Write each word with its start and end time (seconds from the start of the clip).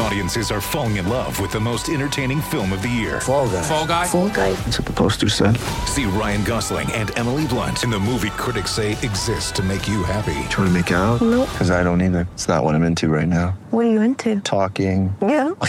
Audiences 0.00 0.50
are 0.52 0.60
falling 0.60 0.96
in 0.96 1.08
love 1.08 1.40
with 1.40 1.50
the 1.50 1.58
most 1.58 1.88
entertaining 1.88 2.40
film 2.40 2.72
of 2.72 2.82
the 2.82 2.88
year. 2.88 3.20
Fall 3.20 3.48
guy. 3.48 3.62
Fall 3.62 3.86
guy. 3.86 4.06
Fall 4.06 4.28
guy. 4.28 4.52
That's 4.52 4.78
what 4.78 4.86
the 4.86 4.92
poster 4.92 5.28
said. 5.28 5.56
See 5.86 6.04
Ryan 6.04 6.44
Gosling 6.44 6.90
and 6.92 7.16
Emily 7.18 7.46
Blunt 7.48 7.82
in 7.82 7.90
the 7.90 7.98
movie 7.98 8.30
critics 8.30 8.70
say 8.70 8.92
exists 8.92 9.50
to 9.52 9.62
make 9.62 9.88
you 9.88 10.04
happy. 10.04 10.34
Trying 10.50 10.68
to 10.68 10.70
make 10.70 10.90
it 10.92 10.94
out? 10.94 11.20
Nope. 11.20 11.48
Because 11.50 11.70
I 11.72 11.82
don't 11.82 12.00
either. 12.00 12.28
It's 12.34 12.46
not 12.46 12.62
what 12.62 12.74
I'm 12.76 12.84
into 12.84 13.08
right 13.08 13.26
now. 13.28 13.58
What 13.70 13.86
are 13.86 13.90
you 13.90 14.00
into? 14.00 14.40
Talking. 14.40 15.14
Yeah. 15.20 15.52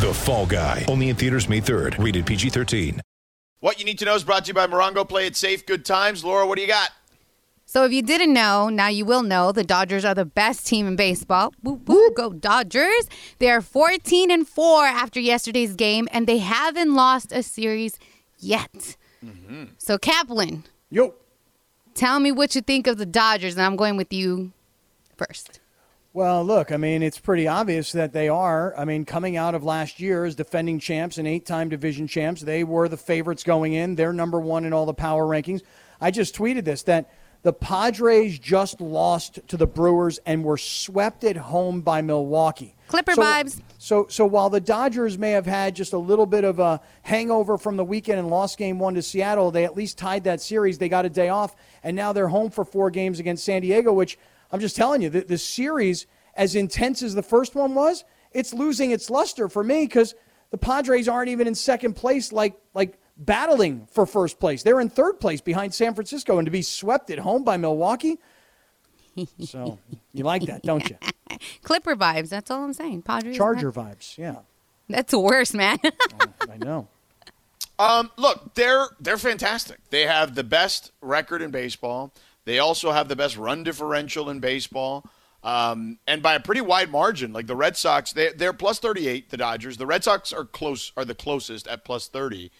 The 0.00 0.14
Fall 0.14 0.46
Guy. 0.46 0.86
Only 0.88 1.10
in 1.10 1.16
theaters 1.16 1.46
May 1.48 1.60
3rd. 1.60 2.02
Rated 2.02 2.24
PG-13. 2.24 3.00
What 3.60 3.78
you 3.78 3.84
need 3.84 3.98
to 3.98 4.06
know 4.06 4.14
is 4.14 4.24
brought 4.24 4.46
to 4.46 4.48
you 4.48 4.54
by 4.54 4.66
Morongo. 4.66 5.06
Play 5.06 5.26
it 5.26 5.36
safe. 5.36 5.66
Good 5.66 5.84
times. 5.84 6.24
Laura, 6.24 6.46
what 6.46 6.56
do 6.56 6.62
you 6.62 6.68
got? 6.68 6.90
So 7.70 7.84
if 7.84 7.92
you 7.92 8.02
didn't 8.02 8.32
know, 8.32 8.68
now 8.68 8.88
you 8.88 9.04
will 9.04 9.22
know 9.22 9.52
the 9.52 9.62
Dodgers 9.62 10.04
are 10.04 10.12
the 10.12 10.24
best 10.24 10.66
team 10.66 10.88
in 10.88 10.96
baseball. 10.96 11.54
Woo 11.62 11.80
woo, 11.86 12.10
go 12.16 12.32
Dodgers. 12.32 13.08
They 13.38 13.48
are 13.48 13.60
14 13.60 14.28
and 14.28 14.48
4 14.48 14.86
after 14.86 15.20
yesterday's 15.20 15.76
game 15.76 16.08
and 16.10 16.26
they 16.26 16.38
haven't 16.38 16.92
lost 16.92 17.30
a 17.30 17.44
series 17.44 17.96
yet. 18.40 18.96
Mm-hmm. 19.24 19.66
So 19.78 19.98
Kaplan, 19.98 20.64
Yo. 20.90 21.14
tell 21.94 22.18
me 22.18 22.32
what 22.32 22.56
you 22.56 22.60
think 22.60 22.88
of 22.88 22.98
the 22.98 23.06
Dodgers 23.06 23.54
and 23.54 23.62
I'm 23.62 23.76
going 23.76 23.96
with 23.96 24.12
you 24.12 24.50
first. 25.16 25.60
Well, 26.12 26.44
look, 26.44 26.72
I 26.72 26.76
mean, 26.76 27.04
it's 27.04 27.20
pretty 27.20 27.46
obvious 27.46 27.92
that 27.92 28.12
they 28.12 28.28
are. 28.28 28.74
I 28.76 28.84
mean, 28.84 29.04
coming 29.04 29.36
out 29.36 29.54
of 29.54 29.62
last 29.62 30.00
year 30.00 30.24
as 30.24 30.34
defending 30.34 30.80
champs 30.80 31.18
and 31.18 31.28
eight 31.28 31.46
time 31.46 31.68
division 31.68 32.08
champs, 32.08 32.40
they 32.40 32.64
were 32.64 32.88
the 32.88 32.96
favorites 32.96 33.44
going 33.44 33.74
in. 33.74 33.94
They're 33.94 34.12
number 34.12 34.40
one 34.40 34.64
in 34.64 34.72
all 34.72 34.86
the 34.86 34.92
power 34.92 35.24
rankings. 35.24 35.62
I 36.00 36.10
just 36.10 36.34
tweeted 36.34 36.64
this 36.64 36.82
that 36.84 37.08
the 37.42 37.52
Padres 37.52 38.38
just 38.38 38.80
lost 38.80 39.40
to 39.48 39.56
the 39.56 39.66
Brewers 39.66 40.18
and 40.26 40.44
were 40.44 40.58
swept 40.58 41.24
at 41.24 41.36
home 41.36 41.80
by 41.80 42.02
Milwaukee. 42.02 42.76
Clipper 42.88 43.14
So- 43.14 43.22
vibes. 43.22 43.60
So, 43.78 44.06
so 44.10 44.26
while 44.26 44.50
the 44.50 44.60
Dodgers 44.60 45.16
may 45.16 45.30
have 45.30 45.46
had 45.46 45.74
just 45.74 45.92
a 45.94 45.98
little 45.98 46.26
bit 46.26 46.44
of 46.44 46.58
a 46.58 46.80
hangover 47.02 47.56
from 47.56 47.76
the 47.78 47.84
weekend 47.84 48.18
and 48.18 48.28
lost 48.28 48.58
game 48.58 48.78
one 48.78 48.94
to 48.94 49.02
Seattle, 49.02 49.50
they 49.50 49.64
at 49.64 49.74
least 49.74 49.96
tied 49.96 50.24
that 50.24 50.40
series. 50.42 50.76
They 50.76 50.90
got 50.90 51.06
a 51.06 51.08
day 51.08 51.30
off, 51.30 51.56
and 51.82 51.96
now 51.96 52.12
they're 52.12 52.28
home 52.28 52.50
for 52.50 52.64
four 52.64 52.90
games 52.90 53.20
against 53.20 53.44
San 53.44 53.62
Diego. 53.62 53.92
Which 53.92 54.18
I'm 54.52 54.60
just 54.60 54.76
telling 54.76 55.00
you, 55.00 55.08
the, 55.08 55.20
the 55.22 55.38
series, 55.38 56.06
as 56.34 56.54
intense 56.54 57.02
as 57.02 57.14
the 57.14 57.22
first 57.22 57.54
one 57.54 57.74
was, 57.74 58.04
it's 58.32 58.52
losing 58.52 58.90
its 58.90 59.08
luster 59.08 59.48
for 59.48 59.64
me 59.64 59.86
because 59.86 60.14
the 60.50 60.58
Padres 60.58 61.08
aren't 61.08 61.30
even 61.30 61.46
in 61.46 61.54
second 61.54 61.94
place, 61.94 62.32
like 62.32 62.54
like 62.74 62.98
battling 63.20 63.86
for 63.92 64.06
first 64.06 64.40
place. 64.40 64.62
They're 64.62 64.80
in 64.80 64.88
third 64.88 65.20
place 65.20 65.40
behind 65.40 65.74
San 65.74 65.94
Francisco, 65.94 66.38
and 66.38 66.46
to 66.46 66.50
be 66.50 66.62
swept 66.62 67.10
at 67.10 67.20
home 67.20 67.44
by 67.44 67.56
Milwaukee. 67.56 68.18
So 69.44 69.78
you 70.12 70.24
like 70.24 70.42
that, 70.42 70.62
don't 70.62 70.88
you? 70.88 70.96
Clipper 71.62 71.94
vibes, 71.94 72.30
that's 72.30 72.50
all 72.50 72.64
I'm 72.64 72.72
saying. 72.72 73.02
Padres. 73.02 73.36
Charger 73.36 73.70
vibes, 73.70 74.18
yeah. 74.18 74.36
That's 74.88 75.14
worse, 75.14 75.54
man. 75.54 75.78
I 76.50 76.56
know. 76.58 76.88
Um, 77.78 78.10
look, 78.16 78.54
they're 78.54 78.86
they're 78.98 79.16
fantastic. 79.18 79.78
They 79.90 80.02
have 80.06 80.34
the 80.34 80.44
best 80.44 80.90
record 81.00 81.40
in 81.40 81.50
baseball. 81.50 82.12
They 82.44 82.58
also 82.58 82.90
have 82.90 83.08
the 83.08 83.16
best 83.16 83.36
run 83.36 83.62
differential 83.62 84.28
in 84.28 84.40
baseball, 84.40 85.04
um, 85.44 85.98
and 86.06 86.22
by 86.22 86.34
a 86.34 86.40
pretty 86.40 86.60
wide 86.60 86.90
margin. 86.90 87.32
Like 87.32 87.46
the 87.46 87.56
Red 87.56 87.76
Sox, 87.76 88.12
they 88.12 88.32
they're 88.32 88.52
plus 88.52 88.80
thirty 88.80 89.06
eight. 89.06 89.30
The 89.30 89.36
Dodgers, 89.36 89.76
the 89.76 89.86
Red 89.86 90.04
Sox 90.04 90.32
are 90.32 90.44
close, 90.44 90.92
are 90.96 91.04
the 91.04 91.14
closest 91.14 91.68
at 91.68 91.84
plus 91.84 92.08
thirty. 92.08 92.50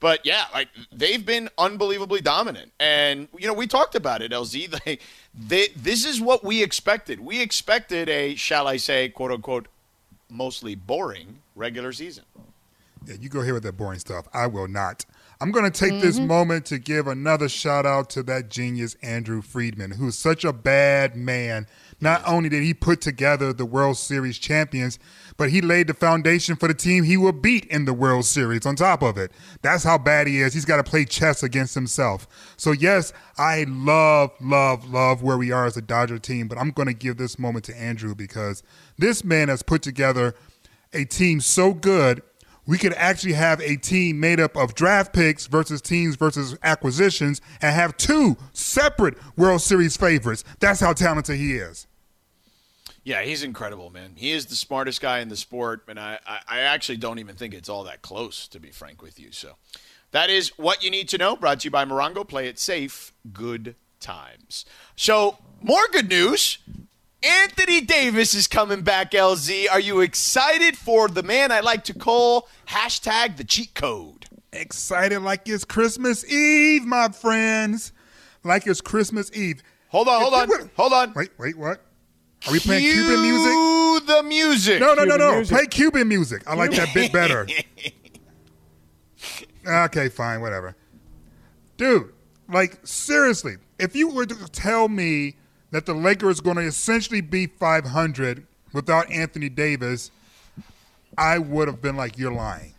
But 0.00 0.24
yeah, 0.24 0.44
like 0.52 0.68
they've 0.92 1.24
been 1.24 1.48
unbelievably 1.58 2.20
dominant, 2.20 2.72
and 2.78 3.28
you 3.36 3.46
know 3.46 3.54
we 3.54 3.66
talked 3.66 3.94
about 3.94 4.22
it, 4.22 4.32
LZ. 4.32 4.80
They, 4.84 4.98
they 5.34 5.68
this 5.76 6.04
is 6.04 6.20
what 6.20 6.44
we 6.44 6.62
expected. 6.62 7.20
We 7.20 7.40
expected 7.40 8.08
a, 8.08 8.34
shall 8.34 8.66
I 8.66 8.76
say, 8.76 9.08
quote 9.08 9.30
unquote, 9.30 9.68
mostly 10.30 10.74
boring 10.74 11.40
regular 11.54 11.92
season. 11.92 12.24
Yeah, 13.06 13.16
you 13.20 13.28
go 13.28 13.42
here 13.42 13.54
with 13.54 13.62
that 13.62 13.76
boring 13.76 13.98
stuff. 13.98 14.26
I 14.32 14.46
will 14.46 14.68
not. 14.68 15.04
I'm 15.40 15.52
going 15.52 15.70
to 15.70 15.70
take 15.70 16.00
this 16.00 16.18
mm-hmm. 16.18 16.26
moment 16.26 16.66
to 16.66 16.78
give 16.78 17.06
another 17.06 17.48
shout 17.48 17.86
out 17.86 18.10
to 18.10 18.22
that 18.24 18.48
genius 18.48 18.96
Andrew 19.02 19.40
Friedman, 19.40 19.92
who's 19.92 20.18
such 20.18 20.44
a 20.44 20.52
bad 20.52 21.14
man. 21.14 21.66
Not 22.00 22.22
only 22.26 22.48
did 22.48 22.62
he 22.62 22.74
put 22.74 23.00
together 23.00 23.52
the 23.52 23.64
World 23.64 23.96
Series 23.96 24.38
champions, 24.38 24.98
but 25.36 25.50
he 25.50 25.60
laid 25.60 25.88
the 25.88 25.94
foundation 25.94 26.56
for 26.56 26.68
the 26.68 26.74
team 26.74 27.04
he 27.04 27.16
will 27.16 27.32
beat 27.32 27.64
in 27.66 27.84
the 27.84 27.92
World 27.92 28.24
Series 28.24 28.66
on 28.66 28.76
top 28.76 29.02
of 29.02 29.18
it. 29.18 29.32
That's 29.62 29.84
how 29.84 29.98
bad 29.98 30.26
he 30.26 30.40
is. 30.40 30.54
He's 30.54 30.64
got 30.64 30.76
to 30.76 30.84
play 30.84 31.04
chess 31.04 31.42
against 31.42 31.74
himself. 31.74 32.54
So, 32.56 32.72
yes, 32.72 33.12
I 33.36 33.64
love, 33.68 34.32
love, 34.40 34.88
love 34.88 35.22
where 35.22 35.38
we 35.38 35.50
are 35.50 35.66
as 35.66 35.76
a 35.76 35.82
Dodger 35.82 36.18
team, 36.18 36.46
but 36.46 36.58
I'm 36.58 36.70
going 36.70 36.88
to 36.88 36.94
give 36.94 37.16
this 37.16 37.38
moment 37.38 37.64
to 37.66 37.76
Andrew 37.76 38.14
because 38.14 38.62
this 38.96 39.24
man 39.24 39.48
has 39.48 39.62
put 39.62 39.82
together 39.82 40.34
a 40.92 41.04
team 41.04 41.40
so 41.40 41.74
good 41.74 42.22
we 42.68 42.76
could 42.76 42.92
actually 42.92 43.32
have 43.32 43.62
a 43.62 43.76
team 43.76 44.20
made 44.20 44.38
up 44.38 44.54
of 44.54 44.74
draft 44.74 45.14
picks 45.14 45.46
versus 45.46 45.80
teams 45.80 46.16
versus 46.16 46.54
acquisitions 46.62 47.40
and 47.62 47.74
have 47.74 47.96
two 47.96 48.36
separate 48.52 49.14
World 49.38 49.62
Series 49.62 49.96
favorites. 49.96 50.44
That's 50.60 50.78
how 50.78 50.92
talented 50.92 51.38
he 51.38 51.54
is. 51.54 51.87
Yeah, 53.08 53.22
he's 53.22 53.42
incredible, 53.42 53.88
man. 53.88 54.12
He 54.16 54.32
is 54.32 54.44
the 54.44 54.54
smartest 54.54 55.00
guy 55.00 55.20
in 55.20 55.30
the 55.30 55.36
sport, 55.36 55.82
and 55.88 55.98
I, 55.98 56.18
I, 56.26 56.40
I 56.46 56.60
actually 56.60 56.98
don't 56.98 57.18
even 57.18 57.36
think 57.36 57.54
it's 57.54 57.70
all 57.70 57.84
that 57.84 58.02
close, 58.02 58.46
to 58.48 58.60
be 58.60 58.70
frank 58.70 59.00
with 59.00 59.18
you. 59.18 59.32
So 59.32 59.54
that 60.10 60.28
is 60.28 60.50
what 60.58 60.84
you 60.84 60.90
need 60.90 61.08
to 61.08 61.16
know. 61.16 61.34
Brought 61.34 61.60
to 61.60 61.64
you 61.64 61.70
by 61.70 61.86
Morongo. 61.86 62.28
Play 62.28 62.48
it 62.48 62.58
safe. 62.58 63.14
Good 63.32 63.76
times. 63.98 64.66
So 64.94 65.38
more 65.62 65.80
good 65.90 66.10
news. 66.10 66.58
Anthony 67.22 67.80
Davis 67.80 68.34
is 68.34 68.46
coming 68.46 68.82
back, 68.82 69.12
LZ. 69.12 69.70
Are 69.72 69.80
you 69.80 70.02
excited 70.02 70.76
for 70.76 71.08
the 71.08 71.22
man 71.22 71.50
I 71.50 71.60
like 71.60 71.84
to 71.84 71.94
call 71.94 72.46
hashtag 72.66 73.38
the 73.38 73.44
cheat 73.44 73.74
code? 73.74 74.26
Excited 74.52 75.22
like 75.22 75.48
it's 75.48 75.64
Christmas 75.64 76.30
Eve, 76.30 76.84
my 76.84 77.08
friends. 77.08 77.94
Like 78.44 78.66
it's 78.66 78.82
Christmas 78.82 79.32
Eve. 79.32 79.62
Hold 79.88 80.08
on, 80.08 80.20
hold 80.20 80.34
on, 80.34 80.70
hold 80.76 80.92
on. 80.92 81.14
Wait, 81.14 81.30
wait, 81.38 81.56
what? 81.56 81.87
Are 82.46 82.52
we 82.52 82.60
playing 82.60 82.82
Cue 82.84 82.92
Cuban 82.92 83.22
music? 83.22 83.78
the 84.06 84.22
music. 84.22 84.80
No, 84.80 84.94
no, 84.94 85.04
no, 85.04 85.16
Cuban 85.16 85.18
no. 85.18 85.34
music. 85.36 85.56
Play 85.56 85.66
Cuban 85.66 86.08
music. 86.08 86.42
I 86.46 86.54
like 86.54 86.70
that 86.72 86.92
bit 86.94 87.12
better. 87.12 87.46
okay, 89.66 90.08
fine, 90.08 90.40
whatever. 90.40 90.76
Dude, 91.76 92.12
like 92.48 92.78
seriously, 92.84 93.56
if 93.78 93.94
you 93.94 94.08
were 94.08 94.26
to 94.26 94.34
tell 94.50 94.88
me 94.88 95.36
that 95.70 95.86
the 95.86 95.94
Lakers 95.94 96.40
are 96.40 96.42
going 96.42 96.56
to 96.56 96.62
essentially 96.62 97.20
be 97.20 97.46
500 97.46 98.46
without 98.72 99.10
Anthony 99.10 99.48
Davis, 99.48 100.10
I 101.16 101.38
would 101.38 101.68
have 101.68 101.82
been 101.82 101.96
like, 101.96 102.18
"You're 102.18 102.32
lying. 102.32 102.74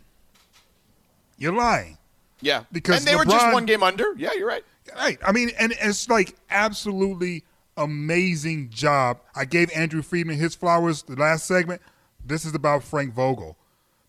You're 1.38 1.54
lying." 1.54 1.98
Yeah, 2.42 2.64
Because 2.72 2.98
and 2.98 3.06
they 3.06 3.16
were 3.16 3.26
just 3.26 3.52
one 3.52 3.66
game 3.66 3.82
under. 3.82 4.14
Yeah, 4.16 4.30
you're 4.34 4.48
right. 4.48 4.64
Right. 4.96 5.18
I 5.24 5.30
mean, 5.32 5.50
and 5.58 5.74
it's 5.78 6.08
like 6.08 6.34
absolutely 6.48 7.44
amazing 7.82 8.70
job. 8.70 9.20
I 9.34 9.44
gave 9.44 9.70
Andrew 9.72 10.02
Friedman 10.02 10.38
his 10.38 10.54
flowers 10.54 11.02
the 11.02 11.16
last 11.16 11.46
segment. 11.46 11.82
This 12.24 12.44
is 12.44 12.54
about 12.54 12.84
Frank 12.84 13.14
Vogel 13.14 13.56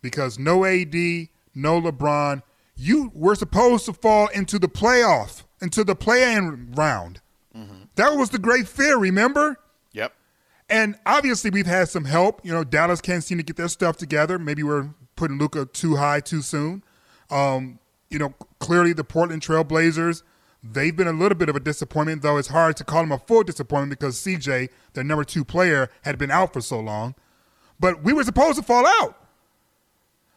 because 0.02 0.38
no 0.38 0.66
AD, 0.66 0.94
no 0.94 1.82
LeBron. 1.82 2.44
You 2.76 3.12
were 3.14 3.36
supposed 3.36 3.86
to 3.86 3.94
fall 3.94 4.28
into 4.28 4.60
the 4.60 4.68
playoff, 4.68 5.44
into 5.62 5.84
the 5.84 5.96
play-in 5.96 6.72
round. 6.74 7.22
That 7.96 8.16
was 8.16 8.30
the 8.30 8.40
great 8.40 8.68
fear, 8.68 8.98
remember? 8.98 9.60
Yep. 9.92 10.14
And 10.70 10.96
obviously, 11.06 11.50
we've 11.50 11.66
had 11.66 11.90
some 11.90 12.06
help. 12.06 12.44
You 12.44 12.54
know, 12.54 12.64
Dallas 12.64 13.02
can't 13.02 13.24
seem 13.24 13.38
to 13.38 13.44
get 13.44 13.58
their 13.58 13.68
stuff 13.68 13.98
together. 13.98 14.40
Maybe 14.40 14.64
we're 14.64 14.90
putting 15.16 15.38
Luka 15.38 15.66
too 15.66 15.98
high 15.98 16.22
too 16.22 16.42
soon. 16.42 16.84
Um, 17.30 17.80
you 18.10 18.18
know, 18.20 18.34
clearly 18.60 18.94
the 18.94 19.04
Portland 19.04 19.42
Trail 19.42 19.64
Blazers, 19.64 20.24
they've 20.64 20.96
been 20.96 21.08
a 21.08 21.14
little 21.14 21.38
bit 21.38 21.50
of 21.50 21.56
a 21.56 21.60
disappointment, 21.60 22.22
though 22.22 22.38
it's 22.38 22.48
hard 22.48 22.78
to 22.78 22.84
call 22.84 23.02
them 23.02 23.12
a 23.12 23.18
full 23.18 23.44
disappointment 23.44 24.00
because 24.00 24.18
CJ, 24.18 24.70
their 24.94 25.04
number 25.04 25.24
two 25.24 25.44
player, 25.44 25.90
had 26.04 26.18
been 26.18 26.32
out 26.32 26.54
for 26.54 26.62
so 26.62 26.80
long. 26.80 27.16
But 27.80 28.04
we 28.04 28.14
were 28.14 28.24
supposed 28.24 28.58
to 28.58 28.64
fall 28.64 28.86
out. 28.86 29.18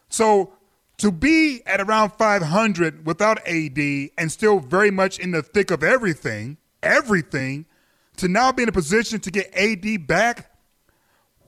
So 0.09 0.53
to 0.97 1.11
be 1.11 1.61
at 1.65 1.81
around 1.81 2.11
500 2.13 3.05
without 3.05 3.39
AD 3.47 3.77
and 4.17 4.31
still 4.31 4.59
very 4.59 4.91
much 4.91 5.19
in 5.19 5.31
the 5.31 5.43
thick 5.43 5.69
of 5.71 5.83
everything, 5.83 6.57
everything, 6.81 7.65
to 8.17 8.27
now 8.27 8.51
be 8.51 8.63
in 8.63 8.69
a 8.69 8.71
position 8.71 9.19
to 9.19 9.31
get 9.31 9.53
AD 9.55 10.07
back, 10.07 10.51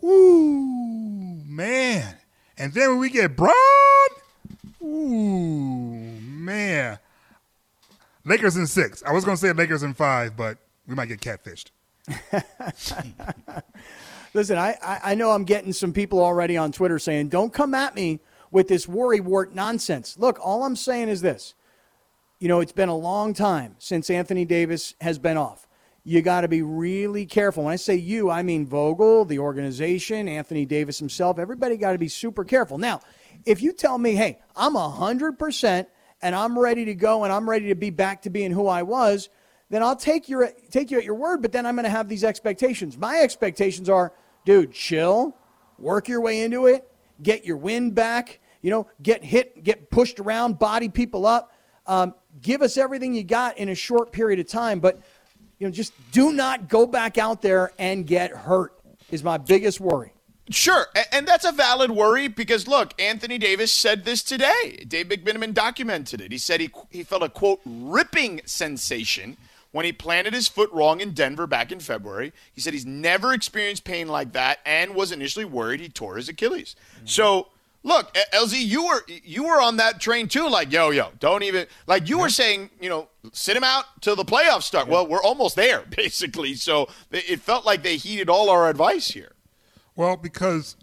woo, 0.01 1.41
man. 1.45 2.15
And 2.57 2.73
then 2.73 2.89
when 2.89 2.99
we 2.99 3.09
get 3.09 3.35
Bron, 3.35 3.53
ooh, 4.81 6.19
man. 6.21 6.99
Lakers 8.27 8.57
in 8.57 8.67
six. 8.67 9.01
I 9.03 9.13
was 9.13 9.23
going 9.23 9.37
to 9.37 9.41
say 9.41 9.53
Lakers 9.53 9.83
in 9.83 9.93
five, 9.93 10.35
but 10.35 10.57
we 10.85 10.95
might 10.95 11.07
get 11.07 11.21
catfished. 11.21 11.71
Listen, 14.33 14.57
I, 14.57 14.77
I, 15.03 15.15
know 15.15 15.31
I'm 15.31 15.45
getting 15.45 15.73
some 15.73 15.93
people 15.93 16.21
already 16.23 16.57
on 16.57 16.71
Twitter 16.71 16.99
saying, 16.99 17.29
don't 17.29 17.53
come 17.53 17.73
at 17.73 17.95
me 17.95 18.19
with 18.51 18.67
this 18.67 18.87
worry 18.87 19.19
wart 19.19 19.55
nonsense. 19.55 20.17
Look, 20.17 20.39
all 20.43 20.63
I'm 20.63 20.75
saying 20.75 21.09
is 21.09 21.21
this. 21.21 21.53
You 22.39 22.47
know, 22.47 22.59
it's 22.59 22.73
been 22.73 22.89
a 22.89 22.95
long 22.95 23.33
time 23.33 23.75
since 23.79 24.09
Anthony 24.09 24.45
Davis 24.45 24.93
has 25.01 25.17
been 25.17 25.37
off. 25.37 25.67
You 26.03 26.21
got 26.21 26.41
to 26.41 26.47
be 26.47 26.61
really 26.61 27.25
careful. 27.25 27.63
When 27.63 27.73
I 27.73 27.77
say 27.77 27.95
you, 27.95 28.29
I 28.29 28.43
mean 28.43 28.65
Vogel, 28.65 29.25
the 29.25 29.39
organization, 29.39 30.27
Anthony 30.27 30.65
Davis 30.65 30.99
himself. 30.99 31.39
Everybody 31.39 31.77
got 31.77 31.93
to 31.93 31.97
be 31.97 32.07
super 32.07 32.43
careful. 32.45 32.77
Now, 32.77 33.01
if 33.45 33.61
you 33.61 33.73
tell 33.73 33.97
me, 33.97 34.15
hey, 34.15 34.39
I'm 34.55 34.75
100% 34.75 35.87
and 36.21 36.35
I'm 36.35 36.57
ready 36.57 36.85
to 36.85 36.95
go 36.95 37.23
and 37.23 37.33
I'm 37.33 37.49
ready 37.49 37.67
to 37.67 37.75
be 37.75 37.89
back 37.89 38.23
to 38.23 38.29
being 38.29 38.51
who 38.51 38.67
I 38.67 38.83
was, 38.83 39.29
then 39.69 39.83
I'll 39.83 39.95
take 39.95 40.29
your 40.29 40.51
take 40.71 40.91
you 40.91 40.97
at 40.97 41.03
your 41.03 41.15
word, 41.15 41.41
but 41.41 41.51
then 41.51 41.65
I'm 41.65 41.75
going 41.75 41.83
to 41.83 41.89
have 41.89 42.07
these 42.07 42.23
expectations. 42.23 42.97
My 42.97 43.19
expectations 43.19 43.89
are, 43.89 44.13
dude, 44.45 44.71
chill, 44.71 45.35
work 45.77 46.07
your 46.07 46.21
way 46.21 46.41
into 46.41 46.67
it, 46.67 46.89
get 47.21 47.45
your 47.45 47.57
wind 47.57 47.93
back, 47.93 48.39
you 48.61 48.71
know, 48.71 48.87
get 49.01 49.23
hit, 49.23 49.63
get 49.63 49.89
pushed 49.89 50.19
around, 50.19 50.59
body 50.59 50.89
people 50.89 51.25
up. 51.25 51.51
Um, 51.85 52.15
give 52.41 52.61
us 52.61 52.77
everything 52.77 53.13
you 53.13 53.23
got 53.23 53.57
in 53.57 53.69
a 53.69 53.75
short 53.75 54.11
period 54.11 54.39
of 54.39 54.47
time, 54.47 54.79
but 54.79 55.01
you 55.59 55.67
know, 55.67 55.71
just 55.71 55.93
do 56.11 56.33
not 56.33 56.69
go 56.69 56.85
back 56.85 57.17
out 57.17 57.41
there 57.41 57.71
and 57.79 58.05
get 58.05 58.31
hurt 58.31 58.73
is 59.09 59.23
my 59.23 59.37
biggest 59.37 59.79
worry. 59.79 60.13
Sure, 60.49 60.87
and 61.11 61.27
that's 61.27 61.45
a 61.45 61.51
valid 61.51 61.91
worry 61.91 62.27
because 62.27 62.67
look, 62.67 62.93
Anthony 62.99 63.37
Davis 63.37 63.73
said 63.73 64.05
this 64.05 64.23
today. 64.23 64.85
Dave 64.87 65.07
McMenamin 65.07 65.53
documented 65.53 66.21
it. 66.21 66.31
He 66.31 66.37
said 66.37 66.61
he 66.61 66.69
he 66.89 67.03
felt 67.03 67.23
a 67.23 67.29
quote 67.29 67.59
ripping 67.65 68.41
sensation 68.45 69.35
when 69.71 69.85
he 69.85 69.91
planted 69.91 70.33
his 70.33 70.47
foot 70.47 70.71
wrong 70.71 71.01
in 71.01 71.11
Denver 71.11 71.47
back 71.47 71.71
in 71.71 71.79
February. 71.79 72.31
He 72.53 72.61
said 72.61 72.73
he's 72.73 72.85
never 72.85 73.33
experienced 73.33 73.83
pain 73.83 74.07
like 74.07 74.31
that 74.33 74.59
and 74.65 74.95
was 74.95 75.11
initially 75.11 75.45
worried 75.45 75.81
he 75.81 75.89
tore 75.89 76.15
his 76.15 76.29
Achilles. 76.29 76.75
Mm-hmm. 76.95 77.07
So 77.07 77.49
look, 77.83 78.13
LZ, 78.33 78.53
you 78.59 78.85
were 78.85 79.03
you 79.07 79.45
were 79.45 79.61
on 79.61 79.77
that 79.77 79.99
train 79.99 80.27
too. 80.27 80.47
Like, 80.47 80.71
yo, 80.71 80.91
yo, 80.91 81.09
don't 81.19 81.43
even 81.43 81.67
like 81.87 82.09
you 82.09 82.19
were 82.19 82.29
saying, 82.29 82.69
you 82.79 82.89
know, 82.89 83.07
sit 83.33 83.57
him 83.57 83.63
out 83.63 83.85
till 84.01 84.15
the 84.15 84.25
playoffs 84.25 84.63
start. 84.63 84.87
Well, 84.87 85.07
we're 85.07 85.21
almost 85.21 85.55
there, 85.55 85.83
basically. 85.89 86.53
So 86.55 86.89
it 87.11 87.39
felt 87.41 87.65
like 87.65 87.83
they 87.83 87.97
heeded 87.97 88.29
all 88.29 88.49
our 88.49 88.69
advice 88.69 89.09
here. 89.09 89.31
Well, 89.97 90.15
because 90.15 90.77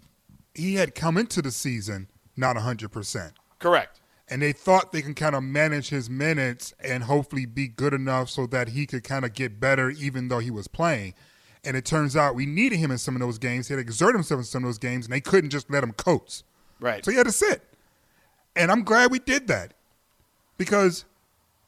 he 0.53 0.75
had 0.75 0.93
come 0.93 1.17
into 1.17 1.41
the 1.41 1.51
season 1.51 2.07
not 2.37 2.55
100%. 2.57 3.31
Correct. 3.59 4.01
And 4.27 4.41
they 4.41 4.51
thought 4.51 4.91
they 4.91 5.01
can 5.01 5.13
kind 5.13 5.35
of 5.35 5.43
manage 5.43 5.89
his 5.89 6.09
minutes 6.09 6.73
and 6.79 7.03
hopefully 7.03 7.45
be 7.45 7.67
good 7.67 7.93
enough 7.93 8.29
so 8.29 8.45
that 8.47 8.69
he 8.69 8.85
could 8.85 9.03
kind 9.03 9.23
of 9.23 9.33
get 9.33 9.59
better 9.59 9.89
even 9.89 10.27
though 10.27 10.39
he 10.39 10.51
was 10.51 10.67
playing. 10.67 11.13
And 11.63 11.77
it 11.77 11.85
turns 11.85 12.15
out 12.15 12.35
we 12.35 12.45
needed 12.45 12.77
him 12.77 12.91
in 12.91 12.97
some 12.97 13.15
of 13.15 13.21
those 13.21 13.37
games. 13.37 13.67
He 13.67 13.73
had 13.73 13.77
to 13.77 13.81
exert 13.81 14.13
himself 14.13 14.39
in 14.39 14.43
some 14.45 14.63
of 14.63 14.67
those 14.67 14.77
games, 14.77 15.05
and 15.05 15.13
they 15.13 15.21
couldn't 15.21 15.49
just 15.49 15.69
let 15.71 15.83
him 15.83 15.93
coach. 15.93 16.43
Right. 16.79 17.03
So 17.03 17.09
he 17.09 17.17
had 17.17 17.25
to 17.25 17.31
sit. 17.31 17.63
And 18.55 18.71
I'm 18.71 18.83
glad 18.83 19.11
we 19.11 19.19
did 19.19 19.47
that 19.47 19.73
because 20.57 21.05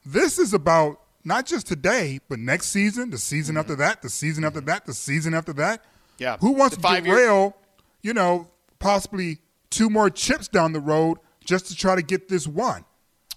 this 0.05 0.37
is 0.37 0.53
about 0.53 0.99
not 1.23 1.45
just 1.45 1.67
today, 1.67 2.19
but 2.29 2.39
next 2.39 2.67
season, 2.67 3.09
the 3.09 3.17
season 3.17 3.53
mm-hmm. 3.53 3.59
after 3.59 3.75
that, 3.75 4.01
the 4.01 4.09
season 4.09 4.43
after 4.43 4.61
that, 4.61 4.85
the 4.85 4.93
season 4.93 5.33
after 5.33 5.53
that. 5.53 5.83
Yeah. 6.17 6.37
Who 6.39 6.51
wants 6.51 6.75
to 6.77 6.81
derail, 6.81 7.55
you 8.01 8.13
know, 8.13 8.47
possibly 8.79 9.39
two 9.69 9.89
more 9.89 10.09
chips 10.09 10.47
down 10.47 10.73
the 10.73 10.79
road 10.79 11.17
just 11.43 11.67
to 11.67 11.75
try 11.75 11.95
to 11.95 12.01
get 12.01 12.27
this 12.29 12.47
one? 12.47 12.85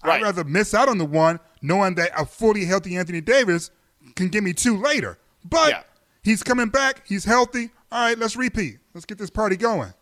Right. 0.03 0.15
I'd 0.15 0.23
rather 0.23 0.43
miss 0.43 0.73
out 0.73 0.89
on 0.89 0.97
the 0.97 1.05
one 1.05 1.39
knowing 1.61 1.95
that 1.95 2.11
a 2.17 2.25
fully 2.25 2.65
healthy 2.65 2.97
Anthony 2.97 3.21
Davis 3.21 3.69
can 4.15 4.29
give 4.29 4.43
me 4.43 4.53
two 4.53 4.77
later. 4.81 5.19
But 5.45 5.69
yeah. 5.69 5.83
he's 6.23 6.41
coming 6.43 6.69
back. 6.69 7.07
He's 7.07 7.25
healthy. 7.25 7.69
All 7.91 8.07
right, 8.07 8.17
let's 8.17 8.35
repeat. 8.35 8.79
Let's 8.93 9.05
get 9.05 9.17
this 9.17 9.29
party 9.29 9.57
going. 9.57 9.93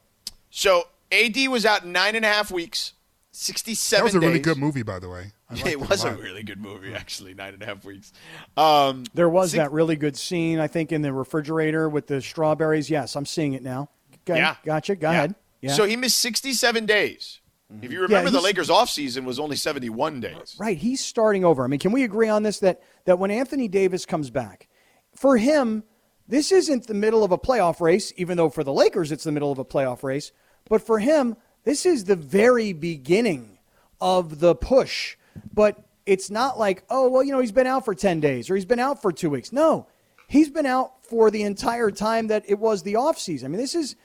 So 0.50 0.84
AD 1.12 1.36
was 1.50 1.66
out 1.66 1.86
nine 1.86 2.16
and 2.16 2.24
a 2.24 2.28
half 2.28 2.52
weeks, 2.52 2.94
67 3.32 4.00
That 4.00 4.04
was 4.04 4.16
a 4.16 4.20
days. 4.20 4.28
really 4.28 4.40
good 4.40 4.58
movie, 4.58 4.84
by 4.84 5.00
the 5.00 5.10
way. 5.10 5.34
It 5.52 5.80
was 5.80 6.04
a, 6.04 6.10
a, 6.10 6.16
really 6.16 6.44
good 6.44 6.62
movie, 6.62 6.94
actually, 6.94 7.34
nine 7.34 7.54
and 7.54 7.64
a 7.64 7.66
half 7.66 7.84
weeks. 7.84 8.12
Um, 8.56 9.06
there 9.14 9.30
was 9.30 9.52
six, 9.52 9.64
that 9.64 9.72
really 9.72 9.96
good 9.96 10.18
scene, 10.18 10.60
I 10.60 10.68
think, 10.68 10.92
in 10.92 11.02
the 11.02 11.12
refrigerator 11.12 11.90
with 11.90 12.08
the 12.08 12.22
strawberries. 12.22 12.90
Yes, 12.90 13.16
I'm 13.16 13.26
seeing 13.26 13.54
it 13.54 13.64
now. 13.64 13.90
Okay, 14.30 14.40
yeah. 14.40 14.56
Gotcha. 14.64 14.96
Go 14.96 15.10
yeah. 15.10 15.18
ahead. 15.18 15.36
Yeah. 15.62 15.74
So 15.74 15.86
he 15.86 15.96
missed 15.96 16.18
67 16.20 16.86
days. 16.86 17.40
Mm-hmm. 17.72 17.84
If 17.84 17.92
you 17.92 18.02
remember, 18.02 18.30
yeah, 18.30 18.34
the 18.34 18.42
Lakers' 18.42 18.70
offseason 18.70 19.26
was 19.26 19.40
only 19.40 19.56
71 19.56 20.20
days. 20.22 20.56
Right. 20.60 20.78
He's 20.78 21.04
starting 21.04 21.46
over. 21.46 21.64
I 21.64 21.68
mean, 21.68 21.80
can 21.80 21.92
we 21.92 22.04
agree 22.04 22.30
on 22.30 22.44
this 22.44 22.60
that, 22.60 22.82
that 23.06 23.20
when 23.20 23.32
Anthony 23.32 23.68
Davis 23.68 24.06
comes 24.06 24.30
back, 24.30 24.68
for 25.16 25.38
him, 25.38 25.84
this 26.28 26.52
isn't 26.52 26.88
the 26.88 26.94
middle 26.94 27.24
of 27.24 27.32
a 27.32 27.38
playoff 27.38 27.82
race, 27.82 28.14
even 28.16 28.38
though 28.38 28.50
for 28.50 28.64
the 28.64 28.74
Lakers 28.74 29.12
it's 29.12 29.24
the 29.24 29.32
middle 29.32 29.52
of 29.52 29.60
a 29.60 29.66
playoff 29.66 30.04
race. 30.04 30.32
But 30.68 30.82
for 30.82 31.00
him, 31.00 31.36
this 31.64 31.86
is 31.86 32.06
the 32.06 32.16
very 32.16 32.74
beginning 32.74 33.60
of 34.00 34.40
the 34.40 34.56
push. 34.56 35.18
But 35.54 35.84
it's 36.06 36.30
not 36.30 36.58
like, 36.58 36.84
oh, 36.90 37.10
well, 37.10 37.24
you 37.24 37.32
know, 37.32 37.40
he's 37.40 37.52
been 37.52 37.68
out 37.68 37.86
for 37.86 37.94
10 37.94 38.20
days 38.20 38.50
or 38.50 38.56
he's 38.56 38.66
been 38.66 38.80
out 38.80 39.02
for 39.02 39.12
two 39.12 39.30
weeks. 39.30 39.52
No, 39.52 39.88
he's 40.28 40.50
been 40.50 40.66
out 40.66 41.06
for 41.06 41.30
the 41.30 41.44
entire 41.44 41.92
time 41.92 42.28
that 42.28 42.44
it 42.48 42.58
was 42.60 42.84
the 42.84 42.94
offseason. 42.94 43.46
I 43.46 43.48
mean, 43.50 43.60
this 43.60 43.76
is 43.76 43.96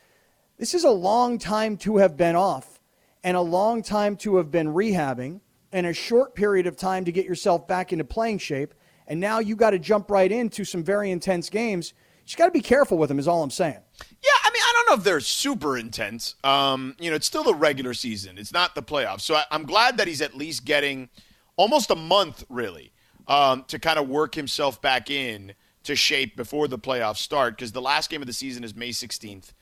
this 0.59 0.75
is 0.75 0.85
a 0.85 0.91
long 0.91 1.39
time 1.39 1.77
to 1.79 1.97
have 1.97 2.17
been 2.17 2.37
off 2.37 2.81
and 3.25 3.37
a 3.37 3.41
long 3.41 3.83
time 3.83 4.17
to 4.19 4.37
have 4.37 4.51
been 4.51 4.69
rehabbing 4.69 5.41
and 5.73 5.87
a 5.87 5.93
short 5.93 6.35
period 6.35 6.67
of 6.67 6.77
time 6.77 7.05
to 7.05 7.13
get 7.13 7.27
yourself 7.27 7.67
back 7.67 7.93
into 7.93 8.05
playing 8.05 8.39
shape. 8.39 8.75
And 9.09 9.19
now 9.19 9.41
you 9.41 9.57
got 9.57 9.71
to 9.71 9.79
jump 9.79 10.11
right 10.11 10.31
into 10.31 10.65
some 10.65 10.85
very 10.85 11.11
intense 11.11 11.51
games. 11.51 11.93
You 12.27 12.37
got 12.37 12.47
to 12.47 12.53
be 12.53 12.61
careful 12.61 12.97
with 12.97 13.11
him, 13.11 13.19
is 13.19 13.29
all 13.29 13.43
I'm 13.43 13.51
saying. 13.51 13.81
Yeah, 14.01 14.31
I 14.45 14.51
mean, 14.51 14.63
I 14.63 14.73
don't 14.73 14.89
know 14.89 14.95
if 15.01 15.05
they're 15.05 15.21
super 15.21 15.77
intense. 15.77 16.37
Um, 16.45 16.95
you 16.99 17.11
know, 17.11 17.17
it's 17.17 17.27
still 17.27 17.43
the 17.43 17.55
regular 17.55 17.93
season. 17.93 18.39
It's 18.39 18.53
not 18.53 18.75
the 18.75 18.83
playoffs. 18.83 19.23
So 19.23 19.35
I, 19.35 19.45
am 19.51 19.65
glad 19.65 19.99
that 19.99 20.07
he's 20.07 20.23
at 20.23 20.35
least 20.35 20.65
getting 20.65 21.11
almost 21.57 21.91
a 21.91 21.97
month, 21.97 22.45
really, 22.49 22.93
um, 23.29 23.65
to 23.69 23.79
kind 23.79 23.99
of 23.99 24.09
work 24.09 24.35
himself 24.35 24.81
back 24.81 25.11
in 25.11 25.55
to 25.85 25.95
shape 25.95 26.37
before 26.37 26.69
the 26.69 26.79
playoffs 26.79 27.19
start. 27.19 27.57
Because 27.57 27.73
the 27.73 27.83
last 27.83 28.11
game 28.11 28.21
of 28.23 28.27
the 28.27 28.33
season 28.33 28.65
is 28.65 28.75
May 28.75 28.91
16th. 28.91 29.53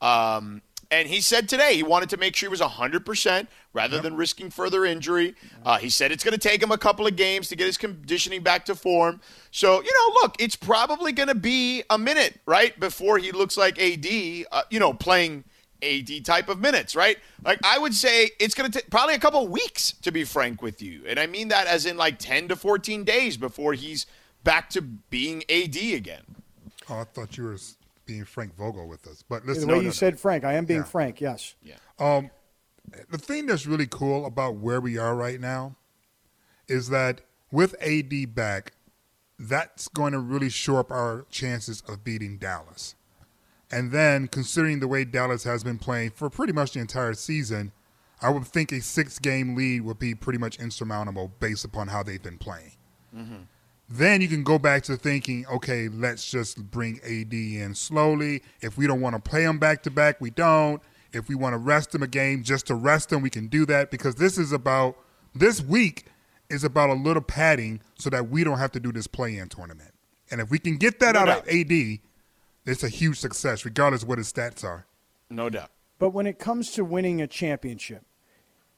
Um, 0.00 0.62
and 0.92 1.08
he 1.08 1.22
said 1.22 1.48
today 1.48 1.74
he 1.74 1.82
wanted 1.82 2.10
to 2.10 2.18
make 2.18 2.36
sure 2.36 2.48
he 2.48 2.50
was 2.50 2.60
100% 2.60 3.46
rather 3.72 3.94
yep. 3.94 4.02
than 4.02 4.14
risking 4.14 4.50
further 4.50 4.84
injury. 4.84 5.34
Uh, 5.64 5.78
he 5.78 5.88
said 5.88 6.12
it's 6.12 6.22
going 6.22 6.38
to 6.38 6.48
take 6.48 6.62
him 6.62 6.70
a 6.70 6.76
couple 6.76 7.06
of 7.06 7.16
games 7.16 7.48
to 7.48 7.56
get 7.56 7.66
his 7.66 7.78
conditioning 7.78 8.42
back 8.42 8.66
to 8.66 8.74
form. 8.74 9.20
So, 9.50 9.82
you 9.82 9.90
know, 9.90 10.20
look, 10.22 10.36
it's 10.38 10.54
probably 10.54 11.12
going 11.12 11.28
to 11.28 11.34
be 11.34 11.82
a 11.88 11.96
minute, 11.96 12.38
right, 12.44 12.78
before 12.78 13.16
he 13.16 13.32
looks 13.32 13.56
like 13.56 13.80
AD, 13.80 14.06
uh, 14.52 14.62
you 14.70 14.78
know, 14.78 14.92
playing 14.92 15.44
AD 15.82 16.24
type 16.24 16.48
of 16.48 16.60
minutes, 16.60 16.94
right? 16.94 17.18
Like, 17.44 17.58
I 17.64 17.78
would 17.78 17.94
say 17.94 18.30
it's 18.38 18.54
going 18.54 18.70
to 18.70 18.78
take 18.78 18.90
probably 18.90 19.14
a 19.14 19.18
couple 19.18 19.46
weeks, 19.48 19.92
to 20.02 20.12
be 20.12 20.24
frank 20.24 20.62
with 20.62 20.80
you. 20.82 21.02
And 21.06 21.18
I 21.18 21.26
mean 21.26 21.48
that 21.48 21.66
as 21.66 21.86
in 21.86 21.96
like 21.96 22.18
10 22.18 22.48
to 22.48 22.56
14 22.56 23.04
days 23.04 23.36
before 23.36 23.74
he's 23.74 24.06
back 24.44 24.70
to 24.70 24.82
being 24.82 25.42
AD 25.50 25.76
again. 25.76 26.22
Oh, 26.88 26.98
I 26.98 27.04
thought 27.04 27.36
you 27.36 27.44
were 27.44 27.58
being 28.06 28.24
Frank 28.24 28.56
Vogel 28.56 28.88
with 28.88 29.06
us. 29.06 29.24
But 29.28 29.46
listen, 29.46 29.62
the 29.62 29.68
way 29.68 29.74
no, 29.74 29.80
you 29.80 29.86
no, 29.88 29.92
said 29.92 30.14
no. 30.14 30.18
Frank, 30.18 30.44
I 30.44 30.54
am 30.54 30.64
being 30.64 30.80
yeah. 30.80 30.84
Frank. 30.84 31.20
Yes. 31.20 31.54
Yeah. 31.62 31.74
Um, 31.98 32.30
the 33.10 33.18
thing 33.18 33.46
that's 33.46 33.66
really 33.66 33.86
cool 33.86 34.26
about 34.26 34.56
where 34.56 34.80
we 34.80 34.98
are 34.98 35.14
right 35.14 35.40
now 35.40 35.76
is 36.68 36.88
that 36.88 37.22
with 37.50 37.74
AD 37.82 38.34
back, 38.34 38.72
that's 39.38 39.88
going 39.88 40.12
to 40.12 40.18
really 40.18 40.48
shore 40.48 40.80
up 40.80 40.90
our 40.90 41.26
chances 41.30 41.82
of 41.88 42.04
beating 42.04 42.38
Dallas. 42.38 42.94
And 43.72 43.90
then, 43.90 44.28
considering 44.28 44.80
the 44.80 44.88
way 44.88 45.04
Dallas 45.04 45.44
has 45.44 45.64
been 45.64 45.78
playing 45.78 46.10
for 46.10 46.28
pretty 46.28 46.52
much 46.52 46.72
the 46.72 46.80
entire 46.80 47.14
season, 47.14 47.72
I 48.20 48.30
would 48.30 48.46
think 48.46 48.70
a 48.70 48.82
six 48.82 49.18
game 49.18 49.56
lead 49.56 49.80
would 49.82 49.98
be 49.98 50.14
pretty 50.14 50.38
much 50.38 50.60
insurmountable 50.60 51.32
based 51.40 51.64
upon 51.64 51.88
how 51.88 52.02
they've 52.02 52.22
been 52.22 52.38
playing. 52.38 52.72
Mm-hmm. 53.16 53.42
Then 53.88 54.20
you 54.20 54.28
can 54.28 54.42
go 54.42 54.58
back 54.58 54.84
to 54.84 54.96
thinking, 54.96 55.44
okay, 55.46 55.88
let's 55.88 56.30
just 56.30 56.70
bring 56.70 57.00
AD 57.04 57.32
in 57.32 57.74
slowly. 57.74 58.42
If 58.60 58.78
we 58.78 58.86
don't 58.86 59.00
want 59.00 59.16
to 59.16 59.30
play 59.30 59.44
him 59.44 59.58
back 59.58 59.82
to 59.84 59.90
back, 59.90 60.20
we 60.20 60.30
don't. 60.30 60.80
If 61.12 61.28
we 61.28 61.34
want 61.34 61.54
to 61.54 61.58
rest 61.58 61.94
him 61.94 62.02
a 62.02 62.06
game 62.06 62.42
just 62.42 62.66
to 62.66 62.74
rest 62.74 63.12
him, 63.12 63.22
we 63.22 63.28
can 63.28 63.48
do 63.48 63.66
that 63.66 63.90
because 63.90 64.14
this 64.14 64.38
is 64.38 64.52
about 64.52 64.96
this 65.34 65.60
week 65.60 66.06
is 66.48 66.64
about 66.64 66.90
a 66.90 66.94
little 66.94 67.22
padding 67.22 67.80
so 67.98 68.08
that 68.10 68.28
we 68.28 68.44
don't 68.44 68.58
have 68.58 68.72
to 68.72 68.80
do 68.80 68.92
this 68.92 69.06
play-in 69.06 69.48
tournament. 69.48 69.92
And 70.30 70.40
if 70.40 70.50
we 70.50 70.58
can 70.58 70.76
get 70.76 71.00
that 71.00 71.14
no 71.14 71.20
out 71.20 71.26
doubt. 71.26 71.42
of 71.42 71.48
AD, 71.48 71.98
it's 72.66 72.82
a 72.82 72.88
huge 72.88 73.18
success, 73.18 73.64
regardless 73.64 74.02
of 74.02 74.08
what 74.08 74.18
his 74.18 74.32
stats 74.32 74.64
are. 74.64 74.86
No 75.30 75.50
doubt. 75.50 75.70
But 75.98 76.10
when 76.10 76.26
it 76.26 76.38
comes 76.38 76.72
to 76.72 76.84
winning 76.84 77.20
a 77.20 77.26
championship, 77.26 78.04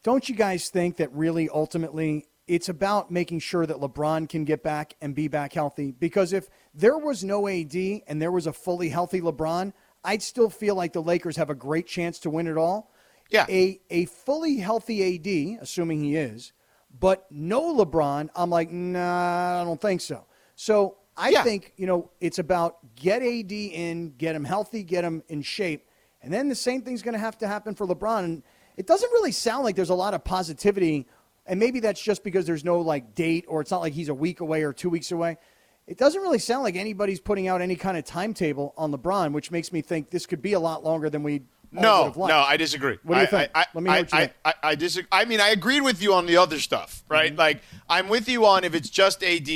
don't 0.02 0.28
you 0.28 0.34
guys 0.34 0.68
think 0.68 0.96
that 0.96 1.12
really 1.12 1.48
ultimately 1.48 2.26
it's 2.46 2.68
about 2.68 3.10
making 3.10 3.38
sure 3.38 3.64
that 3.64 3.78
LeBron 3.78 4.28
can 4.28 4.44
get 4.44 4.62
back 4.62 4.94
and 5.00 5.14
be 5.14 5.28
back 5.28 5.52
healthy. 5.52 5.92
Because 5.92 6.32
if 6.32 6.48
there 6.74 6.98
was 6.98 7.24
no 7.24 7.48
AD 7.48 7.74
and 7.74 8.20
there 8.20 8.32
was 8.32 8.46
a 8.46 8.52
fully 8.52 8.90
healthy 8.90 9.20
LeBron, 9.20 9.72
I'd 10.04 10.22
still 10.22 10.50
feel 10.50 10.74
like 10.74 10.92
the 10.92 11.02
Lakers 11.02 11.36
have 11.36 11.50
a 11.50 11.54
great 11.54 11.86
chance 11.86 12.18
to 12.20 12.30
win 12.30 12.46
it 12.46 12.58
all. 12.58 12.92
Yeah. 13.30 13.46
A, 13.48 13.80
a 13.88 14.04
fully 14.04 14.58
healthy 14.58 15.16
AD, 15.16 15.62
assuming 15.62 16.04
he 16.04 16.16
is, 16.16 16.52
but 17.00 17.26
no 17.30 17.74
LeBron, 17.74 18.28
I'm 18.36 18.50
like, 18.50 18.70
nah, 18.70 19.62
I 19.62 19.64
don't 19.64 19.80
think 19.80 20.02
so. 20.02 20.26
So 20.54 20.98
I 21.16 21.30
yeah. 21.30 21.42
think, 21.42 21.73
you 21.76 21.87
know, 21.87 22.11
it's 22.21 22.38
about 22.38 22.78
get 22.97 23.23
AD 23.23 23.52
in, 23.52 24.14
get 24.18 24.35
him 24.35 24.44
healthy, 24.44 24.83
get 24.83 25.04
him 25.04 25.23
in 25.28 25.42
shape. 25.42 25.88
And 26.23 26.33
then 26.33 26.49
the 26.49 26.54
same 26.54 26.83
thing's 26.83 27.02
going 27.02 27.12
to 27.12 27.21
have 27.21 27.38
to 27.38 27.47
happen 27.47 27.75
for 27.75 27.87
LeBron. 27.87 28.25
And 28.25 28.42
it 28.76 28.87
doesn't 28.87 29.11
really 29.12 29.33
sound 29.33 29.64
like 29.64 29.76
there's 29.76 29.90
a 29.90 29.94
lot 29.94 30.14
of 30.14 30.25
positivity. 30.25 31.06
And 31.47 31.61
maybe 31.61 31.80
that's 31.80 32.02
just 32.02 32.25
because 32.25 32.47
there's 32.47 32.64
no 32.64 32.80
like 32.80 33.14
date, 33.14 33.44
or 33.47 33.61
it's 33.61 33.71
not 33.71 33.80
like 33.80 33.92
he's 33.92 34.09
a 34.09 34.14
week 34.14 34.40
away 34.40 34.62
or 34.62 34.73
two 34.73 34.90
weeks 34.90 35.12
away. 35.12 35.37
It 35.87 35.99
doesn't 35.99 36.21
really 36.21 36.38
sound 36.38 36.62
like 36.62 36.76
anybody's 36.76 37.21
putting 37.21 37.47
out 37.47 37.61
any 37.61 37.76
kind 37.76 37.99
of 37.99 38.04
timetable 38.04 38.73
on 38.76 38.90
LeBron, 38.90 39.33
which 39.33 39.50
makes 39.50 39.71
me 39.71 39.83
think 39.83 40.11
this 40.11 40.25
could 40.25 40.40
be 40.40 40.54
a 40.54 40.61
lot 40.61 40.83
longer 40.83 41.11
than 41.11 41.23
we. 41.23 41.42
No, 41.71 41.99
would 41.99 42.04
have 42.06 42.16
liked. 42.16 42.28
no, 42.30 42.38
I 42.38 42.56
disagree. 42.56 42.99
What 43.02 43.16
do 43.16 43.21
you 43.21 43.26
I, 43.26 43.30
think? 43.30 43.50
I, 43.54 43.61
I, 43.61 43.66
Let 43.75 43.83
me 43.83 43.90
know 43.90 43.97
I, 43.97 44.00
what 44.00 44.12
you 44.12 44.18
I, 44.18 44.21
think. 44.21 44.33
I, 44.44 44.54
I 44.62 44.75
disagree. 44.76 45.09
I 45.12 45.25
mean, 45.25 45.40
I 45.40 45.49
agreed 45.49 45.83
with 45.83 46.00
you 46.00 46.14
on 46.14 46.26
the 46.26 46.37
other 46.37 46.61
stuff, 46.61 47.02
right? 47.09 47.30
Mm-hmm. 47.30 47.38
Like, 47.38 47.62
I'm 47.88 48.09
with 48.09 48.28
you 48.28 48.47
on 48.47 48.64
if 48.64 48.75
it's 48.75 48.88
just 48.88 49.23
AD 49.25 49.49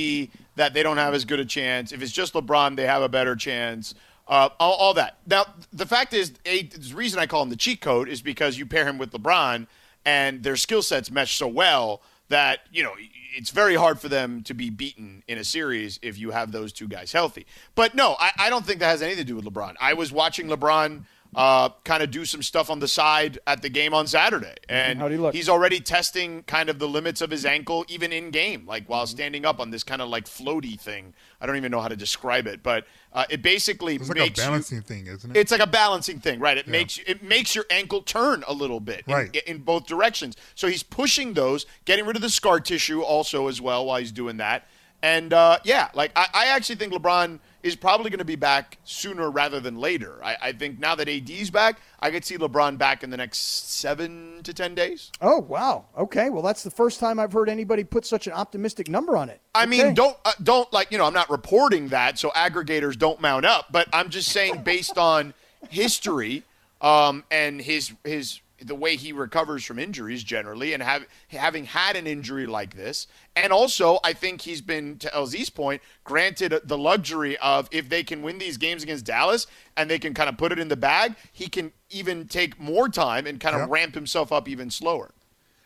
that 0.59 0.75
they 0.75 0.83
don't 0.83 0.97
have 0.97 1.15
as 1.15 1.25
good 1.25 1.38
a 1.38 1.45
chance. 1.45 1.93
If 1.93 2.03
it's 2.03 2.11
just 2.11 2.35
LeBron, 2.35 2.75
they 2.75 2.87
have 2.87 3.00
a 3.00 3.09
better 3.09 3.37
chance. 3.37 3.95
Uh, 4.27 4.50
all, 4.59 4.75
all 4.75 4.95
that. 4.95 5.19
Now, 5.25 5.47
the 5.73 5.87
fact 5.87 6.12
is, 6.12 6.33
a, 6.45 6.65
the 6.65 6.95
reason 6.95 7.21
I 7.21 7.27
call 7.27 7.43
him 7.43 7.49
the 7.49 7.57
cheat 7.57 7.81
code 7.81 8.09
is 8.09 8.21
because 8.21 8.59
you 8.59 8.67
pair 8.67 8.85
him 8.85 8.99
with 8.99 9.12
LeBron, 9.12 9.69
and 10.05 10.43
their 10.43 10.57
skill 10.57 10.83
sets 10.83 11.11
mesh 11.11 11.37
so 11.37 11.47
well 11.47 12.03
that 12.29 12.61
you 12.73 12.83
know 12.83 12.93
it's 13.37 13.50
very 13.50 13.77
hard 13.77 14.00
for 14.00 14.09
them 14.09 14.43
to 14.43 14.53
be 14.53 14.69
beaten 14.69 15.23
in 15.29 15.38
a 15.38 15.45
series 15.45 15.99
if 16.03 16.19
you 16.19 16.33
have 16.33 16.50
those 16.50 16.73
two 16.73 16.88
guys 16.88 17.12
healthy. 17.12 17.47
But 17.75 17.95
no, 17.95 18.17
I, 18.19 18.33
I 18.38 18.50
don't 18.50 18.67
think 18.67 18.81
that 18.81 18.88
has 18.88 19.00
anything 19.00 19.25
to 19.25 19.33
do 19.33 19.37
with 19.37 19.45
LeBron. 19.45 19.77
I 19.81 19.95
was 19.95 20.12
watching 20.12 20.49
LeBron 20.49 21.05
uh, 21.35 21.68
kind 21.85 22.02
of 22.02 22.11
do 22.11 22.25
some 22.25 22.42
stuff 22.42 22.70
on 22.70 22.80
the 22.80 22.88
side 22.88 23.38
at 23.47 23.61
the 23.62 23.68
game 23.68 23.92
on 23.94 24.06
Saturday, 24.06 24.54
and 24.68 24.99
How'd 24.99 25.11
he 25.12 25.16
look? 25.18 25.35
he's 25.35 25.49
already 25.49 25.78
testing 25.78 26.42
kind 26.44 26.68
of 26.70 26.78
the 26.78 26.88
limits 26.88 27.20
of 27.20 27.30
his 27.30 27.44
ankle, 27.44 27.85
even 27.88 28.12
in 28.12 28.30
game, 28.30 28.64
like 28.66 28.88
while 28.88 29.04
Mm-hmm. 29.04 29.11
standing 29.16 29.44
up 29.44 29.61
on 29.61 29.70
this 29.70 29.85
kind 29.85 30.00
of 30.02 30.08
like 30.08 30.25
floaty 30.25 30.80
thing. 30.80 31.12
I 31.40 31.47
don't 31.47 31.56
even 31.56 31.70
know 31.70 31.80
how 31.80 31.88
to 31.88 31.97
describe 31.97 32.47
it, 32.47 32.62
but 32.62 32.87
uh, 33.12 33.25
it 33.30 33.42
basically 33.42 33.97
It's 33.97 34.08
like 34.08 34.16
a 34.18 34.20
makes 34.23 34.38
you- 34.38 34.44
balancing 34.44 34.82
thing, 34.82 35.06
isn't 35.06 35.30
it? 35.37 35.38
it's 35.38 35.52
like 35.52 35.61
a 35.61 35.66
balancing 35.66 36.18
thing, 36.18 36.40
right? 36.40 36.56
It 36.56 36.66
makes 36.66 36.99
it 37.06 37.23
makes 37.23 37.54
your 37.54 37.66
ankle 37.70 38.02
turn 38.02 38.42
a 38.49 38.52
little 38.54 38.80
bit 38.80 39.04
in, 39.06 39.14
Right. 39.14 39.37
in 39.47 39.58
both 39.58 39.87
directions. 39.87 40.35
So 40.54 40.66
he's 40.66 40.82
pushing 40.82 41.35
those, 41.35 41.66
getting 41.85 42.06
rid 42.06 42.16
of 42.16 42.23
the 42.23 42.30
scar 42.30 42.58
tissue 42.58 43.02
also 43.02 43.49
as 43.49 43.61
well 43.61 43.85
while 43.87 43.99
he's 43.99 44.12
doing 44.12 44.38
that. 44.38 44.66
And 45.02 45.32
uh, 45.32 45.58
yeah, 45.64 45.90
like 45.94 46.11
I, 46.16 46.26
I 46.35 46.47
actually 46.47 46.76
think 46.76 46.92
LeBron 46.92 47.38
is 47.62 47.75
probably 47.77 48.11
going 48.11 48.19
to 48.19 48.25
be 48.25 48.37
back 48.37 48.79
sooner 48.85 49.31
rather 49.31 49.61
than 49.61 49.79
later. 49.79 50.21
I, 50.23 50.37
I 50.41 50.53
think 50.53 50.79
now 50.79 50.95
that 50.95 51.09
AD's 51.09 51.50
back, 51.50 51.81
I 52.00 52.11
could 52.11 52.25
see 52.25 52.38
LeBron 52.38 52.79
back 52.79 53.03
in 53.03 53.11
the 53.11 53.17
next 53.17 53.38
seven 53.73 54.41
to 54.45 54.55
ten 54.55 54.75
days. 54.75 55.11
Oh 55.21 55.41
wow. 55.41 55.87
Okay. 55.97 56.31
Well, 56.31 56.43
that's 56.43 56.62
the 56.62 56.71
first 56.71 57.00
time 57.00 57.19
I've 57.19 57.33
heard 57.33 57.49
anybody 57.49 57.85
put 57.85 58.07
such 58.07 58.27
an 58.27 58.33
optimistic 58.33 58.88
number 58.88 59.17
on 59.17 59.29
it. 59.29 59.41
I 59.55 59.67
mean, 59.67 59.95
don't 59.95 60.17
uh, 60.25 60.33
don't 60.43 60.73
like 60.73 60.93
you 60.93 60.99
know. 60.99 61.05
I'm 61.05 61.15
not 61.15 61.31
reporting 61.31 61.88
that, 61.88 62.19
so 62.19 62.31
aggregators 62.31 62.97
don't 62.97 63.21
mount 63.21 63.45
up. 63.45 63.67
But 63.71 63.88
I'm 63.93 64.11
just 64.11 64.31
saying, 64.31 64.62
based 64.62 64.99
on 64.99 65.35
history 65.69 66.45
um, 66.81 67.25
and 67.31 67.61
his 67.61 67.93
his 68.05 68.41
the 68.61 68.75
way 68.75 68.97
he 68.97 69.12
recovers 69.12 69.65
from 69.65 69.79
injuries 69.79 70.23
generally, 70.25 70.73
and 70.73 70.83
have 70.83 71.07
having 71.29 71.65
had 71.65 71.97
an 71.97 72.07
injury 72.07 72.47
like 72.47 72.75
this, 72.75 73.07
and 73.37 73.53
also 73.53 73.99
I 74.03 74.12
think 74.12 74.41
he's 74.43 74.61
been 74.61 74.99
to 74.99 75.09
LZ's 75.11 75.50
point 75.50 75.81
granted 76.05 76.61
the 76.65 76.79
luxury 76.79 77.37
of 77.38 77.69
if 77.71 77.88
they 77.88 78.03
can 78.03 78.23
win 78.23 78.38
these 78.38 78.57
games 78.57 78.83
against 78.83 79.05
Dallas 79.05 79.47
and 79.77 79.88
they 79.91 79.99
can 79.99 80.15
kind 80.15 80.29
of 80.29 80.37
put 80.37 80.53
it 80.53 80.59
in 80.59 80.69
the 80.69 80.77
bag, 80.77 81.15
he 81.33 81.49
can 81.49 81.73
even 81.91 82.27
take 82.27 82.59
more 82.59 82.88
time 82.88 83.27
and 83.27 83.38
kind 83.41 83.55
of 83.55 83.62
Yep. 83.62 83.71
ramp 83.71 83.95
himself 83.95 84.33
up 84.33 84.49
even 84.49 84.71
slower. 84.71 85.12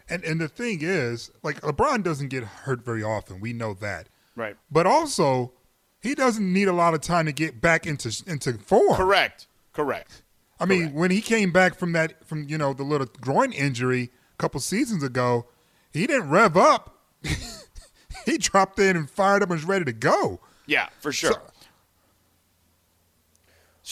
And 0.09 0.23
and 0.25 0.41
the 0.41 0.49
thing 0.49 0.81
is, 0.83 1.31
like 1.43 1.61
LeBron 1.63 2.03
doesn't 2.03 2.29
get 2.29 2.45
hurt 2.45 2.85
very 2.85 3.03
often. 3.03 3.41
We 3.41 3.53
know 3.53 3.73
that. 3.75 4.09
Right. 4.37 4.57
But 4.71 4.87
also, 4.87 5.53
he 6.03 6.15
doesn't 6.15 6.53
need 6.53 6.69
a 6.69 6.73
lot 6.73 6.93
of 6.95 7.01
time 7.01 7.27
to 7.27 7.33
get 7.33 7.61
back 7.61 7.87
into 7.87 8.13
into 8.27 8.55
form. 8.55 8.97
Correct. 8.97 9.47
Correct. 9.73 10.23
I 10.63 10.67
mean, 10.67 10.93
when 10.95 11.11
he 11.11 11.21
came 11.21 11.53
back 11.53 11.75
from 11.77 11.93
that 11.93 12.25
from 12.27 12.45
you 12.49 12.59
know 12.59 12.73
the 12.73 12.85
little 12.85 13.07
groin 13.21 13.53
injury 13.53 14.11
a 14.35 14.37
couple 14.39 14.61
seasons 14.61 15.03
ago, 15.03 15.47
he 15.93 16.07
didn't 16.07 16.31
rev 16.31 16.57
up. 16.57 16.99
he 18.27 18.39
dropped 18.39 18.79
in 18.79 18.97
and 18.97 19.11
fired 19.11 19.43
up 19.43 19.51
and 19.51 19.59
was 19.59 19.65
ready 19.65 19.85
to 19.85 19.93
go. 19.93 20.41
Yeah, 20.67 20.89
for 21.01 21.13
sure. 21.13 21.33
So- 21.33 21.41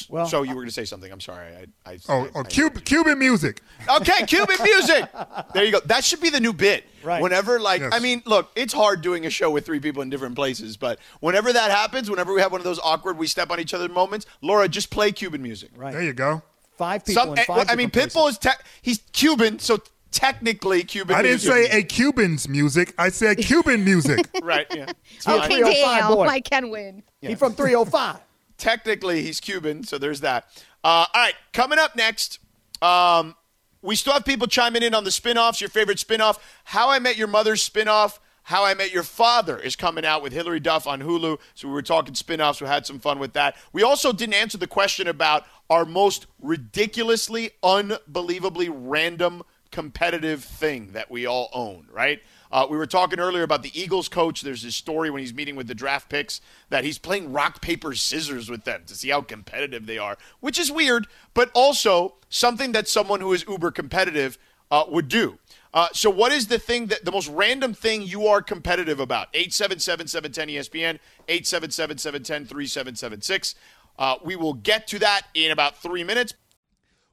Well, 0.09 0.27
so 0.27 0.43
you 0.45 0.51
were 0.51 0.63
going 0.63 0.69
to 0.69 0.73
say 0.75 0.85
something. 0.85 1.11
I'm 1.11 1.21
sorry. 1.21 1.49
I, 1.85 1.91
I 1.91 1.99
Oh, 2.09 2.27
I- 2.27 2.31
oh 2.37 2.41
I- 2.41 2.43
Cuban, 2.45 2.81
Cuban 2.85 3.19
music. 3.19 3.61
Okay, 3.89 4.25
Cuban 4.27 4.57
music. 4.63 5.05
There 5.53 5.65
you 5.65 5.73
go. 5.73 5.81
That 5.87 6.05
should 6.05 6.21
be 6.21 6.31
the 6.31 6.39
new 6.39 6.53
bit. 6.53 6.85
Right. 7.03 7.21
Whenever, 7.21 7.59
like, 7.59 7.81
Yes. 7.81 7.93
I 7.93 7.99
mean, 7.99 8.23
look, 8.25 8.53
it's 8.55 8.73
hard 8.73 9.03
doing 9.03 9.27
a 9.27 9.31
show 9.31 9.51
with 9.51 9.67
three 9.67 9.81
people 9.81 10.01
in 10.03 10.09
different 10.09 10.37
places, 10.37 10.77
but 10.77 11.01
whenever 11.19 11.53
that 11.53 11.73
happens, 11.73 12.09
whenever 12.09 12.33
we 12.33 12.41
have 12.41 12.53
one 12.53 12.61
of 12.61 12.65
those 12.65 12.79
awkward, 12.85 13.19
we 13.19 13.27
step 13.27 13.51
on 13.51 13.59
each 13.59 13.75
other 13.75 13.89
moments, 13.89 14.27
Laura, 14.43 14.69
just 14.69 14.91
play 14.91 15.11
Cuban 15.11 15.43
music. 15.43 15.71
Right. 15.75 15.93
There 15.93 16.03
you 16.03 16.13
go. 16.13 16.43
Five 16.81 17.05
people 17.05 17.23
Some, 17.23 17.37
in 17.37 17.45
five 17.45 17.67
I 17.69 17.77
mean, 17.77 17.91
Pitbull 17.91 18.13
places. 18.13 18.33
is 18.33 18.39
te- 18.39 18.65
he's 18.81 18.99
Cuban, 19.13 19.59
so 19.59 19.79
technically 20.11 20.83
Cuban. 20.83 21.15
I 21.15 21.21
didn't 21.21 21.45
music. 21.45 21.71
say 21.73 21.79
a 21.79 21.83
Cuban's 21.83 22.49
music. 22.49 22.95
I 22.97 23.11
said 23.11 23.37
Cuban 23.37 23.85
music. 23.85 24.27
right. 24.43 24.67
Yeah. 24.75 24.87
It's 25.15 25.29
Oh, 25.29 25.39
fine. 25.41 25.51
three 25.51 25.63
five 25.83 26.01
damn, 26.01 26.15
boy. 26.15 26.27
I 26.27 26.41
can 26.41 26.71
win. 26.71 27.03
He's 27.21 27.39
from 27.39 27.53
305. 27.53 28.17
technically 28.57 29.21
he's 29.23 29.41
Cuban, 29.41 29.85
so 29.85 29.99
there's 29.99 30.21
that. 30.23 30.45
Uh, 30.83 31.05
all 31.13 31.23
right, 31.23 31.35
coming 31.53 31.79
up 31.79 31.95
next, 31.97 32.39
um, 32.81 33.35
we 33.83 33.95
still 33.95 34.15
have 34.15 34.25
people 34.25 34.47
chiming 34.47 34.83
in 34.83 34.95
on 34.95 35.05
the 35.05 35.11
spin-offs, 35.11 35.61
your 35.61 35.69
favorite 35.71 35.99
spin-off. 35.99 36.39
How 36.65 36.89
I 36.89 36.99
Met 36.99 37.19
Your 37.19 37.29
Mother's 37.29 37.63
spin-off, 37.63 38.21
How 38.51 38.65
I 38.65 38.75
Met 38.75 38.93
Your 38.93 39.05
Father 39.05 39.57
is 39.57 39.77
coming 39.77 40.05
out 40.05 40.25
with 40.25 40.33
Hilary 40.33 40.59
Duff 40.59 40.89
on 40.89 41.03
Hulu. 41.03 41.39
So 41.55 41.69
we 41.69 41.73
were 41.73 41.83
talking 41.83 42.17
spin-offs, 42.17 42.61
we 42.61 42.67
had 42.67 42.85
some 42.85 42.99
fun 42.99 43.21
with 43.21 43.35
that. 43.35 43.55
We 43.73 43.85
also 43.85 44.13
didn't 44.13 44.35
answer 44.35 44.59
the 44.59 44.67
question 44.67 45.07
about 45.07 45.45
our 45.71 45.85
most 45.85 46.27
ridiculously, 46.43 47.53
unbelievably 47.63 48.69
random 48.69 49.45
competitive 49.71 50.43
thing 50.43 50.91
that 50.95 51.13
we 51.13 51.27
all 51.27 51.49
own, 51.53 51.87
right? 51.93 52.23
Uh, 52.51 52.67
we 52.69 52.77
were 52.77 52.89
talking 52.89 53.21
earlier 53.21 53.45
about 53.45 53.63
the 53.63 53.81
Eagles 53.81 54.09
coach. 54.09 54.41
There's 54.41 54.65
this 54.65 54.75
story 54.75 55.11
when 55.11 55.21
he's 55.21 55.33
meeting 55.33 55.55
with 55.55 55.69
the 55.69 55.75
draft 55.77 56.09
picks 56.09 56.41
that 56.71 56.83
he's 56.83 56.99
playing 56.99 57.33
rock, 57.33 57.61
paper, 57.61 57.95
scissors 57.95 58.51
with 58.51 58.65
them 58.65 58.83
to 58.87 58.97
see 58.97 59.11
how 59.11 59.21
competitive 59.21 59.87
they 59.87 59.99
are, 59.99 60.19
which 60.41 60.59
is 60.59 60.73
weird, 60.73 61.07
but 61.35 61.53
also 61.55 62.17
something 62.29 62.73
that 62.73 62.89
someone 62.89 63.21
who 63.21 63.33
is 63.33 63.45
uber 63.49 63.71
competitive 63.71 64.39
uh, 64.71 64.85
would 64.89 65.09
do. 65.09 65.39
Uh, 65.73 65.89
so, 65.93 66.11
what 66.11 66.33
is 66.33 66.49
the 66.49 66.59
thing 66.59 66.87
that 66.87 67.05
the 67.05 67.13
most 67.13 67.29
random 67.29 67.75
thing 67.75 68.03
you 68.03 68.27
are 68.27 68.43
competitive 68.43 68.99
about? 68.99 69.29
877 69.35 70.09
710 70.09 70.49
ESPN, 70.49 70.99
877 71.29 71.99
710 71.99 72.47
3776. 72.47 73.55
Uh, 73.99 74.17
We 74.25 74.35
will 74.35 74.55
get 74.55 74.87
to 74.89 74.99
that 74.99 75.23
in 75.35 75.51
about 75.53 75.81
three 75.81 76.03
minutes. 76.03 76.35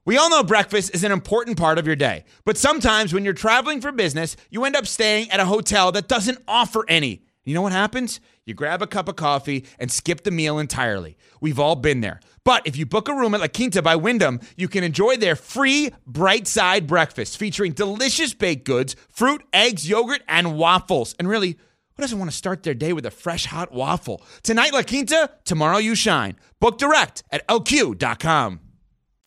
We 0.05 0.17
all 0.17 0.29
know 0.29 0.41
breakfast 0.41 0.95
is 0.95 1.03
an 1.03 1.11
important 1.11 1.57
part 1.57 1.77
of 1.77 1.85
your 1.85 1.97
day, 1.97 2.23
but 2.45 2.57
sometimes 2.57 3.13
when 3.13 3.25
you're 3.25 3.33
traveling 3.33 3.81
for 3.81 3.91
business, 3.91 4.37
you 4.49 4.63
end 4.63 4.75
up 4.75 4.87
staying 4.87 5.29
at 5.31 5.41
a 5.41 5.45
hotel 5.45 5.91
that 5.91 6.07
doesn't 6.07 6.39
offer 6.47 6.85
any. 6.87 7.23
You 7.43 7.53
know 7.53 7.61
what 7.61 7.73
happens? 7.73 8.21
You 8.45 8.53
grab 8.53 8.81
a 8.81 8.87
cup 8.87 9.09
of 9.09 9.17
coffee 9.17 9.65
and 9.77 9.91
skip 9.91 10.23
the 10.23 10.31
meal 10.31 10.59
entirely. 10.59 11.17
We've 11.41 11.59
all 11.59 11.75
been 11.75 11.99
there. 11.99 12.21
But 12.47 12.65
if 12.65 12.77
you 12.77 12.85
book 12.85 13.09
a 13.09 13.13
room 13.13 13.33
at 13.33 13.41
La 13.41 13.49
Quinta 13.49 13.81
by 13.81 13.97
Wyndham, 13.97 14.39
you 14.55 14.69
can 14.69 14.81
enjoy 14.81 15.17
their 15.17 15.35
free 15.35 15.91
bright 16.05 16.47
side 16.47 16.87
breakfast 16.87 17.37
featuring 17.37 17.73
delicious 17.73 18.33
baked 18.33 18.63
goods, 18.63 18.95
fruit, 19.09 19.43
eggs, 19.51 19.89
yogurt, 19.89 20.21
and 20.29 20.57
waffles. 20.57 21.13
And 21.19 21.27
really, 21.27 21.57
who 21.97 22.01
doesn't 22.01 22.17
want 22.17 22.31
to 22.31 22.37
start 22.37 22.63
their 22.63 22.73
day 22.73 22.93
with 22.93 23.05
a 23.05 23.11
fresh 23.11 23.47
hot 23.47 23.73
waffle? 23.73 24.21
Tonight, 24.43 24.71
La 24.71 24.83
Quinta, 24.83 25.29
tomorrow, 25.43 25.77
you 25.77 25.93
shine. 25.93 26.37
Book 26.61 26.77
direct 26.77 27.21
at 27.33 27.45
lq.com. 27.49 28.61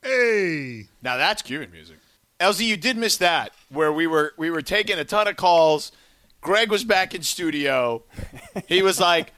Hey. 0.02 0.88
Now 1.02 1.18
that's 1.18 1.42
Cuban 1.42 1.70
music. 1.70 1.98
LZ, 2.40 2.64
you 2.64 2.78
did 2.78 2.96
miss 2.96 3.18
that 3.18 3.52
where 3.68 3.92
we 3.92 4.06
were 4.06 4.32
we 4.38 4.50
were 4.50 4.62
taking 4.62 4.98
a 4.98 5.04
ton 5.04 5.28
of 5.28 5.36
calls. 5.36 5.92
Greg 6.40 6.70
was 6.70 6.84
back 6.84 7.14
in 7.14 7.22
studio. 7.22 8.02
He 8.66 8.80
was 8.82 8.98
like, 8.98 9.34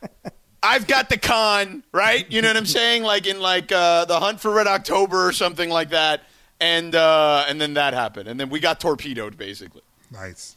"I've 0.63 0.87
got 0.87 1.09
the 1.09 1.19
con, 1.19 1.83
right? 1.93 2.31
You 2.31 2.43
know 2.43 2.49
what 2.49 2.57
I'm 2.57 2.67
saying? 2.67 3.03
Like 3.03 3.27
in 3.27 3.41
like 3.41 3.73
uh, 3.73 4.05
the 4.07 4.19
Hunt 4.21 4.41
for 4.41 4.51
Red 4.53 4.67
October 4.67 5.27
or 5.27 5.33
something 5.33 5.71
like 5.71 5.91
that." 5.91 6.23
And 6.61 6.95
uh, 6.95 7.45
and 7.49 7.61
then 7.61 7.75
that 7.75 7.93
happened, 7.95 8.29
and 8.29 8.39
then 8.39 8.49
we 8.49 8.61
got 8.61 8.79
torpedoed 8.81 9.37
basically. 9.37 9.83
Nice. 10.13 10.57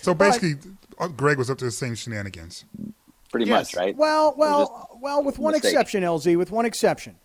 So 0.00 0.14
basically, 0.14 0.54
uh, 0.98 1.08
Greg 1.08 1.38
was 1.38 1.50
up 1.50 1.58
to 1.58 1.64
the 1.64 1.70
same 1.70 1.94
shenanigans. 1.94 2.64
pretty 3.30 3.46
Yes. 3.46 3.74
much, 3.74 3.76
right? 3.80 3.96
Well, 3.96 4.34
well, 4.36 4.98
well, 5.00 5.22
with 5.22 5.38
one 5.38 5.52
mistake. 5.52 5.72
exception, 5.72 6.02
LZ, 6.02 6.36
with 6.36 6.50
one 6.50 6.64
exception. 6.64 7.16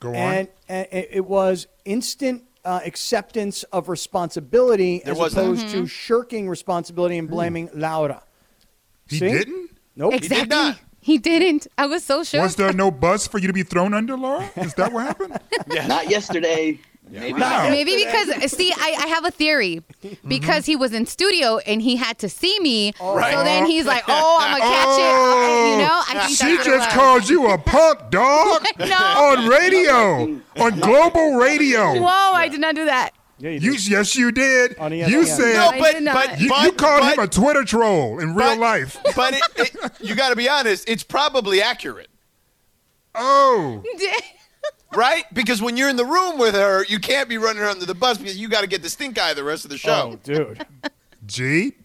Go 0.00 0.10
on. 0.10 0.14
And, 0.14 0.48
and 0.68 0.86
it 0.92 1.08
it 1.12 1.24
was 1.26 1.66
instant 1.84 2.44
uh, 2.64 2.80
acceptance 2.84 3.62
of 3.64 3.88
responsibility 3.88 5.02
as 5.04 5.16
was 5.18 5.34
that. 5.34 5.40
opposed 5.42 5.68
to 5.70 5.86
shirking 5.86 6.48
responsibility 6.48 7.18
and 7.18 7.28
blaming 7.28 7.68
Laura. 7.74 8.22
he 9.08 9.18
see? 9.18 9.30
didn't? 9.30 9.70
Nope. 9.96 10.14
Exactly. 10.14 10.46
not. 10.48 10.78
He 11.00 11.18
didn't. 11.18 11.66
I 11.78 11.86
was 11.86 12.04
so 12.04 12.22
sure. 12.22 12.42
Was 12.42 12.56
there 12.56 12.72
no 12.84 12.90
bus 12.90 13.26
for 13.26 13.38
you 13.38 13.46
to 13.46 13.52
be 13.52 13.62
thrown 13.62 13.94
under, 13.94 14.16
Laura? 14.16 14.50
Is 14.56 14.74
that 14.74 14.92
what 14.92 15.06
happened? 15.06 15.38
Not 15.88 16.10
yesterday. 16.10 16.78
Maybe 17.10 17.40
Wow. 17.40 17.68
Maybe 17.70 17.96
because 17.96 18.52
see, 18.52 18.72
I, 18.72 18.96
I 19.00 19.06
have 19.08 19.24
a 19.24 19.30
theory. 19.32 19.82
Because 20.26 20.66
he 20.66 20.76
was 20.76 20.92
in 20.92 21.06
studio 21.06 21.58
and 21.58 21.82
he 21.82 21.96
had 21.96 22.18
to 22.18 22.28
see 22.28 22.56
me, 22.60 22.92
oh. 23.00 23.16
Right. 23.16 23.34
so 23.34 23.42
then 23.42 23.66
he's 23.66 23.84
like, 23.84 24.04
"Oh, 24.06 24.12
oh 24.12 24.38
I'm 24.40 24.52
gonna 24.52 24.72
catch 24.72 24.98
it." 24.98 25.12
Oh. 25.12 25.72
You 25.72 25.78
know, 25.78 26.02
I 26.08 26.26
think 26.26 26.38
She 26.38 26.56
that's 26.56 26.66
what 26.66 26.74
it 26.74 26.78
just 26.78 26.90
called 26.90 27.28
you 27.28 27.50
a 27.50 27.58
punk, 27.58 28.10
dog. 28.10 28.64
No. 28.78 28.96
On 28.96 29.48
radio. 29.48 30.40
on 30.56 30.78
global 30.80 31.34
radio. 31.36 32.00
Whoa, 32.00 32.32
I 32.32 32.48
did 32.48 32.60
not 32.60 32.74
do 32.74 32.84
that. 32.84 33.12
Yeah, 33.40 33.50
you 33.50 33.72
You 33.72 33.78
yes, 33.78 34.14
you 34.16 34.30
did. 34.32 34.76
Oh, 34.78 34.84
On 34.84 34.92
E 34.92 35.04
You 35.06 35.20
oh, 35.20 35.24
said 35.24 35.54
No, 35.54 35.68
I 35.68 35.78
but 35.78 35.92
did 35.94 36.04
but 36.04 36.40
you, 36.40 36.48
but, 36.50 36.62
you 36.64 36.72
called 36.72 37.00
but, 37.00 37.14
him 37.14 37.24
a 37.24 37.26
Twitter 37.26 37.64
troll 37.64 38.18
in 38.18 38.34
real 38.34 38.48
but- 38.50 38.58
life. 38.58 38.98
But 39.16 39.34
it, 39.34 39.42
it, 39.56 39.92
you 40.00 40.14
got 40.14 40.28
to 40.30 40.36
be 40.36 40.48
honest. 40.48 40.88
It's 40.88 41.02
probably 41.02 41.62
accurate, 41.62 42.08
Oh, 43.14 43.82
right? 44.94 45.24
Because 45.32 45.60
when 45.62 45.76
you're 45.76 45.88
in 45.88 45.96
the 45.96 46.04
room 46.04 46.38
with 46.38 46.54
her, 46.54 46.84
you 46.84 46.98
can't 47.00 47.28
be 47.28 47.38
running 47.38 47.62
her 47.62 47.68
under 47.68 47.86
the 47.86 47.94
bus 47.94 48.18
because 48.18 48.36
you 48.36 48.48
got 48.48 48.60
to 48.60 48.66
get 48.66 48.82
the 48.82 48.90
stink 48.90 49.18
eye 49.18 49.34
the 49.34 49.42
rest 49.44 49.64
of 49.64 49.70
the 49.70 49.78
show. 49.78 50.12
Oh, 50.12 50.18
dude. 50.22 50.64
G. 51.26 51.70
Did 51.70 51.76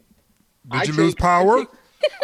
I 0.72 0.84
you 0.84 0.94
lose 0.94 1.14
take- 1.14 1.22
power? 1.22 1.66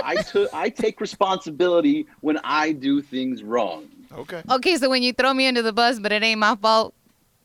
I 0.04 0.16
took 0.18 0.54
I 0.54 0.70
take 0.70 1.02
responsibility 1.02 2.06
when 2.20 2.38
I 2.44 2.72
do 2.72 3.02
things 3.02 3.42
wrong. 3.42 3.88
Okay. 4.14 4.44
Okay, 4.50 4.76
so 4.78 4.90
when 4.90 5.02
you 5.02 5.14
throw 5.14 5.34
me 5.34 5.48
under 5.48 5.62
the 5.62 5.74
bus, 5.74 5.98
but 6.00 6.12
it 6.12 6.22
ain't 6.22 6.40
my 6.40 6.56
fault. 6.56 6.94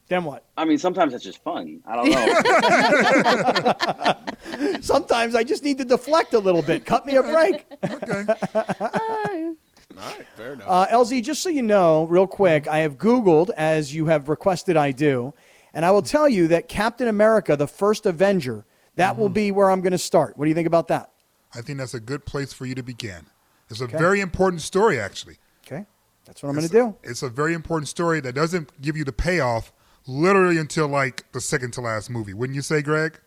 Then 0.09 0.25
what? 0.25 0.45
I 0.57 0.65
mean, 0.65 0.79
sometimes 0.79 1.13
that's 1.13 1.25
just 1.25 1.43
fun. 1.43 1.81
I 1.85 1.97
don't 1.97 2.11
know. 4.63 4.81
Sometimes 4.81 5.35
I 5.35 5.43
just 5.43 5.65
need 5.65 5.79
to 5.79 5.85
deflect 5.85 6.33
a 6.35 6.39
little 6.39 6.63
bit. 6.63 6.87
Cut 6.87 7.05
me 7.07 7.17
a 7.17 7.23
break. 7.23 7.67
Okay. 7.83 8.25
All 8.55 8.61
right. 9.25 10.27
Fair 10.37 10.53
enough. 10.53 10.67
Uh, 10.69 10.87
LZ, 10.89 11.25
just 11.25 11.43
so 11.43 11.49
you 11.49 11.63
know, 11.63 12.05
real 12.05 12.29
quick, 12.29 12.69
I 12.69 12.79
have 12.79 12.99
Googled, 12.99 13.51
as 13.57 13.93
you 13.95 14.07
have 14.07 14.29
requested 14.29 14.77
I 14.77 14.93
do, 14.93 15.35
and 15.75 15.85
I 15.85 15.91
will 15.91 16.03
tell 16.03 16.29
you 16.29 16.47
that 16.49 16.69
Captain 16.69 17.09
America, 17.09 17.57
the 17.57 17.67
first 17.67 18.07
Avenger, 18.07 18.65
that 18.95 19.19
will 19.19 19.29
be 19.29 19.51
where 19.51 19.71
I'm 19.71 19.81
going 19.81 19.93
to 19.93 19.99
start. 19.99 20.39
What 20.39 20.45
do 20.45 20.49
you 20.49 20.55
think 20.55 20.69
about 20.69 20.89
that? 20.89 21.11
I 21.55 21.63
think 21.63 21.79
that's 21.79 21.95
a 21.95 22.01
good 22.01 22.25
place 22.25 22.53
for 22.53 22.65
you 22.65 22.75
to 22.77 22.83
begin. 22.83 23.27
It's 23.71 23.81
a 23.81 23.87
very 23.87 24.21
important 24.21 24.63
story, 24.63 25.01
actually. 25.01 25.39
Okay. 25.67 25.85
That's 26.25 26.43
what 26.43 26.51
I'm 26.51 26.55
going 26.55 26.69
to 26.69 26.73
do. 26.73 26.97
It's 27.03 27.23
a 27.23 27.29
very 27.29 27.55
important 27.55 27.89
story 27.89 28.21
that 28.21 28.35
doesn't 28.35 28.81
give 28.81 28.97
you 28.97 29.05
the 29.05 29.13
payoff 29.13 29.73
literally 30.07 30.59
until 30.59 30.89
like 30.89 31.31
the 31.33 31.41
second 31.41 31.73
to 31.73 31.81
last 31.81 32.11
movie. 32.11 32.35
Wouldn't 32.35 32.55
you 32.57 32.63
say, 32.63 32.83
Greg? 32.83 33.19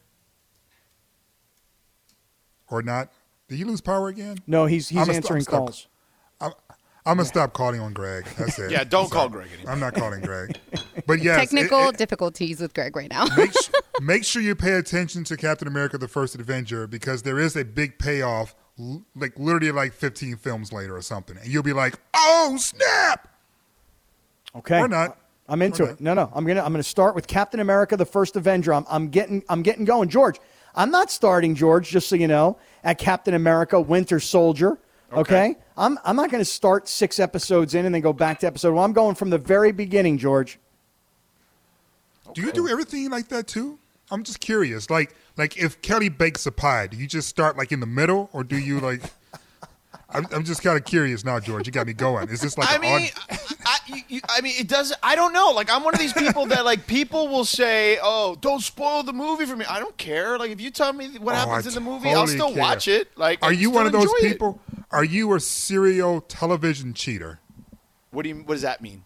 Or 2.69 2.81
not? 2.81 3.09
Did 3.48 3.57
you 3.59 3.65
lose 3.65 3.81
power 3.81 4.09
again? 4.09 4.38
No, 4.45 4.65
he's, 4.65 4.89
he's 4.89 5.00
I'm 5.00 5.09
a- 5.09 5.13
answering 5.13 5.39
I'm 5.39 5.43
stuck. 5.43 5.53
calls. 5.59 5.88
I'm, 6.39 6.51
I'm 7.05 7.17
gonna 7.17 7.25
stop 7.27 7.53
calling 7.53 7.79
on 7.81 7.93
Greg. 7.93 8.25
That's 8.38 8.59
it. 8.59 8.69
Yeah, 8.71 8.83
don't 8.83 9.05
I'm 9.05 9.09
call. 9.09 9.29
Greg 9.29 9.50
anymore. 9.53 9.71
I'm 9.74 9.79
not 9.79 9.95
calling 9.95 10.21
Greg. 10.21 10.57
But 11.07 11.19
yes, 11.24 11.39
Technical 11.39 11.89
it- 11.89 11.98
difficulties 11.98 12.59
with 12.62 12.74
Greg 12.74 12.95
right 12.95 13.09
now. 13.09 13.25
make, 13.36 13.51
su- 13.53 13.71
make 14.01 14.24
sure 14.24 14.41
you 14.41 14.53
pay 14.55 14.74
attention 14.74 15.24
to 15.25 15.36
Captain 15.38 15.67
America: 15.67 15.98
The 15.98 16.07
First 16.07 16.36
Avenger 16.36 16.86
because 16.86 17.24
there 17.24 17.39
is 17.39 17.55
a 17.55 17.65
big 17.65 17.98
payoff, 17.98 18.53
l- 18.79 19.03
like 19.15 19.38
literally 19.39 19.71
like 19.71 19.93
15 19.93 20.38
films 20.38 20.71
later 20.71 20.95
or 20.95 21.01
something, 21.01 21.38
and 21.38 21.48
you'll 21.48 21.63
be 21.63 21.74
like, 21.74 21.95
"Oh 22.15 22.55
snap!" 22.59 23.27
Okay. 24.55 24.77
Or 24.79 24.88
not. 24.88 25.12
Uh, 25.12 25.13
I'm 25.49 25.61
into 25.61 25.83
Or 25.83 25.89
it. 25.89 26.01
No, 26.01 26.13
no. 26.13 26.31
I'm 26.33 26.45
gonna 26.45 26.61
I'm 26.63 26.71
gonna 26.71 26.83
start 26.83 27.15
with 27.15 27.27
Captain 27.27 27.59
America: 27.59 27.97
The 27.97 28.05
First 28.05 28.35
Avenger. 28.35 28.73
I'm, 28.73 28.85
I'm 28.89 29.09
getting 29.09 29.43
I'm 29.49 29.63
getting 29.63 29.85
going, 29.85 30.09
George. 30.09 30.39
I'm 30.75 30.91
not 30.91 31.11
starting, 31.11 31.55
George. 31.55 31.89
Just 31.89 32.07
so 32.07 32.15
you 32.15 32.27
know, 32.27 32.57
at 32.83 32.99
Captain 32.99 33.33
America: 33.33 33.79
Winter 33.81 34.19
Soldier. 34.19 34.77
Okay. 35.11 35.55
I'm 35.75 35.97
I'm 36.05 36.15
not 36.15 36.29
going 36.29 36.41
to 36.41 36.45
start 36.49 36.87
six 36.87 37.19
episodes 37.19 37.73
in 37.73 37.85
and 37.85 37.95
then 37.95 38.01
go 38.01 38.13
back 38.13 38.39
to 38.39 38.47
episode 38.47 38.73
one. 38.73 38.85
I'm 38.85 38.93
going 38.93 39.15
from 39.15 39.29
the 39.29 39.37
very 39.37 39.71
beginning, 39.71 40.17
George. 40.17 40.59
Do 42.33 42.41
you 42.41 42.51
do 42.51 42.67
everything 42.67 43.09
like 43.09 43.29
that 43.29 43.47
too? 43.47 43.79
I'm 44.11 44.23
just 44.23 44.39
curious. 44.39 44.89
Like, 44.89 45.15
like 45.37 45.57
if 45.57 45.81
Kelly 45.81 46.09
bakes 46.09 46.45
a 46.45 46.51
pie, 46.51 46.87
do 46.87 46.97
you 46.97 47.07
just 47.07 47.27
start 47.27 47.57
like 47.57 47.71
in 47.71 47.79
the 47.79 47.85
middle, 47.85 48.29
or 48.33 48.43
do 48.43 48.57
you 48.57 48.79
like? 48.79 49.01
I'm, 50.11 50.25
I'm 50.31 50.43
just 50.43 50.63
kind 50.63 50.75
of 50.77 50.85
curious 50.85 51.23
now, 51.23 51.39
George. 51.39 51.67
You 51.67 51.71
got 51.73 51.85
me 51.85 51.93
going. 51.93 52.29
Is 52.29 52.41
this 52.41 52.57
like? 52.57 52.69
I 52.69 52.75
an 52.75 52.81
mean, 52.81 53.09
odd- 53.31 53.39
I, 53.65 53.77
you, 53.87 54.01
you, 54.07 54.21
I 54.27 54.41
mean, 54.41 54.55
it 54.57 54.67
does. 54.67 54.91
I 55.03 55.15
don't 55.15 55.33
know. 55.33 55.51
Like, 55.51 55.71
I'm 55.71 55.83
one 55.83 55.93
of 55.93 55.99
these 55.99 56.13
people 56.13 56.47
that 56.47 56.65
like 56.65 56.87
people 56.87 57.27
will 57.27 57.45
say, 57.45 57.99
"Oh, 58.01 58.35
don't 58.41 58.61
spoil 58.61 59.03
the 59.03 59.13
movie 59.13 59.45
for 59.45 59.55
me." 59.55 59.65
I 59.65 59.79
don't 59.79 59.95
care. 59.97 60.39
Like, 60.39 60.49
if 60.51 60.59
you 60.59 60.71
tell 60.71 60.93
me 60.93 61.09
what 61.19 61.33
Oh, 61.35 61.37
happens 61.37 61.67
I 61.67 61.69
in 61.69 61.75
the 61.75 61.81
movie, 61.91 62.09
I'll 62.09 62.25
still 62.27 62.49
care. 62.51 62.59
watch 62.59 62.87
it. 62.87 63.15
Like, 63.17 63.43
are 63.43 63.49
I 63.49 63.53
you 63.53 63.69
one 63.69 63.85
of 63.85 63.91
those 63.91 64.05
enjoy 64.05 64.27
it. 64.27 64.31
people? 64.31 64.59
Are 64.91 65.03
you 65.03 65.33
a 65.35 65.39
serial 65.39 66.21
television 66.21 66.93
cheater? 66.95 67.39
What 68.12 68.23
do 68.23 68.29
you? 68.29 68.36
What 68.38 68.53
does 68.55 68.63
that 68.63 68.81
mean? 68.81 69.03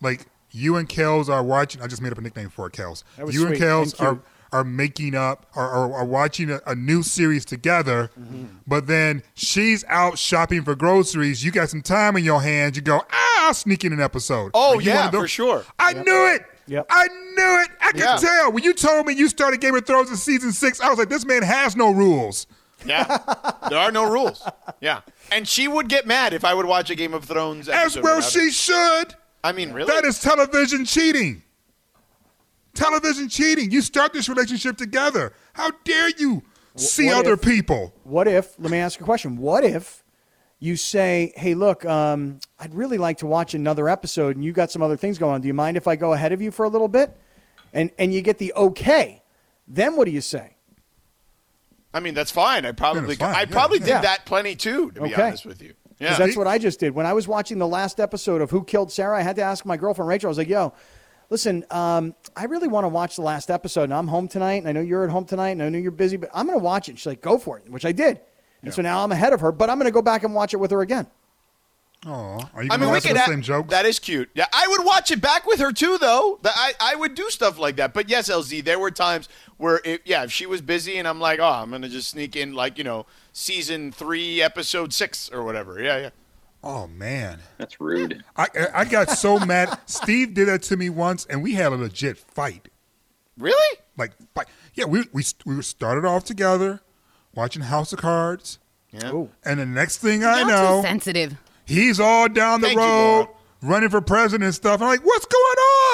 Like 0.00 0.26
you 0.50 0.74
and 0.76 0.88
Kels 0.88 1.28
are 1.28 1.44
watching. 1.44 1.80
I 1.82 1.86
just 1.86 2.02
made 2.02 2.10
up 2.10 2.18
a 2.18 2.20
nickname 2.20 2.48
for 2.50 2.66
it, 2.66 2.72
Kels. 2.72 3.04
That 3.16 3.26
was 3.26 3.34
You 3.36 3.46
and. 3.46 3.54
Kels 3.56 3.96
Thank 3.96 4.00
you. 4.00 4.06
are 4.06 4.18
are 4.52 4.64
making 4.64 5.14
up 5.14 5.46
or 5.56 5.62
are, 5.62 5.92
are 5.94 6.04
watching 6.04 6.50
a, 6.50 6.60
a 6.66 6.74
new 6.74 7.02
series 7.02 7.44
together. 7.44 8.10
Mm-hmm. 8.18 8.44
But 8.66 8.86
then 8.86 9.22
she's 9.34 9.84
out 9.88 10.18
shopping 10.18 10.62
for 10.62 10.74
groceries. 10.74 11.44
You 11.44 11.50
got 11.50 11.68
some 11.70 11.82
time 11.82 12.16
in 12.16 12.24
your 12.24 12.42
hands. 12.42 12.76
You 12.76 12.82
go, 12.82 13.00
ah, 13.10 13.46
I'll 13.48 13.54
sneak 13.54 13.84
in 13.84 13.92
an 13.92 14.00
episode. 14.00 14.50
Oh 14.54 14.76
Are 14.76 14.80
you 14.82 14.90
one 14.90 14.98
yeah, 14.98 15.06
of 15.06 15.12
those- 15.12 15.22
for 15.22 15.28
sure. 15.28 15.64
I 15.78 15.92
knew 15.94 16.26
it. 16.34 16.42
Yep. 16.68 16.86
I 16.90 17.08
knew 17.08 17.62
it. 17.64 17.70
I 17.80 17.90
could 17.92 18.00
Yeah. 18.00 18.16
tell 18.18 18.52
when 18.52 18.62
you 18.62 18.72
told 18.72 19.06
me 19.06 19.14
you 19.14 19.28
started 19.28 19.60
Game 19.60 19.74
of 19.74 19.84
Thrones 19.84 20.10
in 20.10 20.16
season 20.16 20.52
six. 20.52 20.80
I 20.80 20.88
was 20.90 20.98
like, 20.98 21.08
this 21.08 21.24
man 21.24 21.42
has 21.42 21.74
no 21.74 21.90
rules. 21.90 22.46
Yeah, 22.84 23.18
there 23.68 23.78
are 23.78 23.92
no 23.92 24.10
rules. 24.10 24.42
Yeah, 24.80 25.02
and 25.30 25.46
she 25.46 25.68
would 25.68 25.88
get 25.88 26.04
mad 26.04 26.32
if 26.34 26.44
I 26.44 26.52
would 26.52 26.66
watch 26.66 26.90
a 26.90 26.96
Game 26.96 27.14
of 27.14 27.24
Thrones 27.24 27.68
As 27.68 27.96
well, 27.96 28.20
she 28.20 28.40
it. 28.40 28.54
should. 28.54 29.14
I 29.44 29.52
mean, 29.52 29.72
really? 29.72 29.86
That 29.92 30.04
is 30.04 30.20
television 30.20 30.84
cheating. 30.84 31.42
Television 32.74 33.28
cheating. 33.28 33.70
You 33.70 33.82
start 33.82 34.12
this 34.12 34.28
relationship 34.28 34.76
together. 34.76 35.32
How 35.52 35.70
dare 35.84 36.10
you 36.18 36.42
see 36.76 37.06
what 37.06 37.16
other 37.26 37.34
if- 37.34 37.42
people? 37.42 37.92
What 38.04 38.26
if? 38.28 38.54
Let 38.58 38.70
me 38.70 38.78
ask 38.78 38.98
you 38.98 39.04
a 39.04 39.06
question. 39.06 39.36
What 39.36 39.64
if 39.64 40.02
you 40.58 40.76
say, 40.76 41.32
"Hey, 41.36 41.54
look, 41.54 41.84
um, 41.84 42.38
I'd 42.58 42.74
really 42.74 42.96
like 42.98 43.18
to 43.18 43.26
watch 43.26 43.52
another 43.54 43.88
episode, 43.88 44.36
and 44.36 44.44
you 44.44 44.52
got 44.52 44.70
some 44.70 44.80
other 44.82 44.96
things 44.96 45.18
going 45.18 45.34
on. 45.34 45.40
Do 45.40 45.48
you 45.48 45.54
mind 45.54 45.76
if 45.76 45.86
I 45.88 45.96
go 45.96 46.12
ahead 46.12 46.32
of 46.32 46.40
you 46.40 46.50
for 46.50 46.64
a 46.64 46.68
little 46.68 46.88
bit?" 46.88 47.16
And 47.74 47.90
and 47.98 48.14
you 48.14 48.22
get 48.22 48.38
the 48.38 48.52
okay. 48.54 49.22
Then 49.68 49.96
what 49.96 50.04
do 50.06 50.10
you 50.10 50.20
say? 50.20 50.56
I 51.94 52.00
mean, 52.00 52.14
that's 52.14 52.30
fine. 52.30 52.64
I 52.64 52.72
probably, 52.72 53.12
it's 53.12 53.20
fine, 53.20 53.34
I 53.34 53.40
yeah, 53.40 53.46
probably 53.46 53.78
did 53.78 53.88
Yeah. 53.88 54.00
that 54.00 54.24
plenty 54.24 54.56
too. 54.56 54.90
To 54.92 55.02
be 55.02 55.12
Okay. 55.12 55.22
honest 55.22 55.44
with 55.44 55.60
you. 55.60 55.74
Yeah. 55.98 56.16
That's 56.16 56.36
what 56.36 56.46
I 56.46 56.58
just 56.58 56.80
did. 56.80 56.94
When 56.94 57.06
I 57.06 57.12
was 57.12 57.28
watching 57.28 57.58
the 57.58 57.66
last 57.66 58.00
episode 58.00 58.40
of 58.40 58.50
Who 58.50 58.64
Killed 58.64 58.90
Sara, 58.90 59.18
I 59.18 59.22
had 59.22 59.36
to 59.36 59.42
ask 59.42 59.64
my 59.66 59.76
girlfriend 59.76 60.08
Rachel. 60.08 60.28
I 60.28 60.30
was 60.30 60.38
like, 60.38 60.48
"Yo, 60.48 60.72
listen, 61.32 61.64
um, 61.70 62.14
I 62.36 62.44
really 62.44 62.68
want 62.68 62.84
to 62.84 62.88
watch 62.88 63.16
the 63.16 63.22
last 63.22 63.50
episode, 63.50 63.84
and 63.84 63.94
I'm 63.94 64.06
home 64.06 64.28
tonight, 64.28 64.56
and 64.56 64.68
I 64.68 64.72
know 64.72 64.82
you're 64.82 65.02
at 65.02 65.10
home 65.10 65.24
tonight, 65.24 65.50
and 65.50 65.62
I 65.62 65.70
know 65.70 65.78
you're 65.78 65.90
busy, 65.90 66.18
but 66.18 66.30
I'm 66.32 66.46
going 66.46 66.58
to 66.58 66.62
watch 66.64 66.88
it." 66.88 66.98
She's 66.98 67.06
like, 67.06 67.22
"Go 67.22 67.38
for 67.38 67.58
it," 67.58 67.68
which 67.68 67.84
I 67.84 67.90
did. 67.90 68.20
And 68.62 68.72
so 68.72 68.80
now 68.80 69.02
I'm 69.02 69.10
ahead 69.10 69.32
of 69.32 69.40
her, 69.40 69.50
but 69.50 69.68
I'm 69.68 69.78
going 69.78 69.90
to 69.90 69.92
go 69.92 70.02
back 70.02 70.22
and 70.22 70.34
watch 70.34 70.54
it 70.54 70.58
with 70.58 70.70
her 70.70 70.82
again. 70.82 71.08
Oh, 72.06 72.38
are 72.54 72.62
you 72.62 72.68
I 72.70 72.76
going 72.76 72.80
mean, 72.80 72.80
to 72.80 72.86
we 72.88 72.96
answer 72.96 73.08
could. 73.08 73.16
the 73.16 73.26
same 73.26 73.42
jokes? 73.42 73.70
That 73.70 73.86
is 73.86 73.98
cute. 73.98 74.28
Yeah, 74.34 74.46
I 74.52 74.66
would 74.68 74.84
watch 74.84 75.10
it 75.10 75.20
back 75.20 75.46
with 75.46 75.58
her 75.58 75.72
too, 75.72 75.98
though. 75.98 76.38
That 76.42 76.52
I, 76.56 76.72
I 76.80 76.94
would 76.94 77.14
do 77.14 77.28
stuff 77.30 77.58
like 77.58 77.76
that. 77.76 77.92
But 77.94 78.08
yes, 78.08 78.28
LZ, 78.28 78.64
there 78.64 78.78
were 78.78 78.90
times 78.90 79.28
where, 79.56 79.80
it, 79.84 80.02
yeah, 80.04 80.24
if 80.24 80.32
she 80.32 80.46
was 80.46 80.60
busy 80.60 80.96
and 80.98 81.08
I'm 81.08 81.20
like, 81.20 81.40
oh, 81.40 81.44
I'm 81.44 81.70
gonna 81.70 81.88
just 81.88 82.08
sneak 82.08 82.36
in 82.36 82.54
like 82.54 82.76
you 82.78 82.84
know 82.84 83.06
season 83.32 83.90
three, 83.92 84.42
episode 84.42 84.92
six 84.92 85.28
or 85.32 85.44
whatever. 85.44 85.80
Yeah, 85.80 85.98
yeah. 85.98 86.10
Oh 86.64 86.86
man, 86.86 87.40
That's 87.58 87.80
rude. 87.80 88.24
I 88.36 88.46
I 88.54 88.66
I 88.80 88.84
got 88.84 89.10
so 89.10 89.38
mad. 89.38 89.78
Steve 89.86 90.34
did 90.34 90.48
that 90.48 90.62
to 90.64 90.76
me 90.76 90.90
once, 90.90 91.24
and 91.26 91.42
we 91.42 91.54
had 91.54 91.72
a 91.72 91.76
legit 91.76 92.18
fight. 92.18 92.68
Really? 93.38 93.78
Like 93.96 94.12
fight. 94.34 94.46
Yeah, 94.74 94.84
we 94.86 95.04
we 95.12 95.24
we 95.44 95.60
started 95.62 96.04
off 96.04 96.24
together, 96.24 96.80
watching 97.34 97.62
House 97.62 97.92
of 97.92 97.98
Cards, 98.00 98.58
Yeah. 98.90 99.12
Ooh. 99.12 99.30
and 99.44 99.60
the 99.60 99.66
next 99.66 99.98
thing 99.98 100.24
I 100.24 100.40
Y'all 100.40 100.48
know, 100.48 100.82
too 100.82 100.88
sensitive. 100.88 101.34
He's 101.64 102.00
all 102.00 102.28
down 102.28 102.60
the 102.60 102.68
Thank 102.68 102.78
road 102.78 102.86
Laura. 103.24 103.28
running 103.62 103.88
for 103.88 104.00
president 104.00 104.44
and 104.44 104.54
stuff. 104.54 104.80
I'm 104.82 104.88
like, 104.88 105.04
what's 105.04 105.26
going 105.26 105.42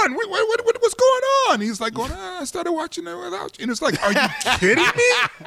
on? 0.03 0.15
What, 0.15 0.31
what, 0.31 0.49
what, 0.49 0.65
what- 0.67 0.81
what's 0.81 0.95
going 0.95 1.23
on? 1.51 1.61
He's 1.61 1.81
like, 1.81 1.93
going, 1.95 2.11
ah, 2.15 2.41
I 2.41 2.45
started 2.45 2.73
watching 2.73 3.07
it 3.07 3.15
without 3.17 3.59
you. 3.59 3.63
And 3.65 3.71
it's 3.71 3.83
like, 3.83 4.03
are 4.03 4.13
you 4.13 4.29
kidding 4.59 4.85
me? 4.85 5.13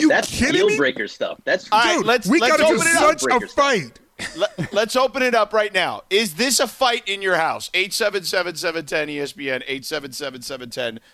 Are 0.00 0.02
you 0.02 0.08
That's 0.08 0.30
kidding 0.30 0.66
deal 0.68 0.76
breaker 0.76 1.06
stuff. 1.08 1.38
That's 1.44 1.68
All 1.70 1.78
right, 1.80 1.96
Dude, 1.98 2.06
let's- 2.06 2.26
we 2.26 2.40
let's 2.40 2.56
got 2.56 2.60
into 2.60 2.74
open 2.74 2.86
it 2.88 2.96
up. 2.96 3.20
such 3.20 3.42
a 3.42 3.46
fight. 3.48 4.00
Let, 4.36 4.72
let's 4.72 4.96
open 4.96 5.22
it 5.22 5.34
up 5.34 5.52
right 5.52 5.72
now. 5.72 6.02
Is 6.10 6.34
this 6.34 6.60
a 6.60 6.66
fight 6.68 7.08
in 7.08 7.22
your 7.22 7.36
house? 7.36 7.70
877-710 7.70 9.08
ESPN 9.16 9.66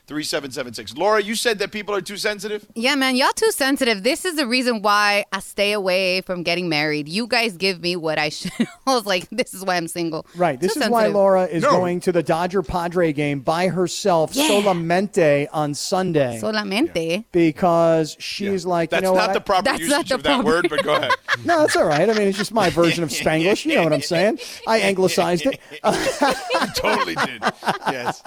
877-710-3776. 0.09 0.97
Laura, 0.99 1.23
you 1.23 1.35
said 1.35 1.59
that 1.59 1.73
people 1.73 1.95
are 1.95 2.01
too 2.01 2.17
sensitive. 2.17 2.67
Yeah, 2.75 2.95
man, 2.95 3.17
y'all 3.17 3.33
too 3.35 3.51
sensitive. 3.51 4.03
This 4.03 4.25
is 4.25 4.37
the 4.37 4.47
reason 4.47 4.83
why 4.83 5.25
I 5.33 5.41
stay 5.41 5.73
away 5.73 6.21
from 6.23 6.43
getting 6.43 6.69
married. 6.69 7.09
You 7.09 7.27
guys 7.27 7.57
give 7.57 7.81
me 7.81 7.97
what 7.97 8.19
I 8.19 8.29
should. 8.31 8.53
I 8.87 8.95
was 8.95 9.07
like, 9.07 9.29
this 9.31 9.55
is 9.55 9.65
why 9.65 9.77
I'm 9.77 9.89
single. 9.89 10.27
Right. 10.37 10.61
This 10.61 10.75
Too 10.75 10.81
is 10.81 10.89
why. 10.91 11.07
Laura 11.09 11.45
is 11.45 11.63
No. 11.63 11.71
going 11.73 12.01
to 12.01 12.13
the 12.13 12.23
Dodger 12.23 12.63
Padre 12.63 13.13
game 13.13 13.41
by 13.41 13.69
herself, 13.69 14.35
Yeah. 14.35 14.49
solamente 14.49 15.47
on 15.53 15.75
Sunday, 15.75 16.39
Solamente. 16.43 17.25
because 17.33 18.17
she's 18.19 18.65
like, 18.67 18.91
That's 18.91 19.03
you 19.03 19.09
know 19.11 19.15
not 19.17 19.29
what? 19.29 19.35
the 19.35 19.41
proper 19.41 19.63
That's 19.65 19.81
usage 19.81 19.91
not 19.91 20.07
the 20.09 20.15
of 20.17 20.23
that 20.25 20.45
word, 20.45 20.69
but 20.69 20.83
go 20.83 20.95
ahead. 20.97 21.13
No, 21.45 21.59
that's 21.61 21.77
all 21.77 21.85
right. 21.85 22.09
I 22.09 22.15
mean, 22.15 22.29
it's 22.29 22.39
just 22.39 22.53
my 22.55 22.71
version 22.77 22.96
of 23.03 23.11
Spanglish. 23.11 23.65
You 23.65 23.77
know 23.77 23.85
what 23.85 23.93
I'm 23.93 24.03
saying? 24.03 24.39
I 24.67 24.81
anglicized 24.81 25.47
it. 25.47 25.61
totally 26.77 27.15
did. 27.15 27.43
Yes. 27.91 28.23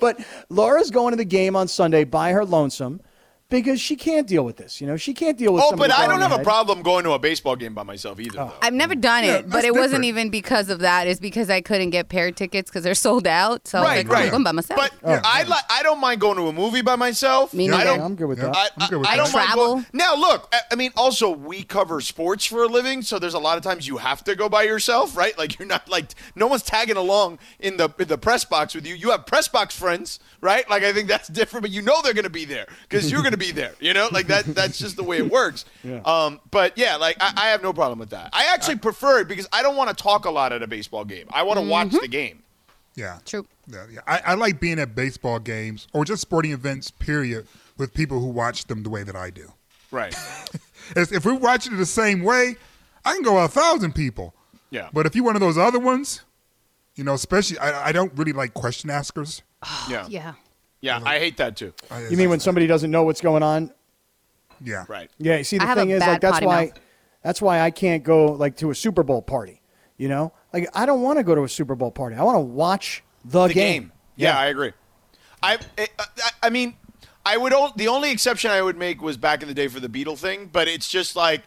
But 0.00 0.20
Laura's 0.48 0.90
going 0.90 1.12
to 1.12 1.16
the 1.16 1.24
game 1.24 1.56
on 1.56 1.68
Sunday 1.68 2.04
by 2.04 2.32
her 2.32 2.44
lonesome 2.44 3.00
because 3.48 3.80
she 3.80 3.94
can't 3.94 4.26
deal 4.26 4.44
with 4.44 4.56
this. 4.56 4.80
You 4.80 4.86
know, 4.88 4.96
she 4.96 5.14
can't 5.14 5.38
deal 5.38 5.52
with. 5.54 5.62
Oh, 5.64 5.76
but 5.76 5.90
I 5.92 6.06
don't 6.08 6.20
have 6.20 6.32
a 6.32 6.42
problem 6.42 6.82
going 6.82 7.04
to 7.04 7.12
a 7.12 7.18
baseball 7.18 7.54
game 7.54 7.74
by 7.74 7.84
myself 7.84 8.18
either. 8.18 8.38
Though. 8.38 8.52
I've 8.60 8.72
never 8.74 8.94
done 8.96 9.22
Yeah, 9.24 9.36
it, 9.36 9.42
but 9.44 9.52
that's 9.62 9.66
it 9.66 9.74
wasn't 9.74 10.04
even 10.04 10.30
because 10.30 10.68
of 10.68 10.80
that. 10.80 11.06
It's 11.06 11.20
because 11.20 11.48
I 11.48 11.60
couldn't 11.60 11.90
get 11.90 12.08
pair 12.08 12.32
tickets 12.32 12.70
because 12.70 12.82
they're 12.82 12.94
sold 12.94 13.26
out. 13.26 13.68
So 13.68 13.78
I 13.78 13.80
was 13.82 13.88
Right, 13.88 13.96
like, 13.98 14.08
oh, 14.08 14.12
right. 14.12 14.24
I'm 14.24 14.30
going 14.30 14.42
by 14.44 14.52
myself. 14.52 14.80
But 14.80 14.92
oh, 15.04 15.20
I 15.24 15.44
li- 15.44 15.54
I 15.70 15.82
don't 15.84 16.00
mind 16.00 16.20
going 16.20 16.36
to 16.38 16.48
a 16.48 16.52
movie 16.52 16.82
by 16.82 16.96
myself. 16.96 17.54
Me 17.54 17.70
I 17.70 17.84
don't, 17.84 18.00
I'm 18.00 18.16
good 18.16 18.26
with 18.26 18.38
that. 18.38 18.56
I, 18.56 18.68
I'm 18.78 18.88
good 18.90 18.98
with 18.98 19.08
I, 19.08 19.12
I 19.12 19.16
that. 19.16 19.24
don't 19.24 19.32
mind 19.32 19.46
Travel. 19.46 19.66
going- 19.74 19.86
Now, 19.92 20.16
look, 20.16 20.48
I, 20.52 20.60
I 20.72 20.74
mean, 20.74 20.90
also 20.96 21.30
we 21.30 21.62
cover 21.62 22.00
sports 22.00 22.44
for 22.46 22.64
a 22.64 22.66
living, 22.66 23.02
so 23.02 23.18
there's 23.20 23.34
a 23.34 23.38
lot 23.38 23.56
of 23.58 23.62
times 23.62 23.86
you 23.86 23.98
have 23.98 24.24
to 24.24 24.34
go 24.34 24.48
by 24.48 24.64
yourself, 24.64 25.16
right? 25.16 25.36
Like 25.38 25.58
you're 25.58 25.68
not 25.68 25.88
like 25.88 26.12
no 26.34 26.48
one's 26.48 26.62
tagging 26.62 26.96
along 26.96 27.38
in 27.60 27.76
the 27.76 27.90
in 27.98 28.08
the 28.08 28.18
press 28.18 28.44
box 28.44 28.74
with 28.74 28.86
you. 28.86 28.94
You 28.96 29.10
have 29.12 29.24
press 29.24 29.46
box 29.46 29.78
friends, 29.78 30.18
right? 30.40 30.68
Like 30.68 30.82
I 30.82 30.92
think 30.92 31.06
that's 31.06 31.28
different, 31.28 31.62
but 31.62 31.70
you 31.70 31.80
know 31.82 32.02
they're 32.02 32.12
going 32.14 32.24
to 32.24 32.30
be 32.30 32.44
there 32.44 32.66
because 32.88 33.10
you're 33.10 33.20
going 33.22 33.30
to 33.32 33.35
be 33.36 33.52
there. 33.52 33.74
You 33.80 33.94
know, 33.94 34.08
like 34.12 34.26
that. 34.28 34.44
That's 34.46 34.78
just 34.78 34.96
the 34.96 35.02
way 35.04 35.18
it 35.18 35.30
works. 35.30 35.64
Um, 36.04 36.40
but 36.50 36.76
yeah, 36.76 36.96
like 36.96 37.16
I, 37.20 37.32
I 37.36 37.48
have 37.48 37.62
no 37.62 37.72
problem 37.72 37.98
with 37.98 38.10
that. 38.10 38.30
I 38.32 38.52
actually 38.54 38.76
prefer 38.78 39.20
it 39.20 39.28
because 39.28 39.48
I 39.52 39.62
don't 39.62 39.76
want 39.76 39.96
to 39.96 40.02
talk 40.02 40.24
a 40.24 40.30
lot 40.30 40.52
at 40.52 40.62
a 40.62 40.66
baseball 40.66 41.04
game. 41.04 41.26
I 41.30 41.42
want 41.42 41.58
to 41.58 41.66
watch 41.66 41.90
the 41.90 42.08
game. 42.08 42.42
Yeah. 42.96 43.18
True. 43.24 43.46
Yeah, 43.68 43.86
yeah. 43.92 44.00
I, 44.06 44.20
I 44.24 44.34
like 44.34 44.58
being 44.58 44.78
at 44.78 44.94
baseball 44.94 45.38
games 45.38 45.86
or 45.92 46.04
just 46.04 46.22
sporting 46.22 46.52
events, 46.52 46.90
period, 46.90 47.46
with 47.76 47.92
people 47.92 48.20
who 48.20 48.28
watch 48.28 48.66
them 48.66 48.82
the 48.82 48.90
way 48.90 49.02
that 49.02 49.16
I 49.16 49.30
do. 49.30 49.52
Right. 49.90 50.14
If 50.94 51.24
we're 51.24 51.34
watching 51.34 51.72
it 51.72 51.78
the 51.78 51.84
same 51.84 52.22
way, 52.22 52.54
I 53.04 53.14
can 53.14 53.22
go 53.22 53.38
a 53.38 53.48
thousand 53.48 53.96
people. 53.96 54.34
Yeah. 54.70 54.88
But 54.92 55.04
if 55.04 55.16
you're 55.16 55.24
one 55.24 55.34
of 55.34 55.40
those 55.40 55.58
other 55.58 55.80
ones, 55.80 56.20
you 56.94 57.02
know, 57.02 57.14
especially, 57.14 57.58
I, 57.58 57.88
I 57.88 57.92
don't 57.92 58.12
really 58.16 58.32
like 58.32 58.54
question 58.54 58.88
askers. 58.88 59.42
Yeah. 59.90 60.06
yeah. 60.08 60.34
Yeah. 60.86 61.00
I 61.04 61.18
hate 61.18 61.36
that 61.38 61.56
too. 61.56 61.72
I- 61.90 62.06
You 62.08 62.16
mean 62.16 62.30
when 62.30 62.40
somebody 62.40 62.66
doesn't 62.66 62.90
know 62.90 63.02
what's 63.02 63.20
going 63.20 63.42
on? 63.42 63.72
Yeah. 64.62 64.84
Right. 64.88 65.10
Yeah. 65.18 65.42
See, 65.42 65.58
the 65.58 65.64
I 65.64 65.66
have 65.66 65.78
thing 65.78 65.92
a 65.92 65.96
is, 65.96 66.00
bad 66.00 66.12
like, 66.12 66.20
that's 66.20 66.32
potty 66.34 66.46
why, 66.46 66.64
mouth. 66.66 66.80
that's 67.22 67.42
why 67.42 67.60
I 67.60 67.70
can't 67.70 68.02
go 68.02 68.26
like 68.32 68.56
to 68.58 68.70
a 68.70 68.74
Super 68.74 69.02
Bowl 69.02 69.20
party. 69.20 69.60
You 69.98 70.08
know, 70.08 70.32
like 70.52 70.68
I 70.74 70.86
don't 70.86 71.02
want 71.02 71.18
to 71.18 71.22
go 71.24 71.34
to 71.34 71.42
a 71.44 71.48
Super 71.48 71.74
Bowl 71.74 71.90
party. 71.90 72.16
I 72.16 72.22
want 72.22 72.36
to 72.36 72.40
watch 72.40 73.02
the, 73.24 73.46
the 73.48 73.54
game. 73.54 73.92
Yeah, 74.16 74.30
Yeah. 74.34 74.38
I 74.38 74.46
agree. 74.46 74.72
I, 75.42 75.58
eh, 75.78 75.86
uh, 75.98 76.04
I, 76.22 76.30
I 76.44 76.50
mean, 76.50 76.76
I 77.24 77.36
would. 77.36 77.52
o- 77.52 77.72
The 77.76 77.88
only 77.88 78.10
exception 78.10 78.50
I 78.50 78.62
would 78.62 78.76
make 78.78 79.02
was 79.02 79.16
back 79.16 79.42
in 79.42 79.48
the 79.48 79.54
day 79.54 79.68
for 79.68 79.80
the 79.80 79.88
Beatle 79.88 80.16
thing, 80.18 80.48
but 80.52 80.68
it's 80.68 80.88
just 80.88 81.16
like. 81.16 81.42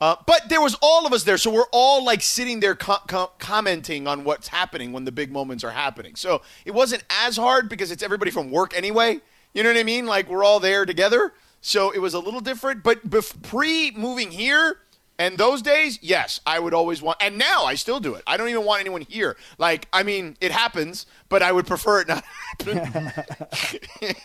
Uh, 0.00 0.16
but 0.26 0.48
there 0.48 0.60
was 0.60 0.76
all 0.82 1.06
of 1.06 1.12
us 1.12 1.22
there, 1.24 1.38
so 1.38 1.50
we're 1.50 1.64
all 1.72 2.04
like 2.04 2.20
sitting 2.20 2.60
there 2.60 2.74
co- 2.74 2.98
co- 3.08 3.30
commenting 3.38 4.06
on 4.06 4.24
what's 4.24 4.48
happening 4.48 4.92
when 4.92 5.04
the 5.04 5.12
big 5.12 5.32
moments 5.32 5.64
are 5.64 5.70
happening. 5.70 6.14
So 6.16 6.42
it 6.66 6.72
wasn't 6.72 7.02
as 7.08 7.36
hard 7.36 7.68
because 7.70 7.90
it's 7.90 8.02
everybody 8.02 8.30
from 8.30 8.50
work 8.50 8.76
anyway. 8.76 9.20
You 9.54 9.62
know 9.62 9.70
what 9.70 9.78
I 9.78 9.84
mean? 9.84 10.04
Like 10.04 10.28
we're 10.28 10.44
all 10.44 10.60
there 10.60 10.84
together, 10.84 11.32
so 11.62 11.90
it 11.92 11.98
was 11.98 12.12
a 12.12 12.18
little 12.18 12.40
different. 12.40 12.82
But 12.82 13.08
bef- 13.08 13.40
pre 13.42 13.90
moving 13.92 14.30
here 14.32 14.80
and 15.18 15.38
those 15.38 15.62
days, 15.62 15.98
yes, 16.02 16.40
I 16.44 16.58
would 16.58 16.74
always 16.74 17.00
want. 17.00 17.16
And 17.22 17.38
now 17.38 17.64
I 17.64 17.74
still 17.74 17.98
do 17.98 18.14
it. 18.14 18.22
I 18.26 18.36
don't 18.36 18.50
even 18.50 18.66
want 18.66 18.80
anyone 18.80 19.00
here. 19.00 19.36
Like 19.56 19.88
I 19.94 20.02
mean, 20.02 20.36
it 20.42 20.52
happens, 20.52 21.06
but 21.30 21.42
I 21.42 21.52
would 21.52 21.66
prefer 21.66 22.02
it 22.02 22.08
not 22.08 22.22
happen. 22.58 23.12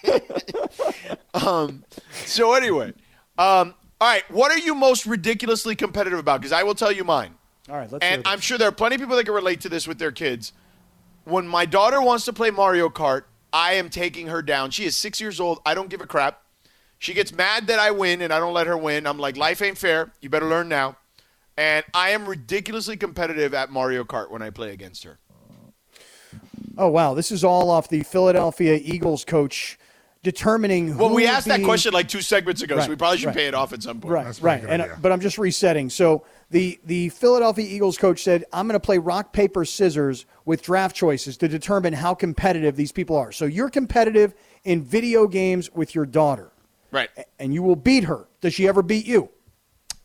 um. 1.34 1.84
So 2.26 2.54
anyway, 2.56 2.94
um. 3.38 3.74
All 4.02 4.08
right, 4.08 4.30
what 4.32 4.52
are 4.52 4.58
you 4.58 4.74
most 4.74 5.06
ridiculously 5.06 5.76
competitive 5.76 6.18
about? 6.18 6.42
Because 6.42 6.52
I 6.52 6.64
will 6.64 6.74
tell 6.74 6.92
you 6.92 7.04
mine. 7.04 7.36
All 7.70 7.76
right, 7.76 7.90
let's. 7.92 8.04
And. 8.04 8.24
I'm 8.26 8.40
sure 8.40 8.58
there 8.58 8.68
are 8.68 8.72
plenty 8.72 8.96
of 8.96 9.00
people 9.00 9.16
that 9.16 9.26
can 9.26 9.36
relate 9.36 9.62
to 9.62 9.70
this 9.70 9.88
with 9.88 10.00
their 10.00 10.12
kids. 10.12 10.54
When 11.24 11.48
my 11.48 11.68
daughter 11.68 12.02
wants 12.02 12.26
to 12.26 12.34
play 12.34 12.50
Mario 12.50 12.90
Kart, 12.90 13.26
I 13.54 13.74
am 13.74 13.90
taking 13.90 14.26
her 14.26 14.42
down. 14.42 14.72
She 14.72 14.86
is 14.86 14.98
six 14.98 15.22
years 15.22 15.40
old. 15.40 15.60
I 15.68 15.76
don't 15.76 15.88
give 15.88 16.02
a 16.02 16.08
crap. 16.08 16.42
She 16.98 17.14
gets 17.14 17.32
mad 17.32 17.68
that 17.68 17.78
I 17.78 17.92
win 17.92 18.24
and 18.24 18.34
I 18.34 18.40
don't 18.40 18.56
let 18.56 18.66
her 18.66 18.76
win. 18.76 19.06
I'm 19.06 19.20
like, 19.20 19.38
life 19.38 19.62
ain't 19.62 19.78
fair. 19.78 20.12
You 20.20 20.30
better 20.30 20.48
learn 20.48 20.68
now. 20.68 20.98
And 21.56 21.86
I 21.94 22.10
am 22.10 22.26
ridiculously 22.26 22.98
competitive 22.98 23.54
at 23.54 23.70
Mario 23.70 24.04
Kart 24.04 24.32
when 24.32 24.42
I 24.42 24.50
play 24.50 24.72
against 24.72 25.04
her. 25.04 25.20
Oh 26.76 26.88
wow, 26.88 27.14
this 27.14 27.32
is 27.32 27.44
all 27.44 27.70
off 27.70 27.88
the 27.88 28.02
Philadelphia 28.02 28.80
Eagles 28.82 29.24
coach 29.26 29.78
determining 30.24 30.88
who. 30.90 30.98
Well, 31.00 31.10
we 31.10 31.24
would 31.24 31.32
asked 31.32 31.48
that 31.48 31.64
question 31.64 31.94
like 31.94 32.08
two 32.08 32.22
segments 32.22 32.62
ago, 32.62 32.76
Right, 32.76 32.84
so 32.86 32.90
we 32.90 32.96
probably 32.96 33.18
should 33.18 33.28
right. 33.28 33.36
pay 33.36 33.48
it 33.48 33.54
off 33.54 33.74
at 33.74 33.82
some 33.84 34.00
point. 34.00 34.14
Right, 34.14 34.26
That's 34.26 34.42
right. 34.42 34.64
And 34.64 34.82
uh, 34.82 34.86
idea. 34.86 34.98
but 35.02 35.12
I'm 35.12 35.20
just 35.22 35.38
resetting. 35.38 35.90
So 35.90 36.24
the 36.50 36.80
the 36.86 37.10
Philadelphia 37.10 37.66
Eagles 37.68 37.98
coach 37.98 38.24
said, 38.24 38.46
"I'm 38.54 38.68
going 38.68 38.80
to 38.80 38.86
play 38.86 38.98
rock 38.98 39.34
paper 39.34 39.66
scissors 39.66 40.26
with 40.46 40.62
draft 40.62 40.96
choices 40.96 41.38
to 41.38 41.48
determine 41.48 41.94
how 41.94 42.14
competitive 42.14 42.76
these 42.76 42.92
people 42.92 43.16
are." 43.18 43.32
So 43.32 43.46
you're 43.46 43.70
competitive 43.70 44.34
in 44.64 44.84
video 44.84 45.28
games 45.28 45.72
with 45.72 45.96
your 45.96 46.06
daughter, 46.06 46.52
Right. 46.92 47.10
and 47.40 47.54
you 47.54 47.64
will 47.64 47.76
beat 47.76 48.04
her. 48.04 48.28
Does 48.42 48.54
she 48.54 48.68
ever 48.68 48.82
beat 48.84 49.06
you? 49.08 49.30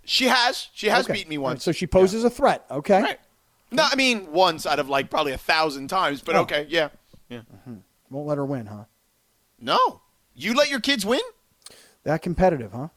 She 0.05 0.27
has. 0.27 0.69
She 0.73 0.87
has 0.89 1.05
Okay. 1.05 1.15
beaten 1.15 1.31
me 1.31 1.37
All 1.37 1.43
right, 1.43 1.49
once. 1.51 1.65
So 1.65 1.73
she 1.73 1.87
poses 1.87 2.25
a 2.25 2.31
threat. 2.31 2.65
Okay. 2.71 3.03
Right. 3.03 3.19
No, 3.73 3.85
I 3.91 3.97
mean 3.97 4.31
once 4.33 4.65
out 4.65 4.79
of 4.79 4.89
like 4.89 5.11
probably 5.11 5.33
a 5.33 5.39
thousand 5.39 5.89
times, 5.89 6.23
but 6.23 6.37
Oh. 6.37 6.43
okay, 6.43 6.67
yeah. 6.71 6.89
Yeah. 7.29 7.39
Mm-hmm. 7.39 7.75
Won't 8.11 8.29
let 8.29 8.39
her 8.39 8.47
win, 8.47 8.67
huh? 8.67 8.85
No. 9.61 10.03
You 10.37 10.55
let 10.55 10.69
your 10.71 10.81
kids 10.81 11.05
win? 11.07 11.21
That 12.05 12.23
competitive, 12.23 12.73
huh? 12.73 12.89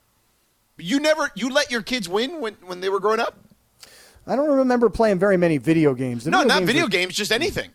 You 0.77 0.99
never 0.99 1.31
you 1.35 1.49
let 1.49 1.71
your 1.71 1.81
kids 1.81 2.07
win 2.07 2.39
when, 2.41 2.53
when 2.65 2.79
they 2.81 2.89
were 2.89 2.99
growing 2.99 3.19
up? 3.19 3.35
I 4.27 4.35
don't 4.35 4.49
remember 4.49 4.89
playing 4.89 5.17
very 5.19 5.37
many 5.37 5.57
video 5.57 5.93
games. 5.93 6.25
The 6.25 6.31
No, 6.31 6.43
not 6.43 6.59
games 6.59 6.67
video 6.67 6.83
were- 6.83 6.89
games, 6.89 7.15
just 7.15 7.31
anything. 7.31 7.71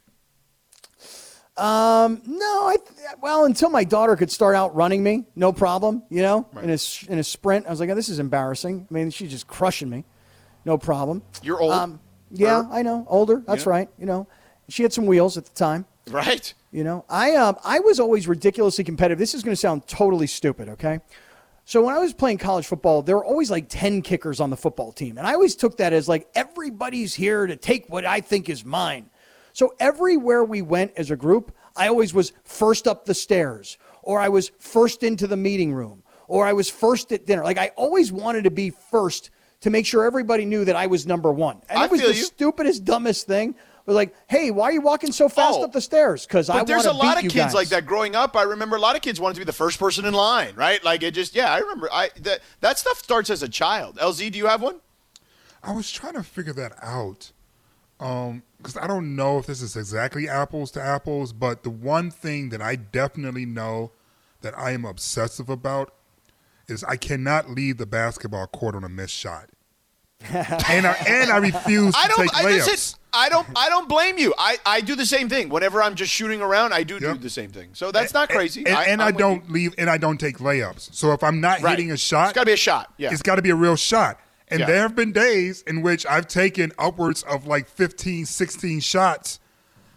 Um, 1.56 2.20
no, 2.26 2.44
I 2.68 2.76
well 3.22 3.44
until 3.44 3.70
my 3.70 3.84
daughter 3.84 4.16
could 4.16 4.30
start 4.30 4.56
out 4.56 4.74
running 4.74 5.02
me, 5.04 5.24
no 5.36 5.52
problem. 5.52 6.02
You 6.10 6.22
know, 6.22 6.48
in 6.60 6.70
a 6.70 6.78
in 7.08 7.18
a 7.18 7.24
sprint, 7.24 7.66
I 7.66 7.70
was 7.70 7.78
like, 7.78 7.90
oh, 7.90 7.94
this 7.94 8.08
is 8.08 8.18
embarrassing. 8.18 8.88
I 8.90 8.94
mean, 8.94 9.10
she's 9.10 9.30
just 9.30 9.46
crushing 9.46 9.88
me, 9.88 10.04
no 10.64 10.76
problem. 10.78 11.22
You're 11.42 11.60
old. 11.60 11.72
Um, 11.72 12.00
yeah, 12.32 12.64
I 12.72 12.82
know, 12.82 13.06
older. 13.08 13.42
That's 13.46 13.64
Yeah. 13.66 13.70
right. 13.70 13.88
You 13.98 14.06
know, 14.06 14.26
she 14.68 14.82
had 14.82 14.92
some 14.92 15.06
wheels 15.06 15.36
at 15.38 15.44
the 15.44 15.54
time. 15.54 15.86
Right? 16.10 16.52
You 16.74 16.82
know, 16.82 17.04
I 17.08 17.36
um, 17.36 17.56
I 17.62 17.78
was 17.78 18.00
always 18.00 18.26
ridiculously 18.26 18.82
competitive. 18.82 19.16
This 19.16 19.32
is 19.32 19.44
going 19.44 19.52
to 19.52 19.56
sound 19.56 19.86
totally 19.86 20.26
stupid, 20.26 20.68
okay? 20.70 20.98
So 21.64 21.84
when 21.84 21.94
I 21.94 22.00
was 22.00 22.12
playing 22.12 22.38
college 22.38 22.66
football, 22.66 23.00
there 23.00 23.16
were 23.16 23.24
always 23.24 23.48
like 23.48 23.68
ten 23.68 24.02
kickers 24.02 24.40
on 24.40 24.50
the 24.50 24.56
football 24.56 24.90
team, 24.90 25.16
and 25.16 25.24
I 25.24 25.34
always 25.34 25.54
took 25.54 25.76
that 25.76 25.92
as 25.92 26.08
like 26.08 26.26
everybody's 26.34 27.14
here 27.14 27.46
to 27.46 27.54
take 27.54 27.88
what 27.88 28.04
I 28.04 28.20
think 28.20 28.48
is 28.48 28.64
mine. 28.64 29.08
So 29.52 29.74
everywhere 29.78 30.42
we 30.42 30.62
went 30.62 30.90
as 30.96 31.12
a 31.12 31.16
group, 31.16 31.54
I 31.76 31.86
always 31.86 32.12
was 32.12 32.32
first 32.42 32.88
up 32.88 33.04
the 33.04 33.14
stairs, 33.14 33.78
or 34.02 34.18
I 34.18 34.28
was 34.28 34.50
first 34.58 35.04
into 35.04 35.28
the 35.28 35.36
meeting 35.36 35.72
room, 35.72 36.02
or 36.26 36.44
I 36.44 36.54
was 36.54 36.68
first 36.68 37.12
at 37.12 37.24
dinner. 37.24 37.44
Like 37.44 37.56
I 37.56 37.70
always 37.76 38.10
wanted 38.10 38.42
to 38.44 38.50
be 38.50 38.70
first 38.70 39.30
to 39.60 39.70
make 39.70 39.86
sure 39.86 40.04
everybody 40.04 40.44
knew 40.44 40.64
that 40.64 40.74
I 40.74 40.88
was 40.88 41.06
number 41.06 41.30
one. 41.30 41.62
And 41.68 41.78
I 41.78 41.84
it 41.84 41.92
was 41.92 42.00
the 42.00 42.08
you. 42.08 42.14
stupidest, 42.14 42.84
dumbest 42.84 43.28
thing. 43.28 43.54
Was 43.86 43.96
like, 43.96 44.14
hey, 44.28 44.50
why 44.50 44.64
are 44.64 44.72
you 44.72 44.80
walking 44.80 45.12
so 45.12 45.28
fast 45.28 45.58
Oh, 45.58 45.64
up 45.64 45.72
the 45.72 45.80
stairs? 45.80 46.26
Because 46.26 46.48
I 46.48 46.58
But 46.58 46.66
there's 46.66 46.84
to 46.84 46.90
a 46.90 46.94
lot 46.94 47.16
of 47.16 47.22
kids 47.22 47.34
guys. 47.34 47.54
like 47.54 47.68
that 47.68 47.84
growing 47.84 48.16
up. 48.16 48.34
I 48.34 48.42
remember 48.42 48.76
a 48.76 48.80
lot 48.80 48.96
of 48.96 49.02
kids 49.02 49.20
wanted 49.20 49.34
to 49.34 49.40
be 49.40 49.44
the 49.44 49.52
first 49.52 49.78
person 49.78 50.06
in 50.06 50.14
line, 50.14 50.54
right? 50.56 50.82
Like 50.82 51.02
it 51.02 51.10
just 51.12 51.34
yeah, 51.34 51.52
I 51.52 51.58
remember 51.58 51.88
I 51.92 52.08
that 52.22 52.40
that 52.60 52.78
stuff 52.78 52.98
starts 52.98 53.28
as 53.28 53.42
a 53.42 53.48
child. 53.48 53.96
LZ, 53.96 54.32
do 54.32 54.38
you 54.38 54.46
have 54.46 54.62
one? 54.62 54.80
I 55.62 55.72
was 55.72 55.90
trying 55.90 56.14
to 56.14 56.22
figure 56.22 56.52
that 56.54 56.72
out 56.82 57.32
um, 58.00 58.42
because 58.58 58.76
I 58.76 58.86
don't 58.86 59.14
know 59.16 59.38
if 59.38 59.46
this 59.46 59.60
is 59.62 59.76
exactly 59.76 60.28
apples 60.28 60.70
to 60.72 60.82
apples, 60.82 61.32
but 61.34 61.62
the 61.62 61.70
one 61.70 62.10
thing 62.10 62.48
that 62.50 62.62
I 62.62 62.76
definitely 62.76 63.44
know 63.46 63.92
that 64.40 64.56
I 64.58 64.72
am 64.72 64.84
obsessive 64.84 65.48
about 65.50 65.92
is 66.68 66.82
I 66.84 66.96
cannot 66.96 67.50
leave 67.50 67.76
the 67.76 67.86
basketball 67.86 68.46
court 68.46 68.74
on 68.74 68.84
a 68.84 68.88
missed 68.88 69.14
shot, 69.14 69.50
and 70.32 70.86
I 70.86 70.96
and 71.06 71.30
I 71.30 71.36
refuse 71.38 71.92
to 71.94 71.98
I 71.98 72.08
don't 72.08 72.18
take 72.20 72.34
I, 72.34 72.42
layups. 72.44 72.66
listen, 72.66 72.98
I 73.12 73.28
don't 73.28 73.46
I 73.54 73.68
don't 73.68 73.88
blame 73.88 74.18
you. 74.18 74.34
I, 74.38 74.56
I 74.66 74.80
do 74.80 74.96
the 74.96 75.06
same 75.06 75.28
thing. 75.28 75.48
Whenever 75.48 75.82
I'm 75.82 75.94
just 75.94 76.12
shooting 76.12 76.40
around, 76.42 76.72
I 76.74 76.82
do 76.82 76.98
do 76.98 77.14
the 77.14 77.30
same 77.30 77.50
thing. 77.50 77.70
So 77.74 77.92
that's 77.92 78.12
not 78.14 78.28
crazy. 78.28 78.64
and, 78.66 78.76
and 78.76 79.02
I, 79.02 79.08
I'm 79.08 79.16
don't 79.16 79.46
you. 79.48 79.52
leave, 79.54 79.74
and 79.78 79.88
I 79.88 79.98
don't 79.98 80.18
take 80.18 80.38
layups. 80.38 80.94
So 80.94 81.12
if 81.12 81.22
I'm 81.22 81.40
not 81.40 81.62
Right. 81.62 81.70
hitting 81.78 81.92
a 81.92 81.96
shot, 81.96 82.30
It's 82.30 82.34
got 82.34 82.40
to 82.42 82.46
be 82.46 82.52
a 82.52 82.56
shot. 82.56 82.92
Yeah. 82.98 83.10
it's 83.12 83.22
got 83.22 83.36
to 83.36 83.42
be 83.42 83.50
a 83.50 83.54
real 83.54 83.76
shot. 83.76 84.18
And 84.48 84.60
Yeah. 84.60 84.66
there 84.66 84.82
have 84.82 84.94
been 84.96 85.12
days 85.12 85.62
in 85.66 85.80
which 85.82 86.04
I've 86.06 86.28
taken 86.28 86.72
upwards 86.78 87.22
of 87.22 87.46
like 87.46 87.68
15, 87.68 88.26
16 88.26 88.80
shots 88.80 89.38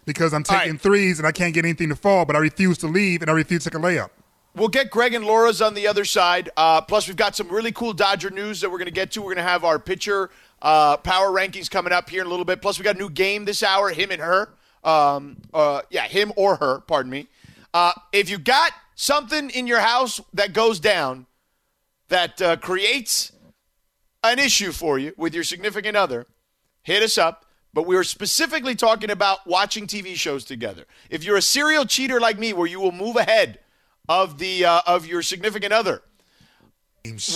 because 0.06 0.32
I'm 0.32 0.42
taking 0.42 0.72
right. 0.72 0.80
threes 0.80 1.18
and 1.18 1.26
I 1.28 1.32
can't 1.32 1.52
get 1.52 1.64
anything 1.64 1.90
to 1.90 1.96
fall, 1.96 2.24
but 2.24 2.34
I 2.34 2.38
refuse 2.38 2.78
to 2.78 2.86
leave 2.86 3.20
and 3.20 3.30
I 3.30 3.34
refuse 3.34 3.64
to 3.64 3.70
take 3.70 3.78
a 3.78 3.82
layup. 3.82 4.08
We'll 4.54 4.68
get 4.68 4.90
Greg 4.90 5.14
and 5.14 5.24
Laura's 5.24 5.62
on 5.62 5.74
the 5.74 5.86
other 5.86 6.04
side. 6.04 6.50
Uh, 6.56 6.80
plus, 6.80 7.06
we've 7.06 7.16
got 7.16 7.36
some 7.36 7.48
really 7.48 7.70
cool 7.70 7.92
Dodger 7.92 8.30
news 8.30 8.60
that 8.60 8.70
we're 8.70 8.78
going 8.78 8.86
to 8.86 8.92
get 8.92 9.12
to. 9.12 9.20
We're 9.20 9.34
going 9.34 9.44
to 9.44 9.50
have 9.50 9.64
our 9.64 9.78
pitcher 9.78 10.30
uh, 10.62 10.96
power 10.96 11.28
rankings 11.28 11.70
coming 11.70 11.92
up 11.92 12.10
here 12.10 12.22
in 12.22 12.26
a 12.26 12.30
little 12.30 12.44
bit. 12.44 12.60
Plus, 12.60 12.78
we 12.78 12.84
got 12.84 12.96
a 12.96 12.98
new 12.98 13.10
game 13.10 13.44
this 13.44 13.62
hour, 13.62 13.90
him 13.90 14.10
and 14.10 14.20
her. 14.20 14.48
Um, 14.82 15.36
uh, 15.52 15.82
yeah, 15.90 16.08
him 16.08 16.32
or 16.36 16.56
her, 16.56 16.80
pardon 16.80 17.10
me. 17.10 17.28
Uh, 17.74 17.92
if 18.12 18.30
you 18.30 18.38
got 18.38 18.72
something 18.94 19.50
in 19.50 19.66
your 19.66 19.80
house 19.80 20.20
that 20.32 20.52
goes 20.52 20.80
down 20.80 21.26
that 22.08 22.40
uh, 22.40 22.56
creates 22.56 23.32
an 24.24 24.38
issue 24.38 24.72
for 24.72 24.98
you 24.98 25.12
with 25.16 25.34
your 25.34 25.44
significant 25.44 25.96
other, 25.96 26.26
hit 26.82 27.02
us 27.02 27.18
up. 27.18 27.44
But 27.74 27.86
we 27.86 27.94
were 27.94 28.04
specifically 28.04 28.74
talking 28.74 29.10
about 29.10 29.46
watching 29.46 29.86
TV 29.86 30.14
shows 30.14 30.44
together. 30.44 30.86
If 31.10 31.22
you're 31.22 31.36
a 31.36 31.42
serial 31.42 31.84
cheater 31.84 32.18
like 32.18 32.38
me, 32.38 32.52
where 32.54 32.66
you 32.66 32.80
will 32.80 32.92
move 32.92 33.16
ahead 33.16 33.60
of 34.08 34.38
the 34.38 34.64
uh, 34.64 34.80
of 34.86 35.06
your 35.06 35.22
significant 35.22 35.72
other, 35.72 36.02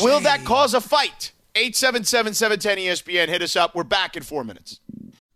Will 0.02 0.20
that 0.20 0.44
cause 0.44 0.74
a 0.74 0.80
fight? 0.80 1.32
877 1.54 2.35
710 2.35 2.78
ESPN. 2.78 3.28
Hit 3.28 3.42
us 3.42 3.56
up. 3.56 3.74
We're 3.74 3.85
back 3.85 4.16
in 4.16 4.22
four 4.22 4.44
minutes. 4.44 4.80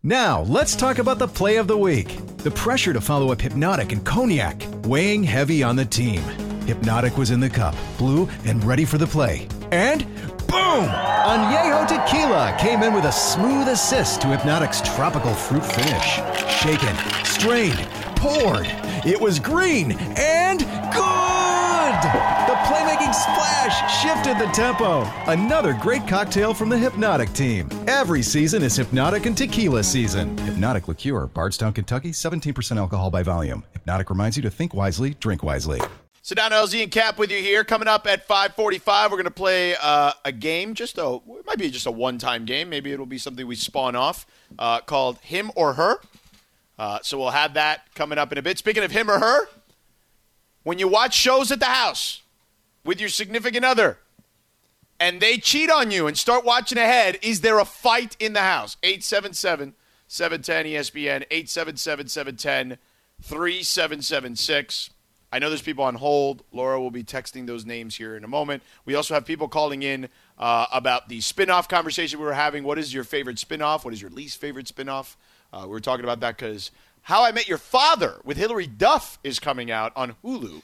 Now, 0.03 0.41
let's 0.43 0.75
talk 0.75 0.99
about 0.99 1.19
the 1.19 1.27
play 1.27 1.57
of 1.57 1.67
the 1.67 1.77
week. 1.77 2.19
The 2.37 2.51
pressure 2.51 2.93
to 2.93 3.01
follow 3.01 3.31
up 3.31 3.41
Hypnotic 3.41 3.91
and 3.91 4.05
Cognac, 4.05 4.63
weighing 4.83 5.23
heavy 5.23 5.63
on 5.63 5.75
the 5.75 5.85
team. 5.85 6.21
Hypnotic 6.65 7.17
was 7.17 7.31
in 7.31 7.39
the 7.39 7.49
cup, 7.49 7.75
blue, 7.97 8.27
and 8.45 8.63
ready 8.63 8.85
for 8.85 8.97
the 8.97 9.07
play. 9.07 9.47
And 9.71 10.05
boom! 10.47 10.85
Añejo 10.85 11.87
Tequila 11.87 12.55
came 12.59 12.83
in 12.83 12.93
with 12.93 13.05
a 13.05 13.11
smooth 13.11 13.67
assist 13.67 14.21
to 14.21 14.27
Hypnotic's 14.27 14.81
tropical 14.81 15.33
fruit 15.33 15.65
finish. 15.65 16.19
Shaken, 16.61 16.95
strained, 17.25 17.87
poured. 18.15 18.67
It 19.05 19.19
was 19.19 19.39
green 19.39 19.93
and 20.17 20.59
good! 20.93 21.16
Splash 23.17 24.01
shifted 24.01 24.37
the 24.37 24.51
tempo. 24.53 25.01
Another 25.25 25.73
great 25.73 26.07
cocktail 26.07 26.53
from 26.53 26.69
the 26.69 26.77
Hypnotic 26.77 27.33
team. 27.33 27.67
Every 27.87 28.21
season 28.21 28.61
is 28.63 28.75
Hypnotic 28.75 29.25
and 29.25 29.35
Tequila 29.35 29.83
season. 29.83 30.37
Hypnotic 30.39 30.87
Liqueur, 30.87 31.27
Bardstown, 31.27 31.73
Kentucky, 31.73 32.11
17% 32.11 32.77
alcohol 32.77 33.09
by 33.09 33.23
volume. 33.23 33.63
Hypnotic 33.73 34.09
reminds 34.09 34.37
you 34.37 34.43
to 34.43 34.49
think 34.49 34.73
wisely, 34.73 35.15
drink 35.15 35.41
wisely. 35.41 35.81
Sit 36.21 36.35
down, 36.37 36.51
LZ 36.51 36.83
and 36.83 36.91
Kap 36.91 37.17
with 37.17 37.31
you 37.31 37.39
here. 37.39 37.63
Coming 37.63 37.87
up 37.87 38.05
at 38.05 38.27
5:45, 38.27 39.09
we're 39.09 39.17
going 39.17 39.23
to 39.23 39.31
play 39.31 39.75
uh, 39.81 40.11
a 40.25 40.31
game. 40.31 40.73
Just 40.73 40.97
a 40.97 41.15
it 41.15 41.45
might 41.45 41.57
be 41.57 41.71
just 41.71 41.85
a 41.85 41.91
one-time 41.91 42.45
game. 42.45 42.69
Maybe 42.69 42.91
it'll 42.91 43.05
be 43.05 43.17
something 43.17 43.47
we 43.47 43.55
spawn 43.55 43.95
off 43.95 44.27
uh, 44.59 44.81
called 44.81 45.19
Him 45.19 45.51
or 45.55 45.73
Her. 45.73 46.01
Uh, 46.77 46.99
so 47.01 47.17
we'll 47.17 47.31
have 47.31 47.55
that 47.55 47.93
coming 47.95 48.17
up 48.17 48.31
in 48.31 48.37
a 48.37 48.41
bit. 48.41 48.57
Speaking 48.57 48.83
of 48.83 48.91
him 48.91 49.09
or 49.09 49.19
her, 49.19 49.47
when 50.63 50.77
you 50.77 50.87
watch 50.87 51.15
shows 51.15 51.51
at 51.51 51.59
the 51.59 51.65
house 51.65 52.21
with 52.87 52.99
your 52.99 53.09
significant 53.09 53.63
other 53.63 53.99
and 54.99 55.21
they 55.21 55.37
cheat 55.37 55.69
on 55.69 55.91
you 55.91 56.07
and 56.07 56.17
start 56.17 56.43
watching 56.43 56.77
ahead, 56.77 57.19
is 57.21 57.41
there 57.41 57.59
a 57.59 57.65
fight 57.65 58.15
in 58.19 58.33
the 58.33 58.41
house? 58.41 58.77
877 58.81 59.75
710 60.07 60.65
ESPN, 60.65 61.25
877 61.29 62.07
710 62.07 62.77
3776. 63.21 64.89
I 65.31 65.39
know 65.39 65.49
there's 65.49 65.61
people 65.61 65.83
on 65.83 65.95
hold. 65.95 66.43
Laura 66.53 66.79
will 66.79 66.91
be 66.91 67.03
texting 67.03 67.45
those 67.45 67.65
names 67.65 67.95
here 67.95 68.15
in 68.15 68.23
a 68.23 68.27
moment. 68.27 68.63
We 68.85 68.95
also 68.95 69.13
have 69.13 69.25
people 69.25 69.49
calling 69.49 69.83
in 69.83 70.07
uh, 70.37 70.67
about 70.71 71.09
the 71.09 71.19
spin-off 71.19 71.67
conversation 71.67 72.19
we 72.19 72.25
were 72.25 72.33
having. 72.33 72.63
What 72.63 72.79
is 72.79 72.93
your 72.93 73.03
favorite 73.03 73.37
spin-off? 73.37 73.83
What 73.83 73.93
is 73.93 74.01
your 74.01 74.11
least 74.11 74.39
favorite 74.39 74.67
spin-off? 74.67 75.17
Uh, 75.51 75.63
we 75.63 75.69
were 75.69 75.81
talking 75.81 76.05
about 76.05 76.21
that 76.21 76.37
because 76.37 76.71
How 77.01 77.25
I 77.25 77.33
Met 77.33 77.49
Your 77.49 77.57
Father 77.57 78.21
with 78.23 78.37
Hilary 78.37 78.67
Duff 78.67 79.19
is 79.23 79.39
coming 79.39 79.69
out 79.69 79.91
on 79.97 80.15
Hulu 80.23 80.61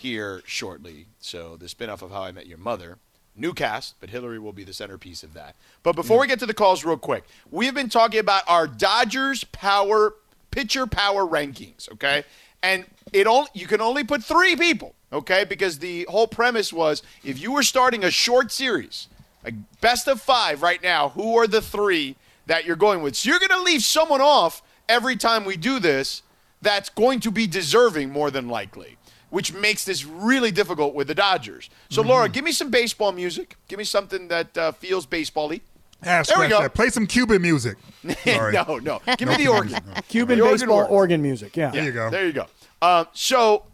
here 0.00 0.42
shortly. 0.46 1.06
So 1.20 1.56
the 1.56 1.68
spin-off 1.68 2.02
of 2.02 2.10
How 2.10 2.22
I 2.22 2.32
Met 2.32 2.46
Your 2.46 2.58
Mother. 2.58 2.98
New 3.36 3.54
cast, 3.54 3.94
but 4.00 4.10
Hilary 4.10 4.38
will 4.38 4.52
be 4.52 4.64
the 4.64 4.72
centerpiece 4.72 5.22
of 5.22 5.34
that. 5.34 5.54
But 5.82 5.94
before 5.94 6.18
mm. 6.18 6.22
we 6.22 6.26
get 6.26 6.40
to 6.40 6.46
the 6.46 6.52
calls, 6.52 6.84
real 6.84 6.98
quick, 6.98 7.24
we 7.50 7.64
have 7.66 7.74
been 7.74 7.88
talking 7.88 8.18
about 8.18 8.42
our 8.48 8.66
Dodgers 8.66 9.44
power 9.44 10.14
pitcher 10.50 10.86
power 10.86 11.24
rankings, 11.24 11.90
okay? 11.92 12.24
And 12.62 12.84
it 13.12 13.26
only 13.26 13.48
you 13.54 13.66
can 13.66 13.80
only 13.80 14.04
put 14.04 14.24
three 14.24 14.56
people, 14.56 14.94
okay? 15.12 15.44
Because 15.44 15.78
the 15.78 16.06
whole 16.10 16.26
premise 16.26 16.72
was 16.72 17.02
if 17.24 17.40
you 17.40 17.52
were 17.52 17.62
starting 17.62 18.04
a 18.04 18.10
short 18.10 18.50
series, 18.52 19.08
a 19.44 19.52
best 19.80 20.08
of 20.08 20.20
five 20.20 20.60
right 20.60 20.82
now, 20.82 21.10
who 21.10 21.38
are 21.38 21.46
the 21.46 21.62
three 21.62 22.16
that 22.46 22.64
you're 22.64 22.76
going 22.76 23.00
with? 23.00 23.16
So 23.16 23.30
you're 23.30 23.38
going 23.38 23.50
to 23.50 23.62
leave 23.62 23.82
someone 23.82 24.20
off 24.20 24.60
every 24.88 25.16
time 25.16 25.44
we 25.44 25.56
do 25.56 25.78
this 25.78 26.22
that's 26.62 26.90
going 26.90 27.20
to 27.20 27.30
be 27.30 27.46
deserving 27.46 28.10
more 28.10 28.30
than 28.30 28.48
likely, 28.48 28.98
which 29.30 29.52
makes 29.54 29.84
this 29.84 30.04
really 30.04 30.50
difficult 30.50 30.94
with 30.94 31.06
the 31.08 31.14
Dodgers. 31.14 31.70
So, 31.88 32.02
Laura, 32.02 32.28
give 32.28 32.44
me 32.44 32.52
some 32.52 32.70
baseball 32.70 33.12
music. 33.12 33.56
Give 33.68 33.78
me 33.78 33.84
something 33.84 34.28
that 34.28 34.56
uh, 34.58 34.72
feels 34.72 35.06
baseball-y. 35.06 35.60
Ah, 36.04 36.22
there 36.26 36.38
we 36.38 36.48
go. 36.48 36.60
that. 36.62 36.74
Play 36.74 36.88
some 36.90 37.06
Cuban 37.06 37.42
music. 37.42 37.76
No, 38.26 38.78
no. 38.78 39.00
Give 39.18 39.28
No 39.28 39.36
me 39.36 39.44
the 39.44 39.48
organ. 39.50 39.72
music. 39.72 40.08
Cuban 40.08 40.38
The 40.38 40.44
organ 40.44 40.58
baseball 40.60 40.76
works. 40.78 40.90
organ 40.90 41.22
music. 41.22 41.56
Yeah. 41.56 41.70
There 41.70 41.84
you 41.84 41.92
go. 41.92 42.10
There 42.10 42.26
you 42.26 42.32
go. 42.32 42.46
Um, 42.80 43.06
so, 43.12 43.64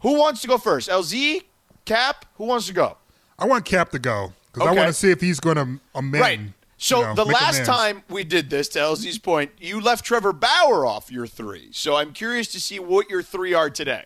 who 0.00 0.18
wants 0.18 0.40
to 0.42 0.48
go 0.48 0.58
first? 0.58 0.88
LZ, 0.88 1.42
Kap, 1.84 2.24
who 2.36 2.44
wants 2.44 2.66
to 2.68 2.72
go? 2.72 2.96
I 3.38 3.46
want 3.46 3.64
Kap 3.64 3.90
to 3.90 3.98
go 3.98 4.32
because 4.52 4.68
I 4.68 4.72
want 4.72 4.86
to 4.88 4.92
see 4.92 5.10
if 5.10 5.20
he's 5.20 5.40
going 5.40 5.56
to 5.56 5.80
amend. 5.94 6.20
Right. 6.22 6.40
So 6.80 7.00
you 7.00 7.06
know, 7.06 7.14
the 7.14 7.24
last 7.24 7.64
time 7.64 8.04
we 8.08 8.22
did 8.22 8.50
this, 8.50 8.68
to 8.68 8.78
LZ's 8.78 9.18
point, 9.18 9.50
you 9.58 9.80
left 9.80 10.04
Trevor 10.04 10.32
Bauer 10.32 10.86
off 10.86 11.10
your 11.10 11.26
three. 11.26 11.70
So 11.72 11.96
I'm 11.96 12.12
curious 12.12 12.46
to 12.52 12.60
see 12.60 12.78
what 12.78 13.10
your 13.10 13.20
three 13.24 13.52
are 13.52 13.68
today. 13.68 14.04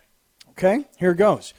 Okay, 0.57 0.85
here 0.97 1.13
goes. 1.13 1.53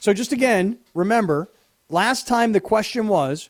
So 0.00 0.12
just 0.12 0.32
again, 0.32 0.78
remember, 0.94 1.48
last 1.88 2.26
time 2.28 2.52
the 2.52 2.60
question 2.60 3.08
was 3.08 3.48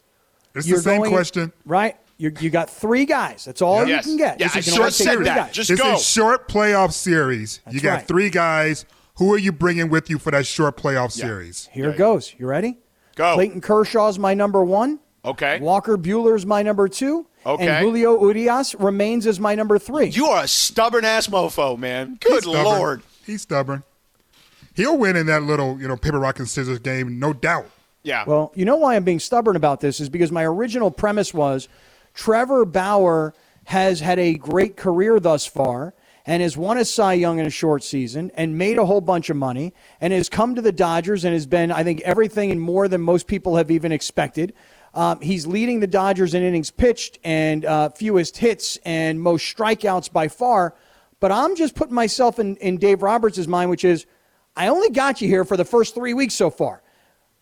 It's 0.54 0.66
you're 0.66 0.78
the 0.78 0.82
same 0.85 1.00
going- 1.02 1.11
question. 1.12 1.52
right? 1.64 1.96
You 2.18 2.32
you 2.40 2.48
got 2.48 2.70
three 2.70 3.04
guys. 3.04 3.44
That's 3.44 3.61
all 3.61 3.87
Yes. 3.87 4.06
you 4.06 4.12
can 4.12 4.16
get. 4.16 4.40
Yeah, 4.40 4.46
You 4.46 4.50
I 4.50 4.52
can 4.54 4.62
short 4.62 4.78
only 4.78 4.90
take 4.92 5.06
said 5.06 5.14
three 5.16 5.24
that. 5.26 5.37
guys. 5.37 5.52
Just 5.54 5.70
it's 5.70 5.82
go. 5.82 5.94
a 5.96 5.98
short 5.98 6.48
playoff 6.48 6.92
series. 6.92 7.61
you 7.70 7.80
got 7.80 7.94
right. 7.98 8.09
three 8.09 8.30
guys. 8.30 8.87
Who 9.16 9.32
are 9.35 9.38
you 9.38 9.52
bringing 9.52 9.90
with 9.90 10.09
you 10.11 10.18
for 10.18 10.30
that 10.30 10.46
short 10.46 10.76
playoff 10.78 11.12
series? 11.12 11.68
Here 11.72 11.90
it 11.90 11.96
goes. 11.98 12.35
You 12.38 12.46
ready? 12.46 12.78
Go. 13.16 13.35
Clayton 13.35 13.61
Kershaw's 13.61 14.18
my 14.18 14.32
number 14.35 14.64
one. 14.64 14.98
Okay. 15.26 15.59
Walker 15.61 15.98
Buehler's 15.98 16.46
my 16.46 16.62
number 16.62 16.88
two. 16.88 17.26
Okay. 17.44 17.66
And 17.68 17.85
Julio 17.85 18.18
Urias 18.26 18.74
remains 18.76 19.26
as 19.26 19.38
my 19.40 19.54
number 19.54 19.78
three. 19.78 20.06
You 20.09 20.26
are 20.26 20.44
a 20.44 20.48
stubborn 20.48 21.04
ass 21.04 21.26
mofo, 21.28 21.78
man. 21.78 22.16
Good 22.20 22.32
He's 22.32 22.42
stubborn. 22.52 22.64
lord. 22.64 23.02
He's 23.26 23.42
stubborn. 23.42 23.82
He'll 24.77 24.99
win 24.99 25.17
in 25.17 25.27
that 25.27 25.43
little, 25.43 25.81
you 25.81 25.89
know, 25.89 25.97
paper 25.97 26.19
rock 26.19 26.39
and 26.39 26.49
scissors 26.49 26.79
game, 26.79 27.19
no 27.19 27.33
doubt. 27.33 27.71
Yeah. 28.03 28.25
Well, 28.27 28.53
you 28.55 28.65
know 28.65 28.77
why 28.77 28.95
I'm 28.95 29.05
being 29.05 29.19
stubborn 29.19 29.57
about 29.57 29.81
this 29.81 30.01
is 30.01 30.09
because 30.09 30.31
my 30.31 30.45
original 30.45 30.91
premise 30.91 31.35
was 31.35 31.69
Trevor 32.15 32.65
Bauer 32.67 33.35
has 33.65 34.01
had 34.01 34.19
a 34.19 34.35
great 34.35 34.77
career 34.77 35.19
thus 35.19 35.47
far 35.47 35.95
and 36.27 36.43
has 36.43 36.57
won 36.57 36.77
a 36.77 36.85
Cy 36.85 37.15
Young 37.15 37.39
in 37.39 37.47
a 37.47 37.51
short 37.51 37.83
season 37.83 38.31
and 38.35 38.59
made 38.59 38.79
a 38.79 38.85
whole 38.85 39.01
bunch 39.01 39.31
of 39.31 39.37
money 39.37 39.73
and 40.01 40.12
has 40.12 40.29
come 40.29 40.55
to 40.55 40.62
the 40.62 40.73
Dodgers 40.73 41.25
and 41.25 41.33
has 41.33 41.47
been, 41.47 41.73
I 41.73 41.83
think, 41.83 42.01
everything 42.03 42.51
and 42.51 42.61
more 42.61 42.87
than 42.87 43.01
most 43.01 43.27
people 43.27 43.57
have 43.57 43.71
even 43.71 43.93
expected. 43.93 44.53
Um, 44.93 45.21
he's 45.21 45.47
leading 45.47 45.81
the 45.81 45.87
Dodgers 45.87 46.35
in 46.35 46.43
innings 46.43 46.71
pitched 46.71 47.19
and 47.25 47.65
uh, 47.65 47.89
fewest 47.89 48.37
hits 48.37 48.77
and 48.85 49.21
most 49.21 49.57
strikeouts 49.57 50.12
by 50.12 50.29
far. 50.29 50.75
But 51.19 51.33
I'm 51.33 51.57
just 51.57 51.75
putting 51.75 51.95
myself 51.95 52.39
in, 52.39 52.57
in 52.57 52.77
Dave 52.77 53.03
Roberts' 53.03 53.47
mind, 53.47 53.71
which 53.71 53.85
is 53.85 54.07
I 54.57 54.69
only 54.69 54.90
got 54.90 55.21
you 55.21 55.29
here 55.29 55.45
for 55.45 55.57
the 55.57 55.64
first 55.64 55.95
three 55.95 56.14
weeks 56.14 56.35
so 56.35 56.51
far. 56.51 56.83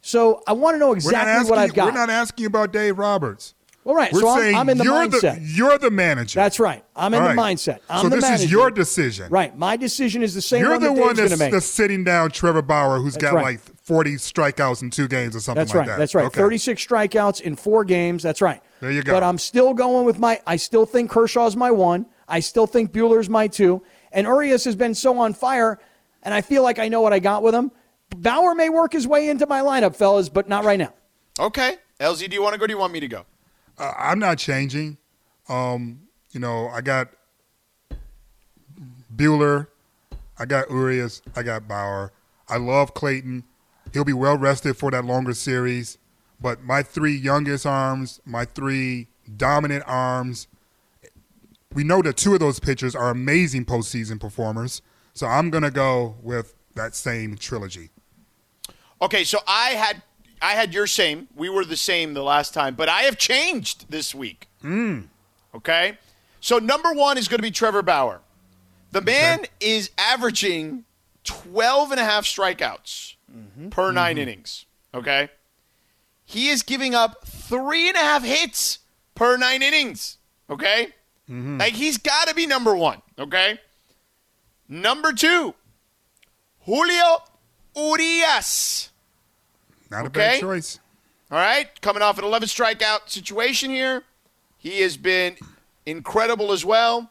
So 0.01 0.43
I 0.47 0.53
want 0.53 0.75
to 0.75 0.79
know 0.79 0.93
exactly 0.93 1.31
asking, 1.31 1.51
what 1.51 1.59
I've 1.59 1.73
got. 1.73 1.87
We're 1.87 1.99
not 1.99 2.11
asking 2.11 2.47
about 2.47 2.73
Dave 2.73 2.99
Roberts. 2.99 3.55
Well, 3.85 3.95
right. 3.95 4.13
We're 4.13 4.21
so 4.21 4.29
I'm, 4.31 4.41
saying 4.41 4.57
I'm 4.57 4.69
in 4.71 4.79
the 4.79 4.85
you're 4.85 4.95
mindset. 4.95 5.35
the 5.35 5.41
you're 5.41 5.79
the 5.79 5.91
manager. 5.91 6.41
That's 6.41 6.59
right. 6.59 6.83
I'm 6.97 7.13
in 7.13 7.23
All 7.23 7.29
the 7.29 7.35
mindset. 7.35 7.81
I'm 7.89 8.05
so 8.05 8.09
the 8.09 8.17
this 8.17 8.23
manager. 8.23 8.45
is 8.45 8.51
your 8.51 8.71
decision. 8.71 9.29
Right. 9.31 9.57
My 9.57 9.77
decision 9.77 10.23
is 10.23 10.35
the 10.35 10.41
same 10.41 10.63
You're 10.63 10.71
one 10.73 10.81
the 10.81 10.95
that 10.95 11.01
one 11.01 11.17
that's, 11.17 11.39
that's 11.39 11.67
sitting 11.67 12.03
down 12.03 12.31
Trevor 12.31 12.63
Bauer, 12.63 12.99
who's 12.99 13.15
That's 13.15 13.25
got 13.25 13.35
right. 13.35 13.45
like 13.45 13.61
40 13.61 14.15
strikeouts 14.15 14.83
in 14.83 14.91
two 14.91 15.07
games 15.07 15.37
or 15.37 15.41
something 15.41 15.61
That's 15.61 15.75
like 15.75 15.81
right. 15.81 15.89
that. 15.89 15.99
That's 15.99 16.15
right. 16.15 16.25
Okay. 16.27 16.41
36 16.41 16.87
strikeouts 16.87 17.43
in 17.43 17.57
four 17.57 17.85
games. 17.85 18.23
That's 18.23 18.41
right. 18.41 18.63
There 18.81 18.91
you 18.91 19.03
go. 19.03 19.13
But 19.13 19.23
I'm 19.23 19.39
still 19.39 19.75
going 19.75 20.07
with 20.07 20.19
my. 20.19 20.41
I 20.47 20.57
still 20.57 20.87
think 20.87 21.11
Kershaw's 21.11 21.55
my 21.55 21.71
one. 21.71 22.07
I 22.27 22.41
still 22.41 22.67
think 22.67 22.91
Buehler's 22.91 23.29
my 23.29 23.49
two. 23.49 23.83
And 24.13 24.27
Urias 24.27 24.65
has 24.65 24.77
been 24.77 24.95
so 24.95 25.19
on 25.19 25.35
fire, 25.35 25.79
and 26.25 26.35
I 26.35 26.41
feel 26.41 26.63
like 26.63 26.79
I 26.79 26.89
know 26.89 27.01
what 27.01 27.13
I 27.13 27.19
got 27.19 27.43
with 27.43 27.55
him. 27.55 27.71
Bauer 28.17 28.55
may 28.55 28.69
work 28.69 28.93
his 28.93 29.07
way 29.07 29.29
into 29.29 29.47
my 29.47 29.61
lineup, 29.61 29.95
fellas, 29.95 30.29
but 30.29 30.49
not 30.49 30.65
right 30.65 30.79
now. 30.79 30.93
Okay. 31.39 31.77
LZ, 32.01 32.29
do 32.29 32.35
you 32.35 32.43
want 32.43 32.55
to 32.55 32.59
go? 32.59 32.65
or 32.65 32.69
Do 32.69 32.73
you 32.73 32.79
want 32.79 32.93
me 32.93 33.01
to 33.01 33.09
go? 33.09 33.25
Uh, 33.79 33.93
I'm 33.97 34.19
not 34.19 34.39
changing. 34.39 34.99
Um, 35.49 36.01
you 36.33 36.41
know, 36.41 36.69
I 36.69 36.81
got 36.81 37.09
Buehler, 39.15 39.69
I 40.39 40.45
got 40.45 40.71
Urias, 40.71 41.23
I 41.37 41.43
got 41.43 41.69
Bauer. 41.69 42.13
I 42.49 42.57
love 42.57 42.95
Clayton. 42.95 43.45
He'll 43.93 44.05
be 44.05 44.13
well 44.13 44.37
rested 44.37 44.77
for 44.77 44.91
that 44.91 45.05
longer 45.05 45.35
series. 45.35 45.99
But 46.41 46.63
my 46.63 46.83
three 46.83 47.15
youngest 47.17 47.65
arms, 47.65 48.21
my 48.25 48.45
three 48.45 49.07
dominant 49.37 49.85
arms, 49.87 50.49
we 51.73 51.85
know 51.85 52.03
that 52.03 52.17
two 52.17 52.35
of 52.35 52.41
those 52.41 52.61
pitchers 52.61 52.95
are 52.95 53.11
amazing 53.11 53.65
postseason 53.65 54.21
performers. 54.21 54.83
So 55.15 55.27
I'm 55.27 55.51
gonna 55.51 55.71
go 55.71 56.17
with 56.23 56.55
that 56.75 56.95
same 56.95 57.37
trilogy. 57.37 57.91
Okay, 59.01 59.25
so 59.25 59.39
I 59.47 59.71
had 59.71 60.03
I 60.43 60.53
had 60.53 60.75
your 60.75 60.87
same. 60.87 61.29
We 61.35 61.49
were 61.49 61.65
the 61.65 61.77
same 61.77 62.13
the 62.13 62.23
last 62.23 62.53
time, 62.53 62.75
but 62.75 62.89
I 62.89 63.03
have 63.03 63.17
changed 63.17 63.87
this 63.91 64.15
week. 64.15 64.49
Mm. 64.63 65.09
Okay? 65.55 65.99
So 66.41 66.59
number 66.59 66.93
1 66.93 67.17
is 67.17 67.29
going 67.29 67.39
to 67.39 67.43
be 67.43 67.51
Trevor 67.51 67.81
Bauer. 67.81 68.21
The 68.93 69.01
man 69.01 69.47
is 69.59 69.91
averaging 69.97 70.85
12 71.25 71.93
and 71.93 72.01
a 72.01 72.05
half 72.05 72.25
strikeouts 72.25 73.15
mm-hmm. 73.35 73.71
per 73.71 73.91
9 73.91 74.13
mm-hmm. 74.13 74.23
innings, 74.23 74.67
okay? 74.93 75.31
He 76.27 76.51
is 76.51 76.63
giving 76.63 76.95
up 76.95 77.27
three 77.27 77.89
and 77.89 77.97
a 77.97 78.01
half 78.01 78.23
hits 78.23 78.81
per 79.15 79.39
9 79.39 79.63
innings, 79.63 80.19
okay? 80.51 80.89
Mm-hmm. 81.29 81.59
Like 81.59 81.73
he's 81.73 81.97
got 81.97 82.29
to 82.29 82.35
be 82.35 82.47
number 82.47 82.77
1, 82.77 83.01
okay? 83.19 83.59
Number 84.69 85.13
2, 85.13 85.55
Julio 86.67 87.23
Urias. 87.77 88.91
Not 89.91 90.05
a 90.05 90.07
Okay. 90.07 90.19
bad 90.21 90.41
choice. 90.41 90.81
All 91.31 91.39
right, 91.39 91.81
coming 91.81 92.03
off 92.03 92.19
an 92.19 92.25
11 92.25 92.49
strikeout 92.49 93.09
situation 93.11 93.71
here. 93.71 94.05
He 94.57 94.81
has 94.81 94.97
been 94.97 95.37
incredible 95.85 96.53
as 96.53 96.65
well 96.65 97.11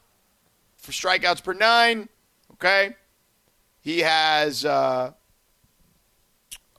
for 0.78 0.92
strikeouts 0.92 1.44
per 1.44 1.54
nine. 1.54 2.10
Okay. 2.54 2.96
He 3.82 4.00
has 4.00 4.64
uh, 4.66 5.12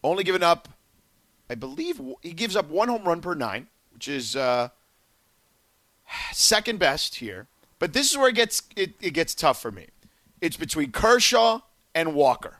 only 0.02 0.24
given 0.24 0.42
up, 0.42 0.68
I 1.50 1.54
believe, 1.54 2.00
he 2.22 2.32
gives 2.32 2.56
up 2.56 2.68
one 2.68 2.88
home 2.88 3.04
run 3.04 3.20
per 3.20 3.34
nine, 3.34 3.68
which 3.92 4.08
is 4.08 4.34
uh, 4.34 4.70
second 6.32 6.78
best 6.78 7.16
here. 7.16 7.46
But 7.78 7.92
this 7.92 8.10
is 8.10 8.16
where 8.16 8.28
it 8.30 8.34
gets 8.34 8.62
it, 8.76 8.94
it 9.00 9.10
gets 9.10 9.34
tough 9.34 9.60
for 9.60 9.70
me. 9.70 9.88
It's 10.40 10.56
between 10.56 10.92
Kershaw 10.92 11.60
and 11.94 12.14
Walker. 12.14 12.58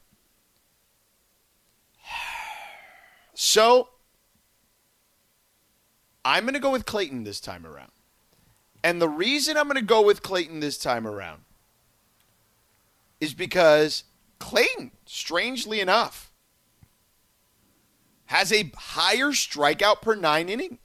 So 3.35 3.89
I'm 6.25 6.45
going 6.45 6.55
to 6.55 6.61
go 6.61 6.71
with 6.71 6.87
Clayton 6.87 7.25
this 7.25 7.41
time 7.41 7.67
around. 7.67 7.91
And 8.83 9.01
the 9.01 9.09
reason 9.09 9.57
I'm 9.57 9.65
going 9.65 9.77
to 9.77 9.83
go 9.83 10.03
with 10.03 10.23
Clayton 10.23 10.61
this 10.61 10.79
time 10.79 11.07
around 11.07 11.43
is 13.21 13.35
because 13.35 14.05
Clayton, 14.39 14.93
strangely 15.07 15.81
enough, 15.81 16.31
has 18.27 18.53
a 18.53 18.71
higher 18.77 19.31
strikeout 19.31 20.03
per 20.03 20.15
nine 20.15 20.49
innings 20.49 20.79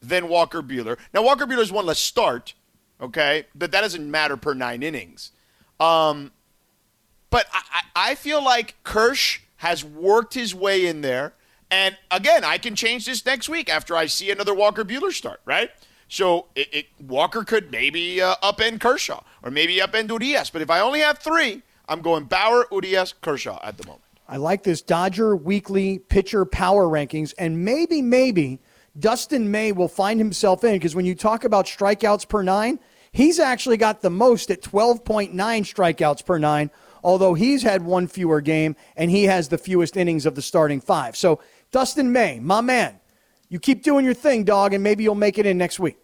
than 0.00 0.28
Walker 0.28 0.62
Buehler. 0.62 0.98
Now, 1.12 1.22
Walker 1.22 1.46
Buehler's 1.46 1.72
one 1.72 1.86
less 1.86 1.98
start, 1.98 2.54
okay, 3.00 3.46
but 3.54 3.72
that 3.72 3.80
doesn't 3.80 4.10
matter 4.10 4.36
per 4.36 4.54
nine 4.54 4.82
innings. 4.82 5.32
Um, 5.80 6.32
but 7.30 7.46
I, 7.52 7.82
I 8.10 8.14
feel 8.14 8.42
like 8.42 8.76
Kersh 8.84 9.40
has 9.56 9.84
worked 9.84 10.34
his 10.34 10.54
way 10.54 10.86
in 10.86 11.00
there. 11.00 11.34
And 11.70 11.96
again, 12.10 12.44
I 12.44 12.58
can 12.58 12.76
change 12.76 13.06
this 13.06 13.24
next 13.26 13.48
week 13.48 13.68
after 13.68 13.96
I 13.96 14.06
see 14.06 14.30
another 14.30 14.54
Walker 14.54 14.84
Buehler 14.84 15.12
start, 15.12 15.40
right? 15.44 15.70
So 16.08 16.46
it, 16.54 16.68
it, 16.72 16.86
Walker 17.00 17.42
could 17.42 17.72
maybe 17.72 18.22
uh, 18.22 18.36
upend 18.42 18.80
Kershaw 18.80 19.22
or 19.42 19.50
maybe 19.50 19.78
upend 19.78 20.08
Urias. 20.08 20.50
But 20.50 20.62
if 20.62 20.70
I 20.70 20.80
only 20.80 21.00
have 21.00 21.18
three, 21.18 21.62
I'm 21.88 22.00
going 22.00 22.24
Bauer, 22.24 22.66
Urias, 22.70 23.14
Kershaw 23.20 23.58
at 23.62 23.76
the 23.78 23.86
moment. 23.86 24.02
I 24.28 24.36
like 24.38 24.62
this 24.62 24.82
Dodger 24.82 25.36
weekly 25.36 25.98
pitcher 25.98 26.44
power 26.44 26.86
rankings, 26.86 27.32
and 27.38 27.64
maybe, 27.64 28.02
maybe 28.02 28.58
Dustin 28.98 29.50
May 29.50 29.70
will 29.70 29.88
find 29.88 30.18
himself 30.18 30.64
in 30.64 30.74
because 30.74 30.96
when 30.96 31.04
you 31.04 31.14
talk 31.14 31.44
about 31.44 31.66
strikeouts 31.66 32.28
per 32.28 32.42
nine, 32.42 32.80
he's 33.16 33.38
actually 33.40 33.78
got 33.78 34.02
the 34.02 34.10
most 34.10 34.50
at 34.50 34.60
12.9 34.62 35.32
strikeouts 35.32 36.24
per 36.24 36.38
nine, 36.38 36.70
although 37.02 37.34
he's 37.34 37.62
had 37.62 37.82
one 37.82 38.06
fewer 38.06 38.40
game 38.40 38.76
and 38.96 39.10
he 39.10 39.24
has 39.24 39.48
the 39.48 39.58
fewest 39.58 39.96
innings 39.96 40.26
of 40.26 40.34
the 40.34 40.42
starting 40.42 40.80
five. 40.80 41.16
So, 41.16 41.40
Dustin 41.72 42.12
May, 42.12 42.38
my 42.38 42.60
man, 42.60 43.00
you 43.48 43.58
keep 43.58 43.82
doing 43.82 44.04
your 44.04 44.14
thing, 44.14 44.44
dog, 44.44 44.74
and 44.74 44.84
maybe 44.84 45.02
you'll 45.02 45.14
make 45.14 45.38
it 45.38 45.46
in 45.46 45.56
next 45.58 45.80
week. 45.80 45.96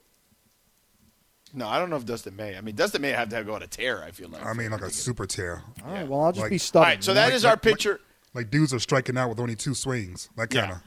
No, 1.55 1.69
I 1.69 1.79
don't 1.79 1.91
know 1.91 1.97
if 1.97 2.07
Dustin 2.07 2.35
May. 2.35 2.57
I 2.57 2.63
mean, 2.63 2.75
Dustin 2.75 3.03
May 3.03 3.11
have 3.11 3.29
to 3.29 3.45
go 3.45 3.55
on 3.55 3.63
a 3.63 3.67
tear. 3.67 4.03
I 4.03 4.11
feel 4.11 4.31
like. 4.31 4.45
I 4.45 4.55
mean, 4.55 4.71
like 4.71 4.81
a 4.81 4.91
super 4.91 5.27
tear. 5.27 5.63
All 5.85 5.93
right, 5.93 6.09
well, 6.09 6.23
I'll 6.23 6.33
just 6.33 6.43
Like- 6.43 6.51
be 6.51 6.59
stubborn. 6.59 6.87
All 6.87 6.95
right, 6.95 7.05
so 7.05 7.13
that 7.15 7.33
is 7.33 7.45
our 7.45 7.57
pitcher. 7.59 8.01
Like 8.35 8.51
dudes 8.51 8.73
are 8.73 8.79
striking 8.79 9.19
out 9.19 9.29
with 9.29 9.39
only 9.39 9.55
two 9.55 9.75
swings. 9.75 10.31
That 10.37 10.49
kind 10.49 10.73
of. 10.73 10.79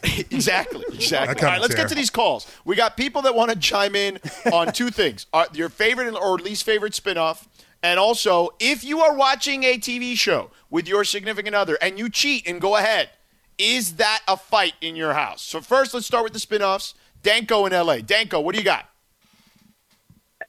exactly, 0.30 0.84
exactly. 0.92 1.44
All 1.44 1.52
right, 1.52 1.60
let's 1.60 1.74
tear. 1.74 1.84
get 1.84 1.88
to 1.88 1.94
these 1.94 2.10
calls. 2.10 2.46
We 2.64 2.76
got 2.76 2.96
people 2.96 3.22
that 3.22 3.34
want 3.34 3.50
to 3.50 3.58
chime 3.58 3.96
in 3.96 4.18
on 4.52 4.72
two 4.72 4.90
things: 5.00 5.26
uh, 5.32 5.46
your 5.52 5.68
favorite 5.68 6.14
or 6.14 6.38
least 6.38 6.64
favorite 6.64 6.92
spinoff, 6.92 7.46
and 7.82 7.98
also 7.98 8.50
if 8.60 8.84
you 8.84 9.00
are 9.00 9.14
watching 9.14 9.64
a 9.64 9.78
TV 9.78 10.16
show 10.16 10.50
with 10.70 10.86
your 10.86 11.04
significant 11.04 11.54
other 11.54 11.76
and 11.82 11.98
you 11.98 12.08
cheat 12.08 12.46
and 12.46 12.60
go 12.60 12.76
ahead, 12.76 13.10
is 13.58 13.96
that 13.96 14.20
a 14.28 14.36
fight 14.36 14.74
in 14.80 14.94
your 14.94 15.14
house? 15.14 15.42
So 15.42 15.60
first, 15.60 15.94
let's 15.94 16.06
start 16.06 16.24
with 16.24 16.32
the 16.32 16.38
spinoffs. 16.38 16.94
Danko 17.22 17.66
in 17.66 17.72
LA. 17.72 17.98
Danko, 17.98 18.40
what 18.40 18.54
do 18.54 18.60
you 18.60 18.64
got? 18.64 18.88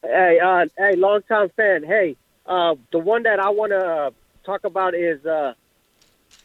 Hey, 0.04 0.40
uh, 0.40 0.66
hey, 0.78 0.96
long 0.96 1.22
time 1.24 1.50
fan. 1.56 1.84
Hey, 1.84 2.16
uh, 2.46 2.76
the 2.92 3.00
one 3.00 3.24
that 3.24 3.40
I 3.40 3.50
want 3.50 3.72
to 3.72 3.80
uh, 3.80 4.12
talk 4.44 4.64
about 4.64 4.94
is 4.94 5.26
uh, 5.26 5.54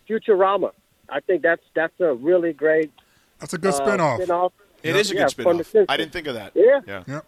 Futurama. 0.09 0.73
I 1.09 1.21
think 1.21 1.43
that's 1.43 1.63
that's 1.75 1.99
a 2.01 2.15
really 2.15 2.53
great. 2.53 2.93
That's 3.39 3.53
a 3.55 3.59
good 3.59 3.75
uh, 3.75 3.81
spinoff. 3.81 4.21
spinoff. 4.21 4.53
It 4.83 4.97
is 4.97 5.11
a 5.11 5.15
Yeah, 5.15 5.25
good 5.35 5.43
from 5.43 5.57
the 5.59 5.65
spinoff. 5.65 5.87
I 5.89 5.97
didn't 5.97 6.13
think 6.13 6.27
of 6.27 6.35
that. 6.35 6.53
Yeah, 6.55 6.81
Yeah. 6.87 7.03
Yep. 7.07 7.25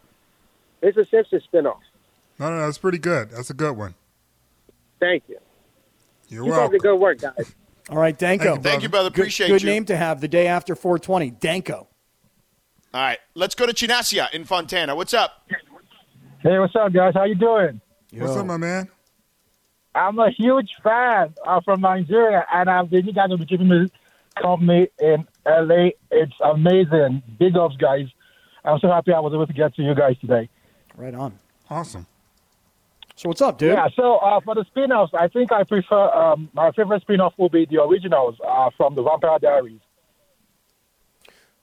it's 0.83 0.97
a 0.99 1.05
Simpsons 1.05 1.43
spinoff. 1.53 1.79
No, 2.39 2.51
no, 2.51 2.57
no, 2.57 2.63
that's 2.67 2.79
pretty 2.79 2.99
good. 2.99 3.31
That's 3.31 3.51
a 3.51 3.55
good 3.55 3.77
one. 3.77 3.95
Thank 5.01 5.25
you. 5.29 5.39
You're 6.29 6.45
Keep 6.45 6.51
welcome. 6.53 6.73
the 6.73 6.79
good 6.81 6.97
work, 6.97 7.19
guys. 7.21 7.55
All 7.91 7.99
right, 7.99 8.19
Danko. 8.19 8.57
Thank 8.57 8.83
you, 8.83 8.89
brother. 8.89 9.11
Good- 9.11 9.21
Appreciate 9.23 9.49
good 9.49 9.63
you. 9.63 9.69
name 9.71 9.85
to 9.87 9.97
have 9.97 10.21
the 10.21 10.29
day 10.29 10.47
after 10.49 10.75
420. 10.75 11.31
Danko. 11.33 11.75
All 12.95 13.01
right, 13.01 13.19
let's 13.35 13.55
go 13.55 13.67
to 13.67 13.73
Chinasia 13.73 14.33
in 14.33 14.45
Fontana. 14.45 14.97
What's 14.97 15.13
up? 15.15 15.47
Hey, 16.43 16.59
what's 16.59 16.75
up, 16.77 16.93
guys? 16.93 17.15
How 17.15 17.25
you 17.25 17.35
doing? 17.35 17.81
What's 18.15 18.37
up, 18.37 18.47
my 18.47 18.57
man? 18.57 18.89
I'm 19.97 20.19
a 20.19 20.31
huge 20.31 20.71
fan 20.83 21.35
uh, 21.47 21.61
from 21.63 21.81
Nigeria, 21.81 22.45
and 22.53 22.69
I've 22.69 22.91
been 22.91 23.07
you 23.07 23.13
guys 23.13 23.31
have 23.31 23.39
been 23.39 23.49
keeping 23.49 23.69
me 23.69 23.89
company 24.41 24.89
in 25.01 25.27
LA. 25.47 25.89
It's 26.11 26.35
amazing. 26.45 27.23
Big 27.39 27.57
ups, 27.57 27.77
guys. 27.77 28.07
I'm 28.65 28.79
so 28.81 28.89
happy 28.89 29.13
I 29.13 29.21
was 29.21 29.33
able 29.33 29.47
to 29.47 29.53
get 29.53 29.75
to 29.77 29.83
you 29.83 29.95
guys 29.95 30.17
today. 30.21 30.49
Right 30.97 31.15
on. 31.15 31.39
Awesome. 31.71 32.07
So 33.15 33.31
what's 33.31 33.41
up, 33.41 33.57
dude? 33.57 33.73
Yeah. 33.73 33.89
So 33.97 34.17
uh, 34.17 34.41
for 34.41 34.55
the 34.55 34.65
spin-offs, 34.67 35.15
I 35.15 35.29
think 35.29 35.51
I 35.51 35.65
prefer 35.65 36.11
um, 36.11 36.51
my 36.53 36.71
favorite 36.73 37.01
spin-off 37.03 37.33
will 37.39 37.49
be 37.49 37.65
the 37.65 37.81
originals 37.83 38.37
uh, 38.47 38.69
from 38.77 38.95
the 38.95 39.03
Vampire 39.03 39.39
Diaries. 39.39 39.81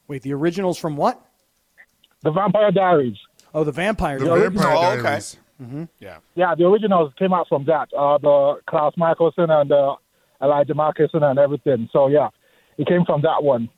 Wait, 0.07 0.23
the 0.23 0.33
originals 0.33 0.79
from 0.79 0.97
what? 0.97 1.23
The 2.23 2.31
Vampire 2.31 2.71
Diaries. 2.71 3.17
Oh, 3.53 3.63
the 3.63 3.71
Vampire. 3.71 4.17
The 4.17 4.25
Diaries. 4.25 4.43
Vampire 4.53 4.75
Oh, 4.75 4.91
okay. 4.93 5.01
Diaries. 5.03 5.37
Mm-hmm. 5.61 5.83
Yeah. 5.99 6.17
Yeah, 6.35 6.55
the 6.55 6.65
originals 6.65 7.13
came 7.17 7.33
out 7.33 7.47
from 7.47 7.65
that. 7.65 7.89
Uh, 7.93 8.17
the 8.17 8.59
Klaus 8.67 8.93
Mikaelson 8.97 9.49
and 9.49 9.71
uh, 9.71 9.95
Elijah 10.41 10.73
Markinson 10.73 11.23
and 11.23 11.39
everything. 11.39 11.89
So 11.91 12.07
yeah, 12.07 12.29
it 12.77 12.87
came 12.87 13.05
from 13.05 13.21
that 13.21 13.43
one. 13.43 13.69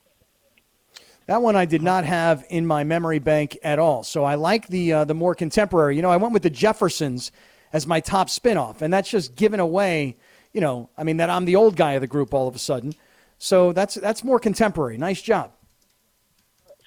That 1.28 1.42
one 1.42 1.56
I 1.56 1.66
did 1.66 1.82
not 1.82 2.06
have 2.06 2.46
in 2.50 2.68
my 2.68 2.84
memory 2.84 3.20
bank 3.20 3.58
at 3.64 3.80
all. 3.80 4.04
So 4.04 4.24
I 4.24 4.36
like 4.36 4.68
the 4.68 4.94
uh, 4.94 5.06
the 5.06 5.16
more 5.16 5.34
contemporary. 5.36 5.96
You 5.96 6.02
know, 6.02 6.12
I 6.12 6.18
went 6.18 6.34
with 6.34 6.44
the 6.44 6.52
Jeffersons 6.52 7.32
as 7.74 7.88
my 7.88 8.00
top 8.00 8.28
spinoff, 8.28 8.82
and 8.82 8.94
that's 8.94 9.10
just 9.10 9.36
giving 9.36 9.60
away. 9.60 10.18
You 10.54 10.62
know, 10.62 10.90
I 10.98 11.04
mean 11.04 11.18
that 11.18 11.30
I'm 11.30 11.46
the 11.46 11.56
old 11.56 11.76
guy 11.76 11.94
of 11.94 12.02
the 12.02 12.08
group 12.08 12.34
all 12.34 12.48
of 12.48 12.56
a 12.56 12.60
sudden. 12.60 12.94
So 13.38 13.74
that's 13.74 13.96
that's 13.96 14.24
more 14.24 14.40
contemporary. 14.40 14.98
Nice 14.98 15.22
job. 15.22 15.52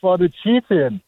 for 0.00 0.16
the 0.16 0.30
cheating. 0.42 1.00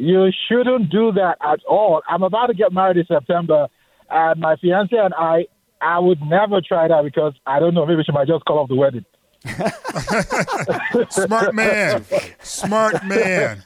You 0.00 0.30
shouldn't 0.48 0.88
do 0.90 1.12
that 1.12 1.36
at 1.42 1.60
all. 1.68 2.00
I'm 2.08 2.22
about 2.22 2.46
to 2.46 2.54
get 2.54 2.72
married 2.72 2.96
in 2.96 3.04
September, 3.06 3.68
and 4.08 4.40
my 4.40 4.56
fiance 4.56 4.96
and 4.96 5.12
I, 5.12 5.46
I 5.82 5.98
would 5.98 6.22
never 6.22 6.62
try 6.62 6.88
that 6.88 7.04
because 7.04 7.34
I 7.46 7.58
don't 7.60 7.74
know. 7.74 7.84
Maybe 7.84 8.02
she 8.04 8.12
might 8.12 8.26
just 8.26 8.44
call 8.46 8.60
off 8.60 8.68
the 8.68 8.76
wedding. 8.76 9.04
Smart 11.10 11.54
man. 11.54 12.04
Smart 12.42 13.04
man. 13.04 13.62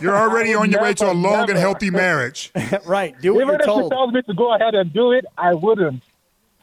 You're 0.00 0.16
already 0.16 0.54
on 0.54 0.70
your 0.70 0.82
way 0.82 0.94
to 0.94 1.04
a 1.04 1.14
Never, 1.14 1.18
long 1.18 1.50
and 1.50 1.58
healthy 1.58 1.90
marriage. 1.90 2.52
right. 2.84 3.14
Do 3.20 3.34
what 3.34 3.42
Even 3.42 3.54
you're 3.64 3.78
if 3.78 3.84
she 3.84 3.88
tells 3.88 4.12
me 4.12 4.22
to 4.22 4.34
go 4.34 4.54
ahead 4.54 4.74
and 4.74 4.92
do 4.92 5.12
it, 5.12 5.24
I 5.36 5.54
wouldn't. 5.54 6.02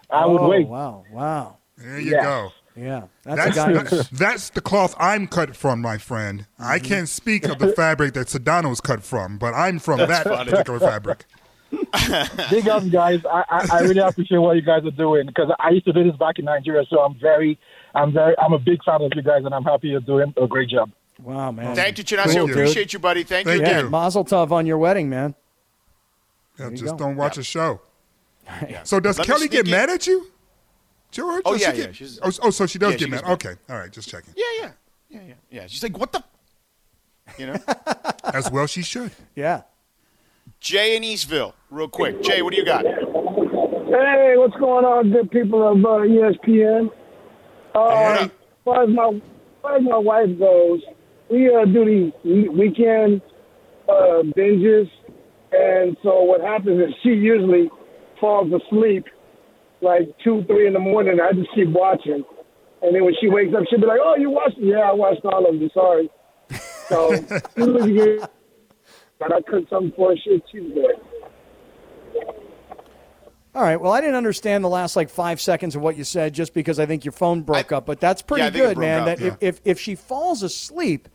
I 0.09 0.25
would 0.25 0.41
Oh, 0.41 0.49
wait. 0.49 0.67
Wow. 0.67 1.05
Wow. 1.11 1.57
There 1.77 1.99
you 1.99 2.11
Yeah. 2.15 2.21
go. 2.23 2.51
Yeah. 2.77 3.03
That's, 3.23 3.55
That's, 3.55 3.57
a 3.57 3.73
guy. 3.73 3.83
the, 3.83 4.09
that's 4.13 4.49
the 4.49 4.61
cloth 4.61 4.95
I'm 4.99 5.27
cut 5.27 5.55
from, 5.55 5.81
my 5.81 5.97
friend. 5.97 6.45
I 6.59 6.77
Mm-hmm. 6.77 6.85
can't 6.87 7.09
speak 7.09 7.45
of 7.47 7.59
the 7.59 7.71
fabric 7.73 8.13
that 8.15 8.27
Sedano's 8.27 8.81
cut 8.81 9.01
from, 9.03 9.37
but 9.37 9.53
I'm 9.53 9.79
from 9.79 9.99
that 9.99 10.23
funny. 10.25 10.51
particular 10.51 10.79
fabric. 10.79 11.25
Big 12.49 12.67
up, 12.67 12.89
guys. 12.89 13.21
I, 13.25 13.43
I, 13.49 13.67
I 13.71 13.79
really 13.81 13.99
appreciate 13.99 14.37
what 14.37 14.55
you 14.55 14.61
guys 14.61 14.83
are 14.85 14.91
doing 14.91 15.25
because 15.27 15.51
I 15.59 15.69
used 15.69 15.85
to 15.85 15.93
do 15.93 16.03
this 16.03 16.15
back 16.17 16.37
in 16.39 16.45
Nigeria, 16.45 16.83
so 16.89 16.99
I'm 16.99 17.17
very, 17.19 17.57
I'm 17.93 18.11
very, 18.13 18.35
I'm 18.39 18.53
a 18.53 18.59
big 18.59 18.83
fan 18.83 19.01
of 19.01 19.11
you 19.15 19.21
guys, 19.21 19.43
and 19.45 19.53
I'm 19.53 19.63
happy 19.63 19.89
you're 19.89 19.99
doing 20.01 20.33
a 20.41 20.47
great 20.47 20.69
job. 20.69 20.91
wow, 21.23 21.51
man. 21.51 21.75
Thank 21.75 21.97
you, 21.97 22.03
Chinasia. 22.03 22.25
Thank 22.25 22.35
you. 22.47 22.53
Appreciate 22.53 22.93
you, 22.93 22.99
buddy. 22.99 23.23
Thank, 23.23 23.47
Thank 23.47 23.61
you 23.61 23.65
you. 23.65 23.71
again. 23.71 23.85
Yeah, 23.85 23.89
Mazel 23.89 24.25
Tov 24.25 24.51
on 24.51 24.65
your 24.65 24.77
wedding, 24.77 25.09
man. 25.09 25.33
Yeah, 26.59 26.69
you 26.69 26.77
just 26.77 26.91
go. 26.93 26.97
don't 26.97 27.15
watch 27.15 27.37
Yeah. 27.37 27.41
a 27.41 27.43
show. 27.43 27.81
Yeah. 28.69 28.81
So 28.83 28.99
does 28.99 29.17
Let 29.17 29.27
Kelly 29.27 29.47
get 29.47 29.65
in- 29.65 29.71
mad 29.71 29.89
at 29.89 30.05
you, 30.07 30.27
George? 31.15 31.41
Oh, 31.45 31.53
Does 31.53 31.61
she 31.61 31.67
yeah, 31.67 31.71
get- 31.75 31.85
yeah, 31.87 31.91
she's- 31.93 32.19
oh, 32.21 32.31
oh, 32.43 32.49
so 32.49 32.65
she 32.67 32.77
does 32.77 32.91
yeah, 32.91 32.97
she 32.97 33.05
get 33.05 33.11
mad. 33.11 33.17
gets 33.17 33.27
mad. 33.27 33.33
Okay, 33.33 33.55
all 33.69 33.77
right, 33.79 33.91
just 33.91 34.09
checking. 34.09 34.33
Yeah, 34.35 34.43
yeah, 34.59 34.71
yeah, 35.09 35.21
yeah, 35.27 35.33
yeah. 35.49 35.67
She's 35.67 35.81
like, 35.81 35.97
what 35.97 36.11
the? 36.11 36.23
You 37.37 37.47
know. 37.47 37.55
As 38.25 38.51
well, 38.51 38.67
she 38.67 38.81
should. 38.83 39.11
Yeah. 39.35 39.61
Jay 40.59 40.95
in 40.97 41.03
Eastville, 41.03 41.53
real 41.69 41.87
quick. 41.87 42.21
Jay, 42.21 42.41
what 42.41 42.51
do 42.51 42.57
you 42.59 42.65
got? 42.65 42.83
Hey, 42.85 44.33
what's 44.37 44.55
going 44.57 44.83
on, 44.85 45.11
good 45.11 45.31
people 45.31 45.65
of 45.67 45.77
uh, 45.79 46.05
ESPN? 46.05 46.89
what 47.71 47.81
Uh, 47.81 47.85
up? 47.85 48.21
as 48.21 48.29
far 48.63 48.83
as 48.83 48.89
my, 48.89 49.07
as 49.09 49.21
far 49.61 49.75
as 49.77 49.83
my 49.83 49.97
wife 49.97 50.39
goes, 50.39 50.81
we 51.29 51.53
uh, 51.53 51.65
do 51.65 51.85
these 51.85 52.13
we- 52.23 52.49
weekend 52.49 53.21
uh, 53.87 54.21
binges, 54.35 54.89
and 55.51 55.95
so 56.03 56.23
what 56.23 56.41
happens 56.41 56.79
is 56.89 56.93
she 57.03 57.09
usually 57.09 57.69
falls 58.19 58.51
asleep 58.51 59.05
like 59.85 60.09
two, 60.23 60.43
three 60.47 60.67
in 60.67 60.73
the 60.73 60.79
morning. 60.79 61.19
I 61.21 61.31
just 61.31 61.49
keep 61.55 61.69
watching, 61.69 62.23
and 62.81 62.93
then 62.95 63.05
when 63.05 63.13
she 63.21 63.29
wakes 63.29 63.53
up, 63.55 63.63
she'll 63.69 63.79
be 63.79 63.85
like, 63.85 63.99
"Oh, 64.03 64.15
you 64.17 64.29
watched? 64.31 64.57
it? 64.57 64.65
Yeah, 64.65 64.79
I 64.89 64.93
watched 64.93 65.23
all 65.23 65.45
of 65.47 65.57
them. 65.59 65.69
Sorry." 65.73 66.09
So, 66.89 67.13
as 67.13 67.41
soon 67.55 67.77
as 67.77 67.85
you 67.87 68.17
get, 68.19 68.31
but 69.19 69.33
I 69.33 69.41
cook 69.41 69.65
something 69.69 69.93
for 69.95 70.09
her. 70.11 70.15
She's 70.23 70.41
she's 70.51 70.73
good. 70.73 70.95
All 73.53 73.61
right. 73.61 73.79
Well, 73.79 73.93
I 73.93 74.01
didn't 74.01 74.15
understand 74.17 74.63
the 74.65 74.69
last 74.69 74.95
like 74.97 75.09
five 75.09 75.39
seconds 75.39 75.75
of 75.75 75.81
what 75.81 75.95
you 75.97 76.03
said 76.03 76.33
just 76.33 76.53
because 76.53 76.77
I 76.77 76.85
think 76.85 77.05
your 77.05 77.13
phone 77.13 77.41
broke 77.41 77.71
up. 77.71 77.85
But 77.85 78.01
that's 78.01 78.21
pretty 78.21 78.41
Yeah, 78.41 78.47
I 78.47 78.51
think 78.51 78.63
it 78.63 78.67
good, 78.67 78.77
man. 78.77 78.99
up, 79.01 79.05
that 79.05 79.19
yeah. 79.21 79.27
if, 79.27 79.37
if 79.41 79.61
if 79.63 79.79
she 79.79 79.95
falls 79.95 80.43
asleep 80.43 81.07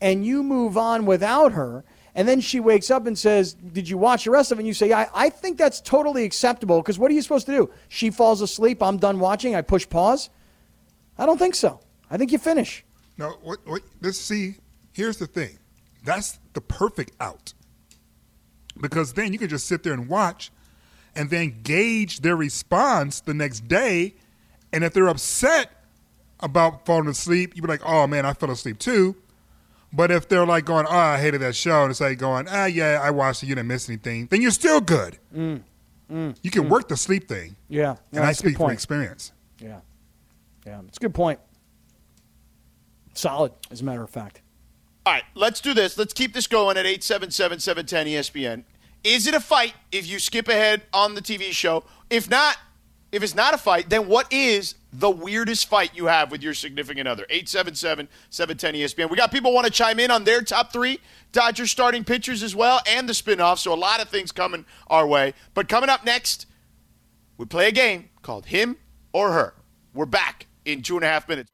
and 0.00 0.26
you 0.26 0.42
move 0.42 0.76
on 0.76 1.06
without 1.06 1.52
her, 1.52 1.84
and 2.14 2.28
then 2.28 2.40
she 2.40 2.60
wakes 2.60 2.90
up 2.90 3.06
and 3.06 3.18
says, 3.18 3.54
"Did 3.54 3.88
you 3.88 3.98
watch 3.98 4.24
the 4.24 4.30
rest 4.30 4.52
of 4.52 4.58
it?" 4.58 4.62
and 4.62 4.66
you 4.68 4.74
say, 4.74 4.92
"I 4.92 5.08
I 5.14 5.30
think 5.30 5.58
that's 5.58 5.80
totally 5.80 6.24
acceptable." 6.24 6.80
Because 6.80 6.98
what 6.98 7.10
are 7.10 7.14
you 7.14 7.22
supposed 7.22 7.46
to 7.46 7.52
do? 7.52 7.70
She 7.88 8.10
falls 8.10 8.40
asleep. 8.40 8.82
I'm 8.82 8.98
done 8.98 9.18
watching. 9.18 9.54
I 9.54 9.62
push 9.62 9.88
pause. 9.88 10.30
I 11.18 11.26
don't 11.26 11.38
think 11.38 11.54
so. 11.54 11.80
I 12.10 12.16
think 12.16 12.32
you 12.32 12.38
finish. 12.38 12.84
No, 13.16 13.30
what, 13.42 13.66
what, 13.66 13.82
let's 14.00 14.18
see. 14.18 14.56
Here's 14.92 15.16
the 15.16 15.26
thing. 15.26 15.58
That's 16.04 16.38
the 16.52 16.60
perfect 16.60 17.12
out. 17.20 17.54
Because 18.80 19.12
then 19.12 19.32
you 19.32 19.38
can 19.38 19.48
just 19.48 19.66
sit 19.66 19.82
there 19.82 19.92
and 19.92 20.08
watch 20.08 20.50
and 21.14 21.30
then 21.30 21.60
gauge 21.62 22.20
their 22.20 22.36
response 22.36 23.20
the 23.20 23.34
next 23.34 23.68
day. 23.68 24.14
And 24.72 24.82
if 24.82 24.92
they're 24.92 25.08
upset 25.08 25.70
about 26.40 26.84
falling 26.84 27.08
asleep, 27.08 27.52
you'd 27.54 27.62
be 27.62 27.68
like, 27.68 27.84
oh 27.84 28.06
man, 28.06 28.26
I 28.26 28.32
fell 28.32 28.50
asleep 28.50 28.78
too. 28.78 29.16
But 29.94 30.10
if 30.10 30.28
they're 30.28 30.44
like 30.44 30.64
going, 30.64 30.86
oh, 30.88 30.90
I 30.90 31.18
hated 31.18 31.40
that 31.42 31.54
show, 31.54 31.82
and 31.82 31.90
it's 31.90 32.00
like 32.00 32.18
going, 32.18 32.46
ah, 32.50 32.66
yeah, 32.66 32.98
I 33.00 33.10
watched 33.10 33.44
it, 33.44 33.46
you 33.46 33.54
didn't 33.54 33.68
miss 33.68 33.88
anything, 33.88 34.26
then 34.26 34.42
you're 34.42 34.50
still 34.50 34.80
good. 34.80 35.18
Mm. 35.34 35.62
Mm. 36.10 36.36
You 36.42 36.50
can 36.50 36.68
work 36.68 36.88
the 36.88 36.96
sleep 36.96 37.28
thing. 37.28 37.54
Yeah. 37.68 37.96
And 38.10 38.20
I 38.20 38.26
that's 38.26 38.40
a 38.40 38.42
good 38.42 38.48
speak 38.50 38.58
from 38.58 38.70
experience. 38.70 39.32
Yeah. 39.60 39.80
Yeah. 40.66 40.80
It's 40.88 40.98
a 40.98 41.00
good 41.00 41.14
point. 41.14 41.38
Solid, 43.14 43.52
as 43.70 43.82
a 43.82 43.84
matter 43.84 44.02
of 44.02 44.10
fact. 44.10 44.42
All 45.06 45.12
right, 45.12 45.22
let's 45.34 45.60
do 45.60 45.74
this. 45.74 45.96
Let's 45.96 46.12
keep 46.12 46.34
this 46.34 46.48
going 46.48 46.76
at 46.76 46.86
877 46.86 47.60
710 47.60 48.06
ESPN. 48.06 48.64
Is 49.04 49.26
it 49.28 49.34
a 49.34 49.40
fight 49.40 49.74
if 49.92 50.08
you 50.08 50.18
skip 50.18 50.48
ahead 50.48 50.82
on 50.92 51.14
the 51.14 51.22
TV 51.22 51.52
show? 51.52 51.84
If 52.10 52.28
not, 52.28 52.56
if 53.14 53.22
it's 53.22 53.34
not 53.34 53.54
a 53.54 53.58
fight, 53.58 53.88
then 53.90 54.08
what 54.08 54.32
is 54.32 54.74
the 54.92 55.10
weirdest 55.10 55.68
fight 55.68 55.90
you 55.94 56.06
have 56.06 56.30
with 56.30 56.42
your 56.42 56.54
significant 56.54 57.06
other? 57.06 57.24
877 57.30 58.08
710 58.30 58.74
ESPN. 58.74 59.10
We 59.10 59.16
got 59.16 59.30
people 59.30 59.52
want 59.52 59.66
to 59.66 59.72
chime 59.72 60.00
in 60.00 60.10
on 60.10 60.24
their 60.24 60.42
top 60.42 60.72
three 60.72 60.98
Dodgers 61.32 61.70
starting 61.70 62.04
pitchers 62.04 62.42
as 62.42 62.54
well 62.54 62.80
and 62.86 63.08
the 63.08 63.12
spinoff. 63.12 63.58
So 63.58 63.72
a 63.72 63.74
lot 63.74 64.00
of 64.00 64.08
things 64.08 64.32
coming 64.32 64.64
our 64.88 65.06
way. 65.06 65.34
But 65.52 65.68
coming 65.68 65.90
up 65.90 66.04
next, 66.04 66.46
we 67.36 67.46
play 67.46 67.68
a 67.68 67.72
game 67.72 68.10
called 68.22 68.46
Him 68.46 68.76
or 69.12 69.32
Her. 69.32 69.54
We're 69.92 70.06
back 70.06 70.46
in 70.64 70.82
two 70.82 70.96
and 70.96 71.04
a 71.04 71.08
half 71.08 71.28
minutes. 71.28 71.53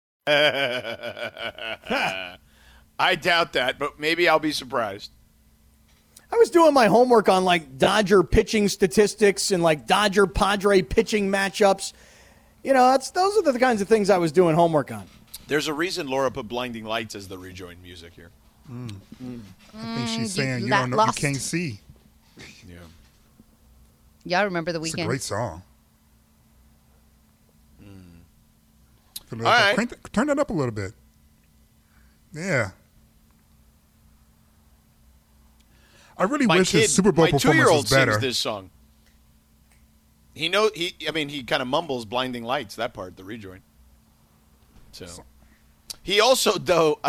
I 2.99 3.15
doubt 3.15 3.53
that, 3.53 3.79
but 3.79 3.99
maybe 3.99 4.27
I'll 4.29 4.39
be 4.39 4.51
surprised. 4.51 5.11
I 6.31 6.37
was 6.37 6.49
doing 6.49 6.73
my 6.73 6.87
homework 6.87 7.27
on 7.29 7.43
like 7.43 7.77
Dodger 7.77 8.23
pitching 8.23 8.69
statistics 8.69 9.51
and 9.51 9.61
like 9.61 9.85
Dodger 9.87 10.27
Padre 10.27 10.81
pitching 10.81 11.29
matchups. 11.29 11.91
You 12.63 12.73
know, 12.73 12.91
that's 12.91 13.11
those 13.11 13.37
are 13.37 13.41
the 13.51 13.59
kinds 13.59 13.81
of 13.81 13.87
things 13.89 14.09
I 14.09 14.17
was 14.17 14.31
doing 14.31 14.55
homework 14.55 14.91
on. 14.91 15.05
There's 15.47 15.67
a 15.67 15.73
reason 15.73 16.07
Laura 16.07 16.31
put 16.31 16.47
Blinding 16.47 16.85
Lights 16.85 17.15
as 17.15 17.27
the 17.27 17.37
rejoin 17.37 17.81
music 17.81 18.13
here. 18.13 18.29
I 18.69 18.71
think 18.71 18.93
Mm, 19.73 20.07
she's 20.07 20.37
you 20.37 20.43
saying 20.43 20.63
you 20.63 20.69
got 20.69 20.81
don't 20.81 20.91
know, 20.91 20.97
lost. 20.97 21.21
you 21.21 21.27
can't 21.27 21.41
see. 21.41 21.79
Yeah. 22.69 22.75
Y'all 24.23 24.45
remember 24.45 24.71
the 24.71 24.79
It's 24.81 24.93
a 24.93 24.97
Weeknd? 24.97 25.05
great 25.07 25.21
song. 25.23 25.63
All 29.39 29.45
like- 29.45 29.59
right. 29.59 29.75
crank 29.75 29.89
that- 29.89 30.13
turn 30.13 30.27
that 30.27 30.39
up 30.39 30.49
a 30.49 30.53
little 30.53 30.73
bit. 30.73 30.93
Yeah. 32.33 32.71
I 36.17 36.23
really 36.25 36.45
My 36.45 36.57
wish 36.59 36.71
kid, 36.71 36.81
his 36.81 36.93
Super 36.93 37.11
Bowl 37.11 37.25
my 37.25 37.31
performance 37.31 37.43
two-year-old 37.43 37.83
was 37.85 37.89
better. 37.91 38.11
sings 38.13 38.21
this 38.23 38.37
song. 38.37 38.69
He 40.33 40.49
know 40.49 40.69
he. 40.73 40.95
I 41.07 41.11
mean, 41.11 41.29
he 41.29 41.43
kind 41.43 41.61
of 41.61 41.67
mumbles 41.67 42.05
"Blinding 42.05 42.43
Lights" 42.43 42.75
that 42.75 42.93
part, 42.93 43.17
the 43.17 43.23
rejoin. 43.23 43.61
So, 44.93 45.07
he 46.03 46.19
also 46.21 46.57
though, 46.57 46.99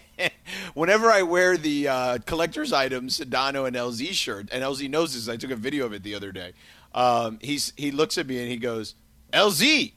whenever 0.74 1.10
I 1.10 1.22
wear 1.22 1.56
the 1.56 1.88
uh, 1.88 2.18
collector's 2.26 2.72
items 2.72 3.18
Sedano 3.20 3.66
and 3.66 3.76
LZ 3.76 4.12
shirt, 4.12 4.48
and 4.52 4.62
LZ 4.64 4.90
knows 4.90 5.14
this. 5.14 5.28
I 5.28 5.36
took 5.36 5.50
a 5.50 5.56
video 5.56 5.86
of 5.86 5.92
it 5.92 6.02
the 6.02 6.14
other 6.14 6.32
day. 6.32 6.52
Um, 6.94 7.38
he's 7.40 7.72
he 7.76 7.90
looks 7.92 8.18
at 8.18 8.26
me 8.26 8.40
and 8.40 8.50
he 8.50 8.56
goes, 8.56 8.94
"LZ," 9.32 9.92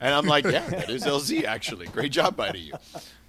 and 0.00 0.14
I'm 0.14 0.26
like, 0.26 0.44
"Yeah, 0.44 0.66
that 0.68 0.90
is 0.90 1.04
LZ. 1.04 1.44
Actually, 1.44 1.86
great 1.86 2.12
job 2.12 2.36
by 2.36 2.52
you." 2.52 2.74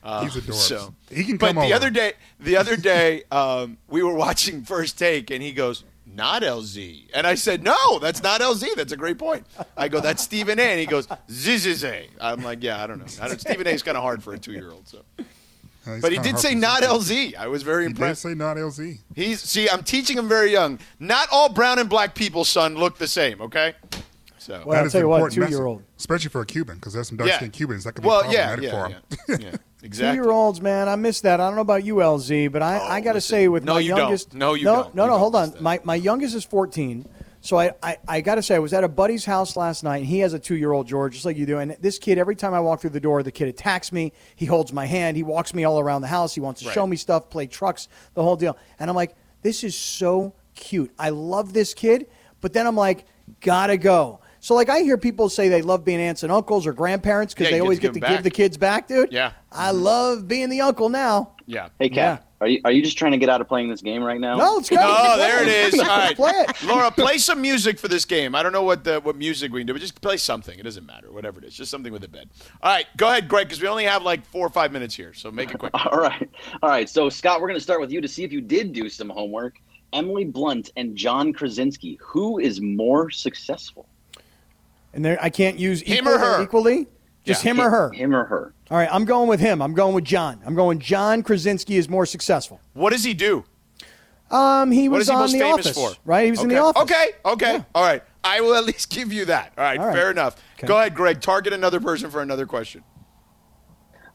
Uh, 0.03 0.23
He's 0.23 0.33
adorbs. 0.41 0.53
So 0.53 0.93
He 1.11 1.23
can 1.25 1.37
but 1.37 1.47
come 1.47 1.55
the 1.57 1.61
over. 1.63 1.73
other 1.75 1.89
day, 1.89 2.13
the 2.39 2.55
other 2.57 2.77
day, 2.77 3.23
um, 3.31 3.77
we 3.89 4.01
were 4.01 4.13
watching 4.13 4.63
First 4.63 4.97
Take, 4.97 5.29
and 5.29 5.41
he 5.43 5.51
goes, 5.51 5.83
"Not 6.05 6.41
LZ," 6.41 7.07
and 7.13 7.27
I 7.27 7.35
said, 7.35 7.63
"No, 7.63 7.99
that's 7.99 8.23
not 8.23 8.39
LZ. 8.41 8.75
That's 8.75 8.93
a 8.93 8.97
great 8.97 9.17
point." 9.17 9.45
I 9.75 9.89
go, 9.89 9.99
"That's 9.99 10.23
Stephen 10.23 10.57
A," 10.59 10.63
and 10.63 10.79
he 10.79 10.85
goes, 10.85 11.07
"Zizziz." 11.29 12.07
I'm 12.21 12.43
like, 12.43 12.63
"Yeah, 12.63 12.81
I 12.81 12.87
don't 12.87 12.99
know. 12.99 13.05
I 13.21 13.27
don't, 13.27 13.41
Stephen 13.41 13.67
A. 13.67 13.71
is 13.71 13.83
kind 13.83 13.97
of 13.97 14.03
hard 14.03 14.23
for 14.23 14.33
a 14.33 14.39
two-year-old." 14.39 14.87
So, 14.87 14.99
Uh, 15.87 15.93
he's 15.93 16.01
but 16.01 16.11
he 16.11 16.17
did 16.19 16.37
say 16.37 16.53
not 16.55 16.81
LZ. 16.83 17.35
I 17.35 17.47
was 17.47 17.63
very 17.63 17.87
He 17.87 17.93
did 17.93 18.17
say 18.17 18.33
not 18.35 18.57
LZ. 18.57 18.99
He's 19.15 19.41
see, 19.41 19.69
I'm 19.69 19.83
teaching 19.83 20.17
him 20.17 20.27
very 20.29 20.51
young. 20.51 20.77
Not 20.99 21.27
all 21.31 21.49
brown 21.49 21.79
and 21.79 21.89
black 21.89 22.15
people, 22.15 22.45
son, 22.45 22.75
look 22.75 22.97
the 22.99 23.07
same. 23.07 23.41
Okay. 23.41 23.73
So 24.39 24.63
Well, 24.65 24.79
I'll 24.79 24.85
is 24.85 24.91
tell 24.93 25.01
you 25.01 25.05
an 25.07 25.09
what, 25.11 25.17
important 25.17 25.49
two-year-old. 25.51 25.83
especially 25.97 26.29
for 26.29 26.41
a 26.41 26.45
Cuban, 26.45 26.75
because 26.75 26.93
there's 26.93 27.07
some 27.09 27.17
dark 27.17 27.29
Yeah. 27.29 27.37
skinned 27.37 27.53
Cubans 27.53 27.83
that 27.83 27.93
could 27.93 28.01
be 28.03 28.07
well, 28.07 28.31
yeah, 28.31 28.47
problematic 28.55 28.63
yeah, 28.63 28.71
for 28.71 28.89
yeah, 28.89 29.35
him. 29.35 29.41
yeah, 29.45 29.51
Two 29.51 29.85
exactly. 29.85 30.15
year 30.15 30.31
olds, 30.31 30.61
man, 30.61 30.87
I 30.89 30.95
miss 30.95 31.21
that. 31.21 31.39
I 31.41 31.45
don't 31.47 31.55
know 31.55 31.61
about 31.61 31.83
you, 31.83 31.95
LZ, 31.95 32.51
but 32.51 32.61
I, 32.63 32.77
I 32.77 32.99
oh, 32.99 33.03
got 33.03 33.13
to 33.13 33.21
say, 33.21 33.47
with 33.47 33.63
No, 33.63 33.73
my 33.75 33.79
you 33.81 33.95
don't. 33.95 34.33
No, 34.33 34.53
you 34.53 34.65
no, 34.65 34.83
don't. 34.83 34.95
no, 34.95 35.03
You 35.03 35.07
no. 35.07 35.13
don't 35.13 35.19
Hold 35.19 35.33
miss 35.33 35.55
on, 35.57 35.63
my 35.63 35.79
my 35.83 35.95
youngest 35.95 36.35
is 36.35 36.43
14, 36.45 37.05
so 37.41 37.57
I 37.59 37.71
I, 37.83 37.97
I 38.07 38.21
got 38.21 38.35
to 38.35 38.41
say, 38.41 38.55
I 38.55 38.59
was 38.59 38.71
at 38.73 38.83
a 38.83 38.87
buddy's 38.89 39.25
house 39.25 39.55
last 39.57 39.83
night. 39.83 39.97
and 39.97 40.05
He 40.05 40.19
has 40.19 40.33
a 40.33 40.39
two 40.39 40.55
year 40.55 40.71
old 40.71 40.87
George, 40.87 41.13
just 41.13 41.25
like 41.25 41.35
you 41.37 41.45
do, 41.45 41.59
and 41.59 41.75
this 41.81 41.99
kid, 41.99 42.17
every 42.17 42.35
time 42.35 42.53
I 42.53 42.59
walk 42.61 42.79
through 42.81 42.89
the 42.91 42.99
door, 43.01 43.21
the 43.23 43.31
kid 43.31 43.49
attacks 43.49 43.91
me. 43.91 44.13
He 44.37 44.45
holds 44.45 44.71
my 44.71 44.85
hand. 44.85 45.17
He 45.17 45.23
walks 45.23 45.53
me 45.53 45.65
all 45.65 45.79
around 45.79 46.01
the 46.01 46.07
house. 46.07 46.33
He 46.33 46.39
wants 46.41 46.61
to 46.61 46.67
Right. 46.67 46.73
show 46.73 46.87
me 46.87 46.95
stuff, 46.95 47.29
play 47.29 47.47
trucks, 47.47 47.87
the 48.13 48.23
whole 48.23 48.35
deal. 48.37 48.57
And 48.79 48.89
I'm 48.89 48.95
like, 48.95 49.15
this 49.41 49.63
is 49.65 49.75
so 49.75 50.33
cute. 50.55 50.91
I 50.97 51.09
love 51.09 51.51
this 51.53 51.73
kid, 51.73 52.07
but 52.41 52.51
then 52.53 52.67
I'm 52.67 52.75
like, 52.75 53.05
gotta 53.41 53.77
go. 53.77 54.19
So 54.39 54.55
like 54.55 54.69
I 54.69 54.79
hear 54.79 54.97
people 54.97 55.29
say 55.29 55.49
they 55.49 55.61
love 55.61 55.83
being 55.83 55.99
aunts 55.99 56.23
and 56.23 56.31
uncles 56.31 56.65
or 56.65 56.73
grandparents 56.73 57.33
because 57.33 57.47
Yeah, 57.47 57.57
they 57.57 57.61
always 57.61 57.79
get 57.79 57.89
always 57.89 57.95
to 57.95 57.99
get 57.99 58.07
give 58.07 58.17
give 58.17 58.23
the 58.23 58.31
kids 58.31 58.57
back, 58.57 58.87
dude. 58.87 59.11
Yeah. 59.11 59.31
I 59.51 59.69
mm-hmm. 59.69 59.81
love 59.81 60.27
being 60.27 60.49
the 60.49 60.61
uncle 60.61 60.89
now. 60.89 61.31
Yeah. 61.45 61.69
Hey, 61.79 61.89
Kat, 61.89 62.27
are 62.41 62.47
you 62.47 62.61
are 62.63 62.71
you 62.71 62.81
just 62.81 62.97
trying 62.97 63.11
to 63.11 63.17
get 63.17 63.27
out 63.27 63.41
of 63.41 63.47
playing 63.47 63.69
this 63.69 63.81
game 63.81 64.03
right 64.03 64.19
now? 64.19 64.37
No, 64.37 64.59
it's 64.59 64.69
good. 64.69 64.79
Oh, 64.81 65.17
there 65.17 65.41
it 65.41 65.47
is. 65.47 65.79
All 65.79 65.85
right, 65.87 66.15
Play 66.15 66.31
it. 66.31 66.63
Laura, 66.63 66.91
play 66.91 67.17
some 67.17 67.41
music 67.41 67.79
for 67.79 67.87
this 67.87 68.05
game. 68.05 68.35
I 68.35 68.43
don't 68.43 68.53
know 68.53 68.63
what 68.63 68.83
the 68.83 69.01
what 69.01 69.15
music 69.15 69.51
we 69.51 69.61
can 69.61 69.67
do, 69.67 69.73
but 69.73 69.79
just 69.79 69.99
play 69.99 70.17
something. 70.17 70.57
It 70.57 70.63
doesn't 70.63 70.85
matter, 70.85 71.11
whatever 71.11 71.39
it 71.39 71.45
is, 71.45 71.55
just 71.55 71.71
something 71.71 71.91
with 71.91 72.03
a 72.03 72.07
bed. 72.07 72.29
All 72.61 72.71
right, 72.71 72.85
go 72.97 73.09
ahead, 73.09 73.27
Greg, 73.27 73.47
because 73.47 73.61
we 73.61 73.67
only 73.67 73.85
have 73.85 74.03
like 74.03 74.25
four 74.25 74.45
or 74.45 74.49
five 74.49 74.71
minutes 74.71 74.95
here, 74.95 75.13
so 75.13 75.31
make 75.31 75.51
it 75.51 75.57
quick. 75.57 75.73
All 75.85 75.99
right. 75.99 76.29
All 76.61 76.69
right. 76.69 76.87
So, 76.87 77.09
Scott, 77.09 77.41
we're 77.41 77.47
going 77.47 77.59
to 77.59 77.63
start 77.63 77.81
with 77.81 77.91
you 77.91 77.99
to 77.99 78.07
see 78.07 78.23
if 78.23 78.31
you 78.31 78.41
did 78.41 78.71
do 78.71 78.87
some 78.87 79.09
homework. 79.09 79.59
Emily 79.91 80.23
Blunt 80.23 80.71
and 80.77 80.95
John 80.95 81.33
Krasinski, 81.33 81.97
who 81.99 82.37
is 82.37 82.61
more 82.61 83.09
successful? 83.09 83.89
And 84.93 85.03
there, 85.05 85.17
I 85.21 85.29
can't 85.29 85.57
use 85.59 85.81
Him 85.81 85.99
equal 85.99 86.13
or 86.13 86.17
her? 86.19 86.41
equally. 86.43 86.87
Just 87.25 87.43
him 87.43 87.59
or 87.61 87.69
her. 87.69 87.91
Him 87.91 88.15
or 88.15 88.23
her? 88.25 88.53
All 88.71 88.77
right, 88.77 88.89
I'm 88.91 89.05
going 89.05 89.29
with 89.29 89.39
him. 89.39 89.61
I'm 89.61 89.73
going 89.73 89.93
with 89.93 90.03
John. 90.05 90.41
I'm 90.45 90.55
going 90.55 90.79
John 90.79 91.21
Krasinski 91.21 91.77
is 91.77 91.87
more 91.87 92.05
successful. 92.07 92.59
What 92.73 92.91
does 92.91 93.03
he 93.03 93.13
do? 93.13 93.43
Um, 94.31 94.71
he 94.71 94.89
What 94.89 94.97
was 94.99 95.07
is 95.07 95.09
he 95.09 95.13
on 95.15 95.21
most 95.21 95.31
The 95.33 95.39
famous 95.39 95.65
Office, 95.67 95.77
for? 95.97 96.01
right? 96.05 96.25
He 96.25 96.31
was 96.31 96.41
in. 96.41 96.49
The 96.49 96.57
Office. 96.57 96.81
Okay, 96.83 97.09
okay, 97.25 97.63
all 97.75 97.83
right. 97.83 98.01
I 98.23 98.41
will 98.41 98.55
at 98.55 98.63
least 98.65 98.89
give 98.89 99.13
you 99.13 99.25
that. 99.25 99.53
All 99.57 99.63
right, 99.63 99.79
All 99.79 99.87
right. 99.87 99.95
fair 99.95 100.09
enough. 100.09 100.41
Okay. 100.57 100.65
Go 100.67 100.77
ahead, 100.79 100.95
Greg. 100.95 101.21
Target 101.21 101.53
another 101.53 101.79
person 101.79 102.09
for 102.09 102.21
another 102.21 102.45
question. 102.47 102.83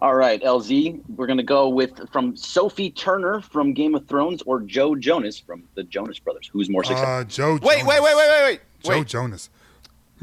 All 0.01 0.15
right, 0.15 0.43
LZ, 0.43 1.01
we're 1.17 1.27
going 1.27 1.37
to 1.39 1.43
go 1.45 1.69
with 1.69 2.01
from 2.13 2.37
Sophie 2.37 2.91
Turner 2.91 3.41
from 3.41 3.73
Game 3.73 3.95
of 3.95 4.07
Thrones 4.09 4.43
or 4.45 4.61
Joe 4.61 4.95
Jonas 4.97 5.39
from 5.39 5.65
the 5.77 5.85
Jonas 5.85 6.19
Brothers. 6.19 6.49
Who's 6.53 6.69
more 6.69 6.85
successful? 6.85 7.13
Uh, 7.15 7.25
Joe 7.25 7.53
Wait, 7.63 7.79
Jonas. 7.81 7.87
wait, 7.87 8.03
wait, 8.03 8.15
wait, 8.17 8.29
wait, 8.29 8.43
wait. 8.45 8.61
Joe 8.83 8.91
Wait, 8.91 9.07
Jonas. 9.07 9.51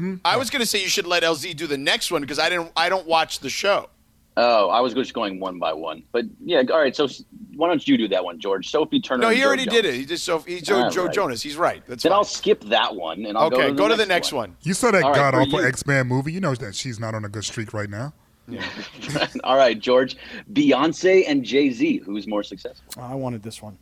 Mm-hmm. 0.02 0.16
I 0.24 0.36
was 0.36 0.50
going 0.50 0.60
to 0.60 0.66
say 0.66 0.80
you 0.82 0.88
should 0.88 1.06
let 1.06 1.22
LZ 1.22 1.54
do 1.56 1.66
the 1.66 1.78
next 1.78 2.10
one 2.10 2.20
because 2.22 2.38
I 2.38 2.48
didn't. 2.48 2.72
I 2.76 2.88
don't 2.88 3.06
watch 3.06 3.38
the 3.38 3.50
show. 3.50 3.88
Oh, 4.36 4.70
I 4.70 4.80
was 4.80 4.94
just 4.94 5.12
going 5.12 5.38
one 5.40 5.58
by 5.58 5.74
one, 5.74 6.02
but 6.10 6.24
yeah. 6.42 6.62
All 6.70 6.78
right, 6.80 6.96
so 6.96 7.06
why 7.54 7.68
don't 7.68 7.86
you 7.86 7.98
do 7.98 8.08
that 8.08 8.24
one, 8.24 8.40
George? 8.40 8.70
Sophie 8.70 8.98
Turner. 8.98 9.20
No, 9.22 9.28
he 9.28 9.40
Joe 9.40 9.46
already 9.46 9.66
Jonas. 9.66 9.82
did 9.82 9.84
it. 9.84 9.94
He 9.94 10.06
just 10.06 10.24
so 10.24 10.38
he's 10.38 10.62
Joe, 10.62 10.88
Joe 10.88 11.04
right. 11.04 11.14
Jonas. 11.14 11.42
He's 11.42 11.56
right. 11.56 11.82
That's 11.86 12.02
Then 12.02 12.10
fine. 12.12 12.16
I'll 12.16 12.24
skip 12.24 12.64
that 12.64 12.96
one 12.96 13.26
and 13.26 13.36
I'll 13.36 13.48
Okay, 13.48 13.72
go 13.72 13.88
to 13.88 13.94
the, 13.94 13.98
the 14.04 14.06
next, 14.06 14.28
next 14.28 14.32
one. 14.32 14.56
You 14.62 14.72
saw 14.72 14.90
that 14.90 15.02
All 15.04 15.10
right, 15.10 15.16
god 15.16 15.34
for 15.34 15.40
awful. 15.42 15.60
X 15.60 15.86
Men 15.86 16.06
movie. 16.08 16.32
You 16.32 16.40
know 16.40 16.54
that 16.54 16.74
she's 16.74 16.98
not 16.98 17.14
on 17.14 17.26
a 17.26 17.28
good 17.28 17.44
streak 17.44 17.74
right 17.74 17.90
now. 17.90 18.14
Yeah. 18.48 18.66
All 19.44 19.56
right, 19.56 19.78
George. 19.78 20.16
Beyonce 20.52 21.24
and 21.28 21.44
Jay 21.44 21.70
Z. 21.70 21.98
Who's 21.98 22.26
more 22.26 22.42
successful? 22.42 22.90
I 23.02 23.14
wanted 23.14 23.42
this 23.42 23.60
one. 23.62 23.76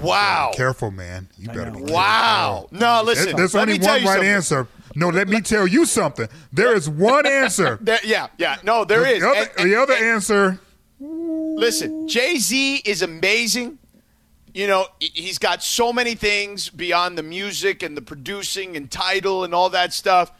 Wow. 0.00 0.50
Careful, 0.54 0.90
man. 0.90 1.28
You 1.38 1.48
better 1.48 1.70
be. 1.70 1.82
Wow. 1.92 2.68
No, 2.72 3.02
listen. 3.04 3.26
There- 3.26 3.34
There's 3.36 3.54
only 3.54 3.78
one 3.78 3.88
right 3.88 4.02
something. 4.04 4.26
answer. 4.26 4.68
No, 4.96 5.08
let 5.10 5.28
me 5.28 5.40
tell 5.40 5.66
you 5.66 5.84
something. 5.86 6.28
There 6.52 6.74
is 6.74 6.88
one 6.88 7.26
answer. 7.42 7.78
There, 7.80 8.00
yeah, 8.04 8.28
yeah. 8.38 8.56
No, 8.64 8.84
there 8.84 9.00
the 9.00 9.08
is. 9.16 9.22
Other, 9.22 9.36
And- 9.40 9.50
and- 9.58 9.70
the 9.70 9.80
other 9.80 9.94
answer. 9.94 10.58
Listen, 11.00 12.08
Jay 12.08 12.36
Z 12.38 12.76
is 12.84 13.02
amazing. 13.02 13.78
You 14.54 14.66
know, 14.66 14.86
he- 14.98 15.12
he's 15.14 15.38
got 15.38 15.62
so 15.62 15.92
many 15.92 16.14
things 16.14 16.70
beyond 16.70 17.18
the 17.18 17.22
music 17.22 17.82
and 17.82 17.96
the 17.96 18.02
producing 18.02 18.76
and 18.76 18.90
title 18.90 19.44
and 19.44 19.54
all 19.54 19.68
that 19.70 19.92
stuff. 19.92 20.32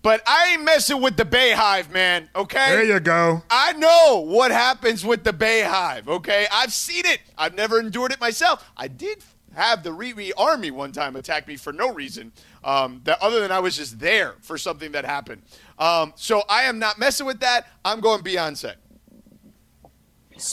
But 0.00 0.22
I 0.26 0.52
ain't 0.52 0.62
messing 0.64 1.02
with 1.02 1.16
the 1.16 1.24
Beyhive, 1.24 1.90
man. 1.90 2.30
Okay. 2.34 2.70
There 2.70 2.84
you 2.84 3.00
go. 3.00 3.42
I 3.50 3.72
know 3.74 4.20
what 4.24 4.50
happens 4.52 5.04
with 5.04 5.24
the 5.24 5.32
Beyhive. 5.32 6.06
Okay, 6.06 6.46
I've 6.52 6.72
seen 6.72 7.04
it. 7.04 7.18
I've 7.36 7.54
never 7.54 7.78
endured 7.80 8.12
it 8.12 8.20
myself. 8.20 8.64
I 8.76 8.88
did 8.88 9.22
have 9.58 9.82
the 9.82 9.90
Riri 9.90 10.30
Army 10.38 10.70
one 10.70 10.92
time 10.92 11.16
attack 11.16 11.48
me 11.48 11.56
for 11.56 11.72
no 11.72 11.92
reason. 11.92 12.32
Um, 12.64 13.00
that 13.04 13.20
other 13.20 13.40
than 13.40 13.50
I 13.50 13.58
was 13.58 13.76
just 13.76 13.98
there 13.98 14.36
for 14.40 14.56
something 14.56 14.92
that 14.92 15.04
happened. 15.04 15.42
Um, 15.78 16.12
so 16.16 16.42
I 16.48 16.62
am 16.62 16.78
not 16.78 16.98
messing 16.98 17.26
with 17.26 17.40
that. 17.40 17.66
I'm 17.84 18.00
going 18.00 18.22
Beyonce. 18.22 18.74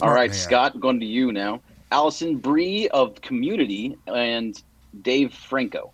All 0.01 0.13
right, 0.13 0.31
man. 0.31 0.37
Scott, 0.37 0.79
going 0.79 0.99
to 0.99 1.05
you 1.05 1.31
now. 1.31 1.61
Alison 1.91 2.37
Brie 2.37 2.89
of 2.89 3.21
Community 3.21 3.95
and 4.07 4.61
Dave 5.01 5.33
Franco. 5.33 5.91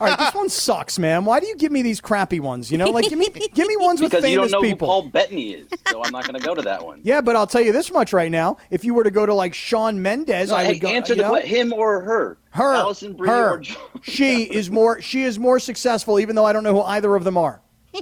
All 0.00 0.06
right, 0.06 0.18
this 0.18 0.34
one 0.34 0.48
sucks, 0.48 0.98
man. 0.98 1.24
Why 1.24 1.40
do 1.40 1.46
you 1.46 1.56
give 1.56 1.72
me 1.72 1.82
these 1.82 2.00
crappy 2.00 2.38
ones? 2.40 2.70
You 2.70 2.78
know, 2.78 2.90
like 2.90 3.08
give 3.08 3.18
me 3.18 3.28
give 3.54 3.66
me 3.66 3.76
ones 3.76 4.00
with 4.00 4.10
Because 4.12 4.28
you 4.30 4.36
don't 4.36 4.50
know 4.50 4.60
people. 4.60 4.86
who 4.86 4.92
Paul 5.02 5.10
Bettany 5.10 5.54
is, 5.54 5.68
so 5.88 6.02
I'm 6.04 6.12
not 6.12 6.24
going 6.26 6.40
to 6.40 6.46
go 6.46 6.54
to 6.54 6.62
that 6.62 6.84
one. 6.84 7.00
Yeah, 7.02 7.20
but 7.20 7.34
I'll 7.36 7.46
tell 7.48 7.60
you 7.60 7.72
this 7.72 7.90
much 7.90 8.12
right 8.12 8.30
now: 8.30 8.58
if 8.70 8.84
you 8.84 8.94
were 8.94 9.04
to 9.04 9.10
go 9.10 9.26
to 9.26 9.34
like 9.34 9.54
Shawn 9.54 10.00
Mendes, 10.00 10.50
No, 10.50 10.56
I 10.56 10.64
hey, 10.64 10.72
would 10.74 10.80
go. 10.80 10.88
answer 10.88 11.14
the 11.14 11.22
know, 11.22 11.34
que- 11.40 11.46
him 11.48 11.72
or 11.72 12.00
her. 12.02 12.38
her, 12.50 12.74
Alison 12.74 13.14
Brie 13.14 13.28
her. 13.28 13.54
or 13.54 13.58
Jo- 13.58 13.74
she 14.02 14.42
is 14.44 14.70
more. 14.70 15.00
She 15.00 15.22
is 15.24 15.38
more 15.38 15.58
successful, 15.58 16.20
even 16.20 16.36
though 16.36 16.44
I 16.44 16.52
don't 16.52 16.62
know 16.62 16.74
who 16.74 16.82
either 16.82 17.14
of 17.16 17.24
them 17.24 17.36
are. 17.36 17.60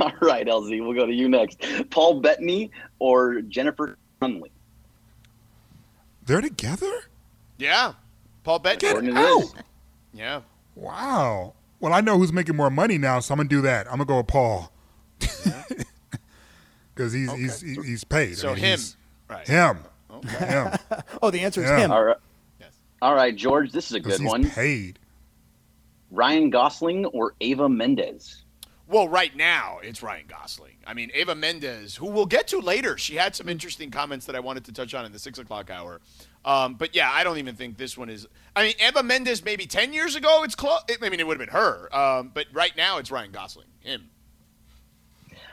All 0.00 0.12
right, 0.20 0.46
LZ, 0.46 0.84
we'll 0.84 0.92
go 0.94 1.06
to 1.06 1.12
you 1.12 1.28
next. 1.28 1.64
Paul 1.90 2.20
Bettany 2.20 2.70
or 2.98 3.40
Jennifer 3.42 3.96
Connelly. 4.20 4.50
They're 6.26 6.40
together. 6.40 6.90
Yeah, 7.58 7.92
Paul 8.44 8.58
Bettany. 8.58 8.88
According 8.90 9.14
to 9.14 9.20
this. 9.20 9.54
Yeah. 10.12 10.40
Wow. 10.74 11.54
Well, 11.80 11.92
I 11.92 12.00
know 12.00 12.16
who's 12.18 12.32
making 12.32 12.56
more 12.56 12.70
money 12.70 12.98
now, 12.98 13.20
so 13.20 13.34
I'm 13.34 13.38
gonna 13.38 13.48
do 13.48 13.60
that. 13.62 13.86
I'm 13.86 13.94
gonna 13.94 14.04
go 14.06 14.18
with 14.18 14.26
Paul. 14.28 14.72
Because 16.94 17.12
he's, 17.12 17.32
he's 17.32 17.60
he's 17.60 17.84
he's 17.86 18.04
paid. 18.04 18.30
I 18.32 18.34
So 18.34 18.48
mean, 18.48 18.56
him. 18.58 18.64
he's- 18.78 18.96
Right. 19.28 19.48
Him. 19.48 19.78
Him. 20.28 20.72
Oh, 21.22 21.30
the 21.30 21.40
answer 21.40 21.62
is 21.62 21.68
Yeah. 21.70 21.78
him. 21.80 21.92
All 21.92 22.04
right. 22.04 22.16
All 23.00 23.14
right, 23.16 23.34
George, 23.34 23.72
this 23.72 23.86
is 23.86 23.94
a 23.94 24.00
good 24.00 24.20
he's 24.20 24.28
one. 24.28 24.48
paid. 24.48 25.00
Ryan 26.12 26.50
Gosling 26.50 27.06
or 27.06 27.34
Eva 27.40 27.68
Mendes? 27.68 28.44
Well, 28.86 29.08
right 29.08 29.34
now 29.34 29.78
it's 29.82 30.02
Ryan 30.04 30.26
Gosling. 30.28 30.76
I 30.86 30.94
mean, 30.94 31.10
Eva 31.14 31.34
Mendes, 31.34 31.96
who 31.96 32.06
we'll 32.06 32.26
get 32.26 32.46
to 32.48 32.60
later, 32.60 32.96
she 32.98 33.16
had 33.16 33.34
some 33.34 33.48
interesting 33.48 33.90
comments 33.90 34.26
that 34.26 34.36
I 34.36 34.40
wanted 34.40 34.64
to 34.66 34.72
touch 34.72 34.94
on 34.94 35.04
in 35.04 35.10
the 35.10 35.18
six 35.18 35.38
o'clock 35.40 35.68
hour. 35.70 36.00
Um, 36.44 36.74
but 36.74 36.94
yeah, 36.94 37.10
I 37.10 37.24
don't 37.24 37.38
even 37.38 37.56
think 37.56 37.76
this 37.76 37.96
one 37.98 38.08
is. 38.10 38.28
I 38.54 38.64
mean, 38.64 38.74
Eva 38.86 39.02
Mendes 39.02 39.44
maybe 39.44 39.66
ten 39.66 39.92
years 39.92 40.14
ago, 40.14 40.42
it's 40.44 40.54
close. 40.54 40.80
I 40.88 41.08
mean, 41.08 41.20
it 41.20 41.26
would 41.26 41.40
have 41.40 41.48
been 41.48 41.56
her. 41.58 41.94
Um, 41.94 42.30
but 42.34 42.46
right 42.52 42.76
now, 42.76 42.98
it's 42.98 43.10
Ryan 43.10 43.32
Gosling. 43.32 43.66
Him. 43.80 44.10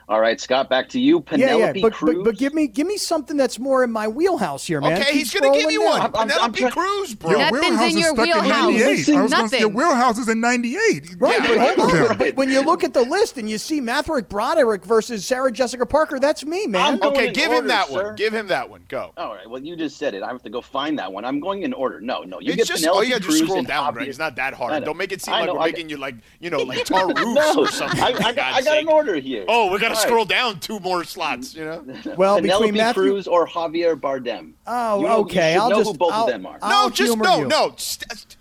All 0.09 0.19
right, 0.19 0.41
Scott, 0.41 0.69
back 0.71 0.89
to 0.89 0.99
you. 0.99 1.17
Yeah, 1.17 1.21
Penelope 1.49 1.79
yeah, 1.79 1.83
but, 1.83 1.93
Cruz. 1.93 2.15
but 2.15 2.23
but 2.25 2.37
give 2.37 2.53
me 2.55 2.67
give 2.67 2.87
me 2.87 2.97
something 2.97 3.37
that's 3.37 3.59
more 3.59 3.83
in 3.83 3.91
my 3.91 4.07
wheelhouse 4.07 4.65
here, 4.65 4.81
man. 4.81 4.93
Okay, 4.93 5.05
Keep 5.11 5.13
he's 5.13 5.33
gonna 5.35 5.53
give 5.55 5.67
scrolling 5.67 5.71
you 5.71 5.79
down. 5.81 5.87
one. 5.89 6.01
I'm- 6.01 6.11
I'm- 6.15 6.27
Penelope 6.29 6.43
I'm 6.65 6.71
try- 6.71 6.83
Cruz, 6.83 7.13
bro. 7.15 7.29
Your 7.29 7.39
Nothing's 7.39 7.61
wheelhouse 7.61 7.81
in 7.81 7.87
is 7.89 7.93
your 8.03 8.13
stuck 8.15 8.27
in 8.27 8.49
98. 8.49 8.89
I 8.89 8.89
was 8.89 9.07
gonna 9.07 9.29
say, 9.29 9.41
Nothing. 9.43 9.59
your 9.59 9.69
wheelhouse 9.69 10.17
is 10.17 10.27
in 10.29 10.39
98. 10.41 11.15
Right, 11.19 11.33
Yeah, 11.33 11.47
but 11.47 11.55
yeah, 11.55 11.75
hold 11.75 11.79
on. 11.91 11.95
yeah. 11.95 12.13
But 12.17 12.35
when 12.37 12.49
you 12.49 12.61
look 12.61 12.83
at 12.83 12.93
the 12.95 13.03
list 13.03 13.37
and 13.37 13.47
you 13.47 13.59
see 13.59 13.79
Matthew 13.79 14.29
Broderick 14.29 14.83
versus 14.83 15.25
Sarah 15.27 15.51
Jessica 15.51 15.85
Parker, 15.85 16.19
that's 16.19 16.43
me, 16.43 16.65
man. 16.65 16.99
Okay, 17.03 17.31
give 17.31 17.49
order, 17.49 17.59
him 17.61 17.67
that 17.67 17.87
sir. 17.89 18.03
one. 18.07 18.15
Give 18.15 18.33
him 18.33 18.47
that 18.47 18.67
one. 18.67 18.81
Go. 18.87 19.11
All 19.15 19.35
right. 19.35 19.47
Well, 19.47 19.61
you 19.61 19.75
just 19.75 19.97
said 19.97 20.15
it. 20.15 20.23
I 20.23 20.27
have 20.29 20.41
to 20.41 20.49
go 20.49 20.59
find 20.61 20.97
that 20.97 21.13
one. 21.13 21.23
I'm 21.23 21.39
going 21.39 21.61
in 21.61 21.71
order. 21.71 22.01
No, 22.01 22.23
no. 22.23 22.39
You 22.39 22.53
it's 22.53 22.57
get 22.57 22.67
just 22.67 22.81
Penelope 22.81 23.05
oh 23.05 23.09
yeah, 23.09 23.17
just 23.19 23.27
Cruz 23.27 23.39
scroll 23.41 23.59
and 23.59 23.67
down, 23.67 23.93
Javier- 23.93 23.97
right? 23.97 24.07
It's 24.07 24.17
not 24.17 24.35
that 24.37 24.55
hard. 24.55 24.83
Don't 24.83 24.97
make 24.97 25.11
it 25.11 25.21
seem 25.21 25.33
like 25.35 25.53
we're 25.53 25.59
making 25.59 25.87
you 25.89 25.97
like 25.97 26.15
you 26.39 26.49
know 26.49 26.57
like 26.63 26.83
tar 26.85 27.07
roofs 27.13 27.55
or 27.55 27.67
something. 27.67 27.99
I, 28.01 28.11
got, 28.13 28.35
God's 28.35 28.39
I 28.39 28.61
got 28.61 28.63
sake. 28.63 28.81
an 28.81 28.87
order 28.87 29.15
here. 29.17 29.45
Oh, 29.47 29.71
we 29.71 29.77
got 29.77 29.89
to 29.89 29.98
All 29.98 29.98
right. 29.99 30.07
scroll 30.07 30.25
down 30.25 30.59
two 30.59 30.79
more 30.79 31.03
slots. 31.03 31.53
You 31.55 31.65
know. 31.65 31.79
Well, 32.17 32.35
Penelope 32.37 32.41
between 32.65 32.73
Matthew, 32.75 33.03
Cruz 33.03 33.27
or 33.27 33.47
Javier 33.47 33.99
Bardem. 33.99 34.53
oh, 34.67 35.01
You 35.01 35.07
know- 35.07 35.17
okay, 35.21 35.53
should 35.53 35.61
I'll 35.61 35.69
know 35.69 35.77
just 35.77 35.91
who 35.91 35.97
both 35.97 36.13
I'll, 36.13 36.23
of 36.25 36.29
them 36.31 36.45
are. 36.45 36.57
I'll 36.61 36.89
no, 36.89 36.95
just 36.95 37.09
humor 37.09 37.23
no, 37.23 37.39
you. 37.39 37.47
no. 37.47 37.65
Uh, 37.67 37.71
st- 37.77 38.35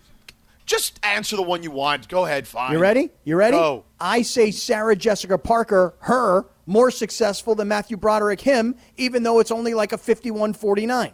just 0.66 1.00
answer 1.02 1.34
the 1.36 1.42
one 1.42 1.62
you 1.62 1.70
want. 1.70 2.09
Go 2.09 2.26
ahead. 2.26 2.46
Fine. 2.46 2.72
You 2.72 2.78
ready? 2.78 3.09
You 3.24 3.36
ready? 3.36 3.56
Go. 3.56 3.84
I 4.00 4.20
say 4.22 4.50
Sarah 4.50 4.94
Jessica 4.96 5.38
Parker, 5.38 5.94
her 6.00 6.44
more 6.66 6.90
successful 6.90 7.54
than 7.54 7.68
Matthew 7.68 7.96
Broderick, 7.96 8.42
him, 8.42 8.74
even 8.98 9.22
though 9.22 9.38
it's 9.40 9.50
only 9.50 9.72
like 9.72 9.92
a 9.94 9.96
51-49. 9.96 11.12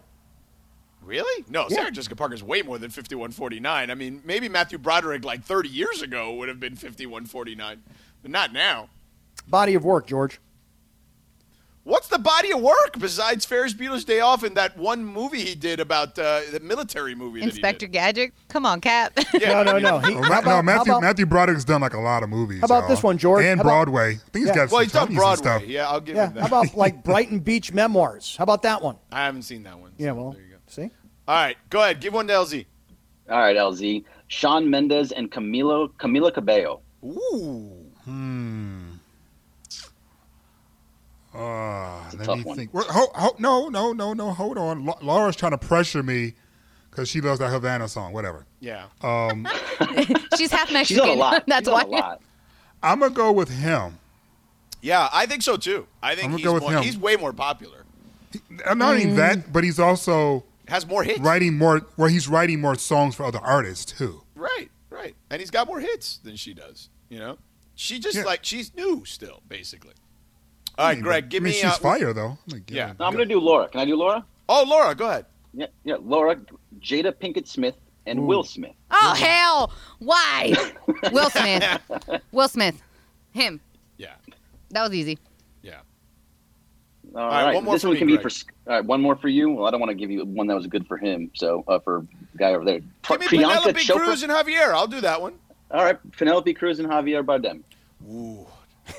Really? 1.05 1.45
No, 1.49 1.67
Yeah. 1.69 1.77
Sarah 1.77 1.91
Jessica 1.93 2.17
Parker's 2.17 2.43
way 2.43 2.63
more 2.63 2.79
than 2.79 2.91
5149. 2.91 3.91
I 3.91 3.95
mean, 3.95 4.23
maybe 4.25 4.49
Matthew 4.49 4.79
Broderick 4.79 5.25
like 5.25 5.45
30 5.45 5.69
years 5.69 6.03
ago 6.03 6.35
would 6.35 6.49
have 6.49 6.59
been 6.59 6.75
5149, 6.75 7.83
but 8.23 8.31
not 8.31 8.53
now. 8.53 8.89
Body 9.49 9.75
of 9.75 9.85
work, 9.85 10.07
George. 10.07 10.41
What's 11.85 12.09
the 12.09 12.19
body 12.19 12.51
of 12.51 12.63
work 12.63 12.99
besides 12.99 13.45
Ferris 13.45 13.75
Bueller's 13.75 14.07
Day 14.07 14.21
Off 14.21 14.43
and 14.43 14.57
that 14.57 14.75
one 14.79 15.05
movie 15.05 15.45
he 15.45 15.55
did 15.55 15.81
about 15.81 16.19
uh, 16.19 16.41
the 16.51 16.59
military 16.61 17.15
movie 17.15 17.41
that 17.41 17.51
Inspector 17.51 17.87
Gadget. 17.89 18.33
Come 18.49 18.65
on, 18.65 18.81
Kap. 18.81 19.13
Yeah, 19.35 19.63
No, 19.63 19.73
no, 19.73 19.79
no. 19.79 19.99
He, 19.99 20.15
Oh, 20.15 20.23
how 20.23 20.29
Ma- 20.31 20.39
about, 20.39 20.45
no, 20.47 20.63
Matthew 20.63 20.93
about- 20.95 21.03
Matthew 21.03 21.27
Broderick's 21.27 21.65
done 21.67 21.83
like 21.83 21.93
a 21.93 22.01
lot 22.01 22.23
of 22.23 22.31
movies. 22.31 22.61
How 22.61 22.65
about 22.67 22.81
y'all. 22.81 22.89
this 22.89 23.03
one, 23.03 23.19
George? 23.19 23.45
And 23.45 23.61
How 23.61 23.65
about- 23.67 23.85
Broadway. 23.85 24.13
I 24.13 24.15
think 24.15 24.47
he's 24.47 24.47
Yeah. 24.47 24.55
got 24.55 24.71
Well, 24.71 24.79
some 24.79 24.83
he's 24.85 24.93
done 24.93 25.15
Broadway. 25.15 25.43
stuff. 25.43 25.67
Yeah, 25.67 25.89
I'll 25.91 26.01
give 26.01 26.17
yeah, 26.17 26.29
him 26.29 26.35
that. 26.37 26.41
how 26.41 26.47
about 26.47 26.75
like 26.75 27.05
Brighton 27.05 27.41
Beach 27.41 27.71
Memoirs? 27.75 28.37
How 28.39 28.45
about 28.45 28.63
that 28.63 28.81
one? 28.81 28.97
I 29.13 29.27
haven't 29.27 29.43
seen 29.43 29.63
that 29.65 29.79
one. 29.79 29.93
Yeah, 29.99 30.13
well, 30.13 30.33
there 30.33 30.41
you 30.43 30.49
go. 30.53 30.57
see? 30.69 30.91
All 31.29 31.35
right, 31.35 31.57
go 31.69 31.83
ahead. 31.83 32.01
Give 32.01 32.15
one 32.15 32.27
to 32.29 32.33
LZ. 32.33 32.65
All 33.29 33.39
right, 33.39 33.57
LZ. 33.57 34.05
Shawn 34.29 34.71
Mendes 34.71 35.13
and 35.13 35.31
Camilo 35.31 35.91
Camila 36.01 36.33
Cabello. 36.33 36.81
Ooh. 37.05 37.91
Hmm. 38.05 38.64
Uh, 41.35 41.39
a 41.39 42.11
let 42.27 42.39
me 42.39 42.45
one. 42.45 42.57
think. 42.57 42.73
Well, 42.73 42.85
ho, 42.89 43.07
ho, 43.15 43.37
no, 43.39 43.69
no, 43.69 43.93
no, 43.93 44.13
no. 44.13 44.31
Hold 44.33 44.57
on. 44.59 44.85
La- 44.85 44.99
Laura's 45.03 45.37
trying 45.37 45.53
to 45.53 45.59
pressure 45.59 46.03
me 46.03 46.35
because 46.91 47.09
she 47.09 47.21
loves 47.21 47.41
that 47.41 47.51
Havana 47.51 47.89
song. 47.89 48.13
Whatever. 48.13 48.47
Yeah. 48.61 48.87
Um, 49.03 49.47
She's 50.37 50.51
half 50.53 50.71
Mexican. 50.73 50.85
She's 50.85 50.97
Mexican. 50.97 51.01
on 51.03 51.09
a 51.09 51.15
lot. 51.15 51.45
That's 51.49 51.67
She's 51.69 51.73
why. 51.73 51.83
a 51.83 51.87
lot. 51.87 52.23
I'm 52.83 53.01
gonna 53.01 53.15
go 53.15 53.33
with 53.33 53.49
him. 53.51 53.99
Yeah, 54.83 55.09
I 55.13 55.27
think 55.27 55.43
so 55.43 55.57
too. 55.57 55.87
I 56.03 56.15
think 56.15 56.27
I'm 56.33 56.37
he's, 56.37 56.45
go 56.45 56.53
with 56.55 56.63
more, 56.63 56.73
him. 56.73 56.83
he's 56.83 56.99
way 56.99 57.17
more 57.17 57.33
popular. 57.33 57.85
Uh, 58.67 58.75
Not 58.75 58.91
only 58.95 59.07
Mm. 59.07 59.17
that, 59.17 59.53
but 59.53 59.65
he's 59.65 59.81
also 59.81 60.45
Has 60.69 60.87
more 60.87 61.03
hits. 61.03 61.21
writing 61.21 61.57
more. 61.57 61.83
Well, 61.97 62.09
he's 62.09 62.29
writing 62.29 62.61
more 62.61 62.75
songs 62.77 63.15
for 63.15 63.25
other 63.25 63.39
artists 63.41 63.87
too. 63.87 64.23
Right, 64.35 64.69
right. 64.91 65.15
And 65.31 65.41
he's 65.41 65.51
got 65.51 65.67
more 65.67 65.81
hits 65.81 66.19
than 66.19 66.37
she 66.37 66.53
does, 66.53 66.91
you 67.09 67.19
know? 67.19 67.39
She 67.77 67.99
just 67.99 68.17
Yeah. 68.19 68.25
like 68.25 68.45
she's 68.45 68.75
new 68.75 69.05
still, 69.07 69.41
basically. 69.49 69.95
All 70.79 70.87
right, 70.87 71.01
Greg, 71.01 71.25
but- 71.25 71.31
give 71.31 71.43
I 71.43 71.45
mean, 71.45 71.51
me 71.53 71.57
she's 71.57 71.65
uh, 71.71 71.77
fire 71.77 72.13
though. 72.13 72.31
I'm 72.31 72.39
like, 72.49 72.71
Yeah. 72.71 72.93
No, 72.99 73.07
I'm 73.07 73.15
going 73.15 73.29
to 73.29 73.35
do 73.35 73.41
Laura. 73.41 73.69
Can 73.69 73.81
I 73.81 73.85
do 73.85 73.97
Laura? 73.97 74.25
Oh, 74.49 74.65
Laura, 74.67 74.95
go 74.95 75.09
ahead. 75.09 75.27
Yeah, 75.55 75.67
yeah. 75.85 75.97
Laura, 76.01 76.37
Jada 76.81 77.13
Pinkett 77.13 77.47
Smith 77.47 77.77
and 78.07 78.27
Will 78.27 78.43
Smith. 78.43 78.73
Oh 78.91 79.15
hell! 79.15 79.73
Why? 80.01 80.53
Will 81.13 81.31
Smith. 81.31 81.65
Will 82.33 82.49
Smith. 82.49 82.83
Him. 83.33 83.61
Yeah. 83.97 84.15
That 84.71 84.83
was 84.83 84.93
easy. 84.95 85.19
Yeah. 85.63 85.79
All 87.15 87.29
right, 87.29 87.45
right, 87.45 87.55
one 87.55 87.65
more 87.65 87.75
this 87.77 87.83
for 87.83 87.89
one 87.89 87.95
me, 87.95 87.99
can 88.01 88.07
be 88.09 88.17
Greg. 88.19 88.33
for. 88.33 88.71
All 88.71 88.77
right, 88.77 88.85
one 88.85 89.01
more 89.01 89.15
for 89.15 89.29
you. 89.29 89.51
Well, 89.53 89.67
I 89.67 89.71
don't 89.71 89.79
want 89.81 89.91
to 89.91 89.95
give 89.95 90.11
you 90.11 90.25
one 90.25 90.49
that 90.49 90.55
was 90.57 90.67
good 90.67 90.87
for 90.89 90.97
him. 90.97 91.31
So 91.35 91.63
uh, 91.69 91.79
for 91.79 92.05
guy 92.37 92.53
over 92.55 92.65
there, 92.65 92.81
Give 92.81 93.21
me 93.21 93.27
Priyanka 93.27 93.31
Penelope 93.31 93.73
Chopra. 93.81 93.97
Cruz 94.05 94.23
and 94.25 94.33
Javier. 94.33 94.73
I'll 94.75 94.89
do 94.89 95.01
that 95.03 95.23
one. 95.23 95.35
All 95.71 95.85
right, 95.85 95.97
Penelope 96.17 96.53
Cruz 96.55 96.81
and 96.81 96.89
Javier 96.89 97.25
Bardem. 97.25 97.63
Ooh. 98.13 98.47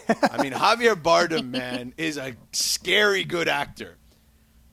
I 0.09 0.41
mean, 0.41 0.53
Javier 0.53 0.95
Bardem, 0.95 1.49
man, 1.49 1.93
is 1.97 2.17
a 2.17 2.35
scary 2.51 3.23
good 3.23 3.47
actor. 3.47 3.97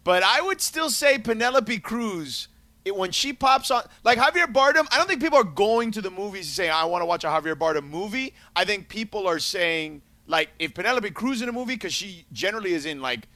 But 0.05 0.23
I 0.23 0.41
would 0.41 0.61
still 0.61 0.91
say 0.91 1.19
Penelope 1.19 1.79
Cruz, 1.79 2.49
it, 2.85 2.97
when 2.97 3.13
she 3.13 3.33
pops 3.33 3.71
on, 3.71 3.83
like 4.05 4.19
Javier 4.19 4.53
Bardem, 4.53 4.87
I 4.91 4.99
don't 4.99 5.07
think 5.07 5.21
people 5.21 5.39
are 5.39 5.45
going 5.45 5.93
to 5.93 6.01
the 6.01 6.11
movies 6.11 6.49
saying, 6.49 6.71
I 6.71 6.85
want 6.87 7.03
to 7.03 7.07
watch 7.07 7.25
a 7.25 7.29
Javier 7.29 7.55
Bardem 7.55 7.89
movie. 7.89 8.35
I 8.57 8.65
think 8.65 8.89
people 8.89 9.29
are 9.29 9.39
saying, 9.39 10.03
like, 10.27 10.51
if 10.59 10.75
Penelope 10.75 11.11
Cruz 11.11 11.43
in 11.43 11.49
a 11.49 11.53
movie, 11.53 11.75
because 11.75 11.95
she 11.95 12.25
generally 12.33 12.73
is 12.73 12.87
in, 12.87 13.01
like, 13.01 13.29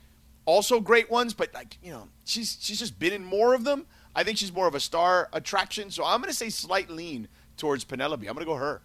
also 0.47 0.81
great 0.81 1.11
ones, 1.11 1.35
but 1.35 1.53
like 1.53 1.77
you 1.83 1.91
know, 1.91 2.09
she's 2.24 2.57
she's 2.61 2.79
just 2.79 2.99
been 2.99 3.12
in 3.12 3.24
more 3.24 3.53
of 3.53 3.64
them. 3.64 3.85
I 4.14 4.22
think 4.22 4.39
she's 4.39 4.53
more 4.53 4.66
of 4.66 4.74
a 4.74 4.81
star 4.81 5.29
attraction, 5.33 5.91
so 5.91 6.05
I'm 6.05 6.20
going 6.20 6.31
to 6.31 6.37
say 6.37 6.49
slight 6.49 6.89
lean 6.89 7.29
towards 7.59 7.85
Penelope. 7.85 8.27
I'm 8.27 8.35
going 8.35 8.47
to 8.47 8.51
go 8.51 8.57
her. 8.57 8.81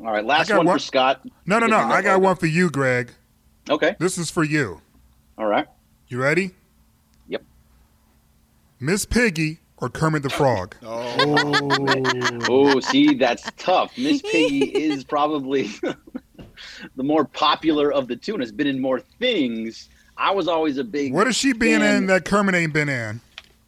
All 0.00 0.12
right, 0.12 0.24
last 0.24 0.50
one, 0.50 0.66
one- 0.66 0.76
for 0.76 0.78
Scott. 0.78 1.22
No, 1.46 1.58
no, 1.58 1.66
no. 1.66 1.78
I 1.78 2.02
got 2.02 2.20
one 2.20 2.36
for 2.36 2.46
you, 2.46 2.70
Greg. 2.70 3.10
Okay. 3.68 3.96
This 3.98 4.18
is 4.18 4.30
for 4.30 4.44
you. 4.44 4.80
All 5.38 5.46
right. 5.46 5.66
You 6.08 6.20
ready? 6.20 6.52
Yep. 7.28 7.42
Miss 8.78 9.04
Piggy 9.04 9.58
or 9.78 9.88
Kermit 9.88 10.22
the 10.22 10.30
Frog? 10.30 10.76
Oh. 10.84 12.38
oh, 12.48 12.80
see, 12.80 13.14
that's 13.14 13.50
tough. 13.56 13.96
Miss 13.98 14.22
Piggy 14.32 14.64
is 14.84 15.02
probably 15.04 15.70
the 16.96 17.02
more 17.02 17.24
popular 17.24 17.92
of 17.92 18.06
the 18.08 18.16
two 18.16 18.34
and 18.34 18.42
has 18.42 18.52
been 18.52 18.66
in 18.66 18.80
more 18.80 19.00
things. 19.18 19.88
I 20.16 20.30
was 20.30 20.46
always 20.48 20.78
a 20.78 20.84
big. 20.84 21.12
What 21.12 21.26
is 21.26 21.36
she 21.36 21.52
being 21.52 21.80
fan- 21.80 21.96
in 21.96 22.06
that 22.06 22.24
Kermit 22.24 22.54
ain't 22.54 22.72
been 22.72 22.88
in? 22.88 23.20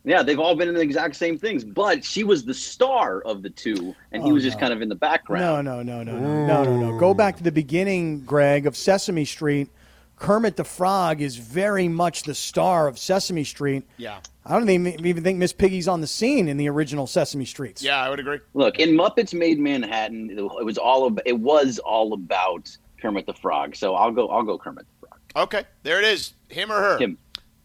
Yeah, 0.09 0.23
they've 0.23 0.39
all 0.39 0.55
been 0.57 0.69
in 0.69 0.75
the 0.75 0.81
exact 0.81 1.17
same 1.17 1.37
things, 1.37 1.65
but 1.65 2.03
she 2.05 2.25
was 2.25 2.45
the 2.45 2.55
star 2.55 3.21
of 3.23 3.43
the 3.43 3.51
two, 3.51 3.95
and 4.13 4.23
he 4.23 4.31
Oh, 4.31 4.35
was 4.35 4.43
just 4.43 4.57
no. 4.57 4.61
kind 4.61 4.73
of 4.73 4.81
in 4.81 4.89
the 4.89 4.95
background. 4.95 5.67
No, 5.67 5.83
no, 5.83 5.83
no, 5.83 6.03
no, 6.03 6.19
no, 6.19 6.47
no, 6.47 6.65
no, 6.65 6.91
no. 6.93 6.99
Go 6.99 7.13
back 7.13 7.37
to 7.37 7.43
the 7.43 7.53
beginning, 7.53 8.21
Greg, 8.21 8.67
of 8.67 8.77
Sesame 8.77 9.25
Street. 9.27 9.69
Kermit 10.17 10.57
the 10.57 10.65
Frog 10.65 11.21
is 11.21 11.37
very 11.37 11.87
much 11.89 12.23
the 12.25 12.35
star 12.35 12.89
of 12.89 12.99
Sesame 12.99 13.45
Street. 13.45 13.85
Yeah. 13.99 14.19
I 14.45 14.59
don't 14.59 14.69
even, 14.71 15.07
even 15.07 15.23
think 15.23 15.39
Miss 15.39 15.53
Piggy's 15.53 15.87
on 15.87 16.01
the 16.01 16.07
scene 16.07 16.49
in 16.49 16.57
the 16.57 16.69
original 16.71 17.07
Sesame 17.07 17.45
Streets. 17.45 17.83
Yeah, 17.83 18.03
I 18.03 18.09
would 18.09 18.19
agree. 18.19 18.39
Look, 18.55 18.79
in 18.81 18.97
Muppets 18.97 19.35
Made 19.35 19.61
Manhattan, 19.61 20.31
it 20.31 20.65
was 20.65 20.79
all 20.79 21.07
about, 21.07 21.23
it 21.27 21.39
was 21.39 21.79
all 21.79 22.15
about 22.15 22.75
Kermit 23.01 23.27
the 23.27 23.35
Frog. 23.35 23.77
So 23.77 23.95
I'll 23.95 24.11
go 24.11 24.29
I'll 24.29 24.43
go 24.43 24.59
Kermit 24.59 24.87
the 25.01 25.07
Frog. 25.07 25.21
Okay, 25.37 25.65
there 25.83 25.99
it 26.01 26.07
is. 26.07 26.33
Him 26.49 26.73
or 26.73 26.81
her? 26.81 26.99
Him. 26.99 27.19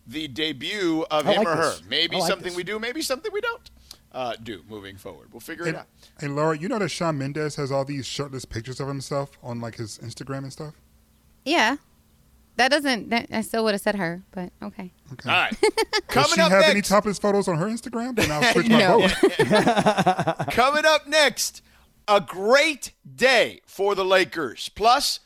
The 0.06 0.28
debut 0.28 1.06
of 1.10 1.28
I 1.28 1.32
him 1.34 1.38
like 1.44 1.48
or 1.48 1.56
her. 1.56 1.70
this. 1.72 1.84
Maybe 1.88 2.18
like 2.18 2.28
something 2.30 2.50
this. 2.50 2.56
we 2.56 2.64
do, 2.64 2.78
maybe 2.80 3.02
something 3.02 3.32
we 3.34 3.42
don't 3.42 3.72
uh, 4.12 4.34
do 4.42 4.64
moving 4.70 4.98
forward. 4.98 5.30
We'll 5.32 5.40
figure 5.40 5.68
it 5.68 5.76
out. 5.76 5.88
and 6.20 6.36
Laura, 6.36 6.58
you 6.58 6.68
know 6.68 6.80
that 6.80 6.90
Shawn 6.90 7.18
Mendes 7.18 7.56
has 7.56 7.72
all 7.72 7.86
these 7.86 8.06
shirtless 8.06 8.46
pictures 8.46 8.80
of 8.80 8.88
himself 8.88 9.38
on 9.42 9.60
like 9.62 9.76
his 9.76 9.98
Instagram 10.00 10.40
and 10.40 10.54
stuff. 10.54 10.74
Yeah. 11.46 11.78
That 12.56 12.70
doesn't, 12.70 13.10
that, 13.10 13.30
I 13.32 13.42
still 13.42 13.64
would 13.64 13.74
have 13.74 13.82
said 13.82 13.96
her, 13.96 14.22
but 14.32 14.52
okay. 14.62 14.92
Okay. 15.14 15.30
All 15.30 15.36
right. 15.36 15.56
Does 15.62 16.02
Coming 16.08 16.30
she 16.36 16.42
up 16.42 16.52
have 16.52 16.60
next. 16.62 16.70
any 16.72 16.82
topless 16.82 17.18
photos 17.18 17.48
on 17.48 17.58
her 17.58 17.66
Instagram? 17.66 18.16
Then 18.16 18.32
I'll 18.32 18.44
switch 18.54 18.70
my 18.70 18.86
vote. 18.86 20.48
Coming 20.52 20.86
up 20.86 21.08
next, 21.08 21.64
a 22.08 22.22
great 22.22 22.92
day 23.16 23.62
for 23.66 23.96
the 23.96 24.06
Lakers. 24.06 24.70
Plus, 24.70 25.20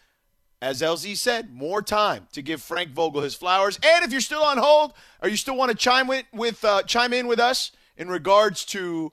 as 0.61 0.81
LZ 0.81 1.17
said, 1.17 1.53
more 1.53 1.81
time 1.81 2.27
to 2.31 2.41
give 2.41 2.61
Frank 2.61 2.91
Vogel 2.91 3.21
his 3.21 3.35
flowers. 3.35 3.77
And 3.83 4.03
if 4.03 4.11
you're 4.11 4.21
still 4.21 4.43
on 4.43 4.57
hold, 4.57 4.93
or 5.21 5.29
you 5.29 5.37
still 5.37 5.55
want 5.55 5.71
to 5.71 5.77
chime 5.77 6.07
with, 6.07 6.25
with 6.33 6.63
uh, 6.65 6.83
chime 6.83 7.13
in 7.13 7.27
with 7.27 7.39
us 7.39 7.71
in 7.95 8.09
regards 8.09 8.65
to 8.65 9.11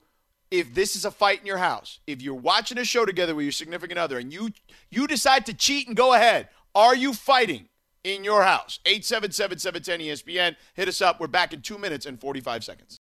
if 0.51 0.75
this 0.75 0.97
is 0.97 1.05
a 1.05 1.11
fight 1.11 1.41
in 1.41 1.47
your 1.47 1.59
house, 1.59 2.01
if 2.07 2.23
you're 2.23 2.35
watching 2.35 2.79
a 2.79 2.85
show 2.85 3.05
together 3.05 3.35
with 3.35 3.45
your 3.45 3.53
significant 3.53 3.99
other, 3.99 4.19
and 4.19 4.33
you 4.33 4.51
you 4.91 5.07
decide 5.07 5.45
to 5.47 5.55
cheat 5.55 5.89
and 5.89 5.97
go 5.97 6.15
ahead, 6.15 6.49
are 6.75 6.95
you 6.95 7.13
fighting 7.13 7.69
in 8.05 8.23
your 8.23 8.43
house? 8.43 8.79
877-710 8.85 10.07
ESPN. 10.07 10.57
Hit 10.75 10.89
us 10.89 11.03
up. 11.03 11.21
We're 11.21 11.27
back 11.27 11.53
in 11.53 11.63
two 11.63 11.79
minutes 11.79 12.07
and 12.07 12.21
45 12.21 12.65
seconds. 12.65 12.93